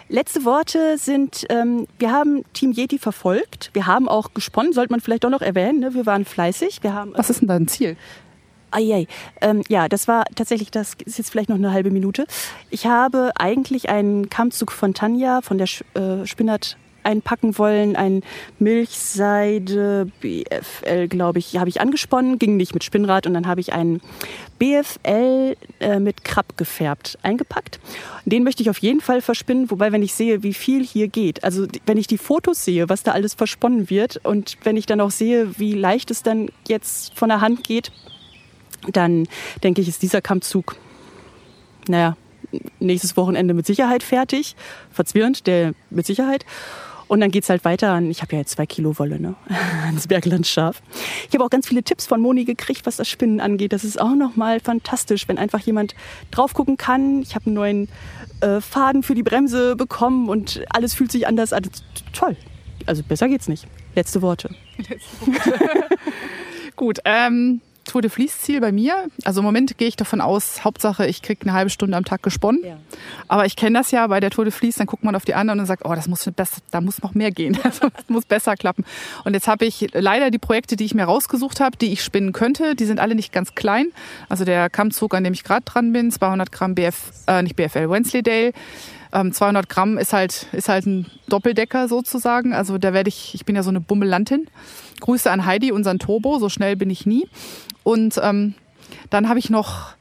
Letzte 0.07 0.45
Worte 0.45 0.97
sind, 0.97 1.45
ähm, 1.49 1.87
wir 1.97 2.11
haben 2.11 2.43
Team 2.53 2.71
Yeti 2.71 2.99
verfolgt. 2.99 3.71
Wir 3.73 3.87
haben 3.87 4.07
auch 4.07 4.33
gesponnen, 4.35 4.71
sollte 4.71 4.93
man 4.93 5.01
vielleicht 5.01 5.23
doch 5.23 5.31
noch 5.31 5.41
erwähnen. 5.41 5.79
Ne? 5.79 5.93
Wir 5.95 6.05
waren 6.05 6.25
fleißig. 6.25 6.83
Wir 6.83 6.93
haben, 6.93 7.13
Was 7.15 7.31
ist 7.31 7.41
denn 7.41 7.47
dein 7.47 7.67
Ziel? 7.67 7.97
Eieiei. 8.69 9.07
Ähm, 9.41 9.63
ja, 9.67 9.87
das 9.87 10.07
war 10.07 10.25
tatsächlich, 10.35 10.69
das 10.69 10.93
ist 11.05 11.17
jetzt 11.17 11.31
vielleicht 11.31 11.49
noch 11.49 11.55
eine 11.55 11.71
halbe 11.71 11.89
Minute. 11.89 12.27
Ich 12.69 12.85
habe 12.85 13.31
eigentlich 13.35 13.89
einen 13.89 14.29
Kammzug 14.29 14.71
von 14.71 14.93
Tanja, 14.93 15.41
von 15.41 15.57
der 15.57 15.67
äh, 15.95 16.25
Spinnert 16.27 16.77
einpacken 17.05 17.57
wollen. 17.57 17.95
Ein 17.95 18.21
Milchseide 18.59 20.07
BFL, 20.21 21.07
glaube 21.07 21.39
ich, 21.39 21.57
habe 21.57 21.69
ich 21.69 21.81
angesponnen, 21.81 22.39
ging 22.39 22.57
nicht 22.57 22.73
mit 22.73 22.83
Spinnrad 22.83 23.27
und 23.27 23.33
dann 23.33 23.47
habe 23.47 23.61
ich 23.61 23.73
einen 23.73 24.01
BFL 24.59 25.55
äh, 25.79 25.99
mit 25.99 26.23
Krabb 26.23 26.57
gefärbt 26.57 27.17
eingepackt. 27.23 27.79
Den 28.25 28.43
möchte 28.43 28.63
ich 28.63 28.69
auf 28.69 28.79
jeden 28.79 29.01
Fall 29.01 29.21
verspinnen, 29.21 29.69
wobei 29.69 29.91
wenn 29.91 30.03
ich 30.03 30.13
sehe, 30.13 30.43
wie 30.43 30.53
viel 30.53 30.83
hier 30.83 31.07
geht, 31.07 31.43
also 31.43 31.67
wenn 31.85 31.97
ich 31.97 32.07
die 32.07 32.17
Fotos 32.17 32.63
sehe, 32.63 32.89
was 32.89 33.03
da 33.03 33.11
alles 33.11 33.33
versponnen 33.33 33.89
wird 33.89 34.17
und 34.23 34.57
wenn 34.63 34.77
ich 34.77 34.85
dann 34.85 35.01
auch 35.01 35.11
sehe, 35.11 35.57
wie 35.59 35.73
leicht 35.73 36.11
es 36.11 36.23
dann 36.23 36.49
jetzt 36.67 37.13
von 37.17 37.29
der 37.29 37.41
Hand 37.41 37.63
geht, 37.63 37.91
dann 38.91 39.27
denke 39.63 39.81
ich, 39.81 39.87
ist 39.87 40.01
dieser 40.01 40.21
Kammzug, 40.21 40.75
naja, 41.87 42.15
nächstes 42.79 43.17
Wochenende 43.17 43.53
mit 43.53 43.65
Sicherheit 43.65 44.03
fertig. 44.03 44.55
Verzwirrend, 44.91 45.47
der 45.47 45.73
mit 45.89 46.05
Sicherheit. 46.05 46.45
Und 47.07 47.19
dann 47.19 47.31
geht 47.31 47.43
es 47.43 47.49
halt 47.49 47.63
weiter 47.65 47.91
an, 47.91 48.09
ich 48.09 48.21
habe 48.21 48.33
ja 48.33 48.39
jetzt 48.39 48.51
zwei 48.51 48.65
Kilo 48.65 48.97
Wolle, 48.97 49.19
ne? 49.19 49.35
ans 49.85 50.07
Berglandschaf. 50.07 50.81
Ich 51.27 51.33
habe 51.33 51.43
auch 51.43 51.49
ganz 51.49 51.67
viele 51.67 51.83
Tipps 51.83 52.07
von 52.07 52.19
Moni 52.19 52.45
gekriegt, 52.45 52.85
was 52.85 52.97
das 52.97 53.07
Spinnen 53.07 53.39
angeht. 53.39 53.73
Das 53.73 53.83
ist 53.83 53.99
auch 53.99 54.15
nochmal 54.15 54.59
fantastisch, 54.59 55.27
wenn 55.27 55.37
einfach 55.37 55.59
jemand 55.59 55.95
drauf 56.31 56.53
gucken 56.53 56.77
kann. 56.77 57.21
Ich 57.21 57.35
habe 57.35 57.45
einen 57.45 57.55
neuen 57.55 57.89
äh, 58.41 58.59
Faden 58.61 59.03
für 59.03 59.15
die 59.15 59.23
Bremse 59.23 59.75
bekommen 59.75 60.29
und 60.29 60.63
alles 60.69 60.93
fühlt 60.93 61.11
sich 61.11 61.27
anders 61.27 61.53
an. 61.53 61.63
Toll. 62.13 62.35
Also 62.85 63.03
besser 63.03 63.27
geht's 63.27 63.47
nicht. 63.47 63.67
Letzte 63.95 64.21
Worte. 64.21 64.49
Letzte 64.77 65.27
Worte. 65.27 65.87
Gut, 66.75 66.99
ähm, 67.05 67.61
Tour 67.85 68.01
de 68.01 68.09
Vlies 68.09 68.41
Ziel 68.41 68.59
bei 68.59 68.71
mir. 68.71 69.07
Also 69.23 69.41
im 69.41 69.45
Moment 69.45 69.77
gehe 69.77 69.87
ich 69.87 69.95
davon 69.95 70.21
aus, 70.21 70.63
Hauptsache 70.63 71.07
ich 71.07 71.21
kriege 71.21 71.41
eine 71.43 71.53
halbe 71.53 71.69
Stunde 71.69 71.95
am 71.95 72.03
Tag 72.03 72.23
gesponnen. 72.23 72.61
Ja. 72.63 72.77
Aber 73.27 73.45
ich 73.45 73.55
kenne 73.55 73.77
das 73.79 73.91
ja 73.91 74.05
bei 74.07 74.19
der 74.19 74.31
Tour 74.31 74.45
de 74.45 74.51
Vlies, 74.51 74.75
dann 74.75 74.87
guckt 74.87 75.03
man 75.03 75.15
auf 75.15 75.25
die 75.25 75.35
anderen 75.35 75.59
und 75.59 75.65
sagt, 75.65 75.85
oh, 75.85 75.95
das 75.95 76.07
muss 76.07 76.29
besser, 76.35 76.57
da 76.71 76.81
muss 76.81 77.01
noch 77.01 77.13
mehr 77.13 77.31
gehen. 77.31 77.57
Also, 77.65 77.89
das 77.89 78.07
muss 78.09 78.25
besser 78.25 78.55
klappen. 78.55 78.85
Und 79.23 79.33
jetzt 79.33 79.47
habe 79.47 79.65
ich 79.65 79.87
leider 79.93 80.29
die 80.29 80.37
Projekte, 80.37 80.75
die 80.75 80.85
ich 80.85 80.93
mir 80.93 81.05
rausgesucht 81.05 81.59
habe, 81.59 81.77
die 81.77 81.91
ich 81.91 82.03
spinnen 82.03 82.31
könnte, 82.31 82.75
die 82.75 82.85
sind 82.85 82.99
alle 82.99 83.15
nicht 83.15 83.31
ganz 83.31 83.55
klein. 83.55 83.87
Also 84.29 84.45
der 84.45 84.69
Kammzug, 84.69 85.15
an 85.15 85.23
dem 85.23 85.33
ich 85.33 85.43
gerade 85.43 85.63
dran 85.65 85.91
bin, 85.91 86.11
200 86.11 86.51
Gramm 86.51 86.75
BF, 86.75 87.11
äh, 87.27 87.41
nicht 87.41 87.55
BFL, 87.55 87.89
Wensleydale. 87.89 88.53
200 89.11 89.65
ähm, 89.65 89.69
Gramm 89.69 89.97
ist 89.97 90.13
halt, 90.13 90.47
ist 90.51 90.69
halt 90.69 90.85
ein 90.85 91.05
Doppeldecker 91.29 91.87
sozusagen. 91.87 92.53
Also 92.53 92.77
da 92.77 92.93
werde 92.93 93.07
ich, 93.07 93.33
ich 93.33 93.45
bin 93.45 93.55
ja 93.55 93.63
so 93.63 93.69
eine 93.69 93.79
Bummelantin. 93.79 94.47
Grüße 94.99 95.29
an 95.31 95.45
Heidi, 95.45 95.71
unseren 95.71 95.99
Turbo, 95.99 96.39
so 96.39 96.49
schnell 96.49 96.75
bin 96.75 96.89
ich 96.89 97.05
nie. 97.05 97.27
Und 97.85 98.19
ähm, 98.21 98.55
dann 99.11 99.29
habe 99.29 99.39
ich 99.39 99.49
noch 99.49 99.93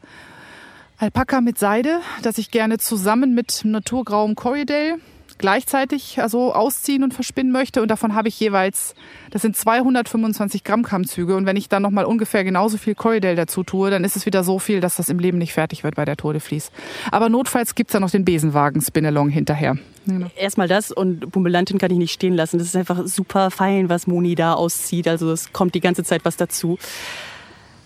Alpaka 0.96 1.40
mit 1.42 1.58
Seide, 1.58 2.00
das 2.22 2.38
ich 2.38 2.50
gerne 2.50 2.78
zusammen 2.78 3.34
mit 3.34 3.60
naturgrauem 3.64 4.34
Corridale 4.34 4.98
gleichzeitig 5.36 6.22
also 6.22 6.54
ausziehen 6.54 7.02
und 7.02 7.12
verspinnen 7.12 7.52
möchte. 7.52 7.82
Und 7.82 7.90
davon 7.90 8.14
habe 8.14 8.28
ich 8.28 8.38
jeweils, 8.38 8.94
das 9.30 9.42
sind 9.42 9.56
225 9.56 10.64
Gramm 10.64 10.82
Kammzüge. 10.82 11.36
Und 11.36 11.44
wenn 11.44 11.56
ich 11.56 11.68
dann 11.68 11.82
nochmal 11.82 12.04
ungefähr 12.04 12.44
genauso 12.44 12.78
viel 12.78 12.94
Corridale 12.94 13.34
dazu 13.34 13.62
tue, 13.62 13.90
dann 13.90 14.04
ist 14.04 14.16
es 14.16 14.26
wieder 14.26 14.44
so 14.44 14.58
viel, 14.58 14.80
dass 14.80 14.96
das 14.96 15.08
im 15.08 15.18
Leben 15.18 15.38
nicht 15.38 15.52
fertig 15.52 15.84
wird 15.84 15.96
bei 15.96 16.04
der 16.04 16.16
Tour 16.16 16.32
de. 16.32 16.42
Aber 17.10 17.28
notfalls 17.28 17.74
gibt's 17.74 17.92
da 17.92 18.00
noch 18.00 18.10
den 18.10 18.24
Besenwagen 18.24 18.80
Spinalong 18.80 19.28
hinterher. 19.28 19.76
Genau. 20.06 20.30
Erstmal 20.36 20.68
das 20.68 20.92
und 20.92 21.30
Bumbelantin 21.32 21.78
kann 21.78 21.90
ich 21.90 21.98
nicht 21.98 22.12
stehen 22.12 22.34
lassen. 22.34 22.58
Das 22.58 22.68
ist 22.68 22.76
einfach 22.76 23.06
super 23.06 23.50
fein, 23.50 23.88
was 23.88 24.06
Moni 24.06 24.34
da 24.34 24.54
auszieht. 24.54 25.08
Also 25.08 25.32
es 25.32 25.52
kommt 25.52 25.74
die 25.74 25.80
ganze 25.80 26.04
Zeit 26.04 26.24
was 26.24 26.36
dazu. 26.36 26.78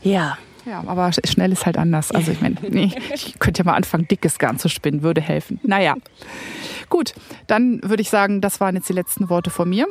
Ja. 0.03 0.39
Ja, 0.67 0.85
aber 0.87 1.11
schnell 1.13 1.53
ist 1.53 1.65
halt 1.65 1.79
anders. 1.79 2.11
Also 2.11 2.31
ich 2.31 2.43
meine, 2.43 2.57
nee, 2.69 2.93
ich 3.15 3.39
könnte 3.39 3.61
ja 3.61 3.65
mal 3.65 3.75
anfangen, 3.75 4.07
dickes 4.07 4.39
Garn 4.39 4.59
zu 4.59 4.69
spinnen, 4.69 5.03
würde 5.03 5.21
helfen. 5.21 5.61
Naja. 5.63 5.95
Gut, 6.91 7.15
dann 7.47 7.81
würde 7.83 8.03
ich 8.03 8.11
sagen, 8.11 8.43
das 8.43 8.61
waren 8.61 8.75
jetzt 8.77 8.89
die 8.89 8.93
letzten 8.93 9.31
Worte 9.31 9.49
von 9.51 9.69
mir. 9.69 9.87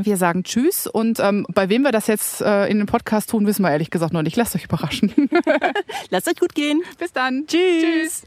Wir 0.00 0.16
sagen 0.16 0.44
Tschüss 0.44 0.86
und 0.86 1.18
ähm, 1.20 1.46
bei 1.48 1.68
wem 1.70 1.82
wir 1.82 1.90
das 1.90 2.06
jetzt 2.06 2.40
äh, 2.40 2.66
in 2.66 2.78
den 2.78 2.86
Podcast 2.86 3.30
tun, 3.30 3.46
wissen 3.46 3.62
wir 3.62 3.70
ehrlich 3.70 3.90
gesagt 3.90 4.12
noch 4.12 4.22
nicht. 4.22 4.36
Lasst 4.36 4.54
euch 4.54 4.64
überraschen. 4.64 5.12
Lasst 6.10 6.28
euch 6.28 6.36
gut 6.36 6.54
gehen. 6.54 6.82
Bis 6.98 7.12
dann. 7.12 7.46
Tschüss. 7.46 7.82
Tschüss. 7.82 8.26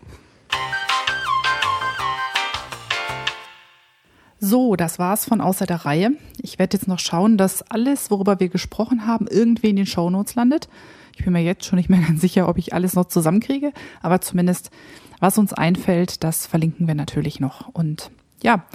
So, 4.43 4.75
das 4.75 4.97
war's 4.97 5.25
von 5.25 5.39
außer 5.39 5.67
der 5.67 5.85
Reihe. 5.85 6.13
Ich 6.41 6.57
werde 6.57 6.75
jetzt 6.75 6.87
noch 6.87 6.97
schauen, 6.97 7.37
dass 7.37 7.61
alles, 7.69 8.09
worüber 8.09 8.39
wir 8.39 8.49
gesprochen 8.49 9.05
haben, 9.05 9.27
irgendwie 9.29 9.69
in 9.69 9.75
den 9.75 9.85
Shownotes 9.85 10.33
landet. 10.33 10.67
Ich 11.15 11.23
bin 11.23 11.33
mir 11.33 11.43
jetzt 11.43 11.63
schon 11.63 11.77
nicht 11.77 11.89
mehr 11.89 12.01
ganz 12.07 12.21
sicher, 12.21 12.49
ob 12.49 12.57
ich 12.57 12.73
alles 12.73 12.95
noch 12.95 13.05
zusammenkriege, 13.05 13.71
aber 14.01 14.19
zumindest 14.19 14.71
was 15.19 15.37
uns 15.37 15.53
einfällt, 15.53 16.23
das 16.23 16.47
verlinken 16.47 16.87
wir 16.87 16.95
natürlich 16.95 17.39
noch. 17.39 17.67
Und 17.67 18.09
ja, 18.41 18.65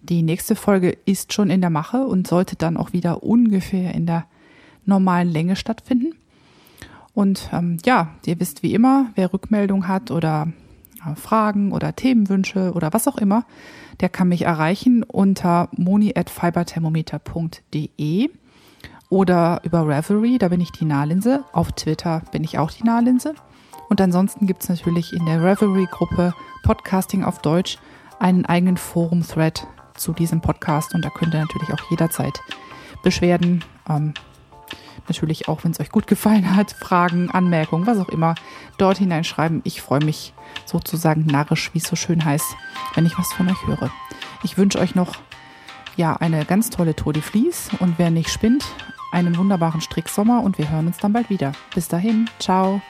die 0.00 0.22
nächste 0.22 0.54
Folge 0.54 0.96
ist 1.06 1.32
schon 1.32 1.50
in 1.50 1.60
der 1.60 1.70
Mache 1.70 2.06
und 2.06 2.28
sollte 2.28 2.54
dann 2.54 2.76
auch 2.76 2.92
wieder 2.92 3.24
ungefähr 3.24 3.92
in 3.96 4.06
der 4.06 4.26
normalen 4.84 5.28
Länge 5.28 5.56
stattfinden. 5.56 6.14
Und 7.14 7.50
ähm, 7.52 7.78
ja, 7.84 8.14
ihr 8.24 8.38
wisst 8.38 8.62
wie 8.62 8.74
immer, 8.74 9.10
wer 9.16 9.32
Rückmeldung 9.32 9.88
hat 9.88 10.12
oder 10.12 10.52
Fragen 11.14 11.70
oder 11.72 11.94
Themenwünsche 11.94 12.72
oder 12.72 12.92
was 12.92 13.06
auch 13.06 13.18
immer, 13.18 13.44
der 14.00 14.08
kann 14.08 14.26
mich 14.28 14.42
erreichen 14.42 15.04
unter 15.04 15.68
moni.fiberthermometer.de 15.76 18.30
oder 19.08 19.60
über 19.62 19.86
Reverie, 19.86 20.38
da 20.38 20.48
bin 20.48 20.60
ich 20.60 20.72
die 20.72 20.84
Nahlinse. 20.84 21.44
Auf 21.52 21.70
Twitter 21.72 22.22
bin 22.32 22.42
ich 22.42 22.58
auch 22.58 22.72
die 22.72 22.82
Nahlinse. 22.84 23.34
Und 23.88 24.00
ansonsten 24.00 24.46
gibt 24.46 24.64
es 24.64 24.68
natürlich 24.68 25.12
in 25.12 25.24
der 25.26 25.42
Reverie-Gruppe 25.42 26.34
Podcasting 26.64 27.22
auf 27.22 27.40
Deutsch 27.40 27.78
einen 28.18 28.46
eigenen 28.46 28.76
Forum-Thread 28.76 29.66
zu 29.94 30.12
diesem 30.12 30.40
Podcast 30.40 30.94
und 30.94 31.04
da 31.04 31.10
könnt 31.10 31.34
ihr 31.34 31.40
natürlich 31.40 31.72
auch 31.72 31.90
jederzeit 31.90 32.40
Beschwerden, 33.02 33.64
ähm, 33.88 34.14
natürlich 35.08 35.48
auch, 35.48 35.64
wenn 35.64 35.72
es 35.72 35.80
euch 35.80 35.90
gut 35.90 36.06
gefallen 36.06 36.56
hat, 36.56 36.72
Fragen, 36.72 37.30
Anmerkungen, 37.30 37.86
was 37.86 37.98
auch 37.98 38.08
immer, 38.08 38.34
dort 38.78 38.98
hineinschreiben. 38.98 39.60
Ich 39.64 39.82
freue 39.82 40.04
mich 40.04 40.34
sozusagen 40.64 41.26
narrisch, 41.26 41.70
wie 41.72 41.78
es 41.78 41.84
so 41.84 41.96
schön 41.96 42.24
heißt, 42.24 42.56
wenn 42.94 43.06
ich 43.06 43.18
was 43.18 43.32
von 43.32 43.48
euch 43.48 43.66
höre. 43.66 43.90
Ich 44.42 44.58
wünsche 44.58 44.78
euch 44.78 44.94
noch 44.94 45.16
ja 45.96 46.16
eine 46.16 46.44
ganz 46.44 46.70
tolle 46.70 46.94
Tour 46.94 47.12
de 47.12 47.22
Vlies 47.22 47.70
und 47.80 47.98
wer 47.98 48.10
nicht 48.10 48.30
spinnt, 48.30 48.64
einen 49.12 49.36
wunderbaren 49.36 49.80
Stricksommer 49.80 50.42
und 50.42 50.58
wir 50.58 50.70
hören 50.70 50.86
uns 50.86 50.98
dann 50.98 51.12
bald 51.12 51.30
wieder. 51.30 51.52
Bis 51.74 51.88
dahin, 51.88 52.28
ciao. 52.38 52.80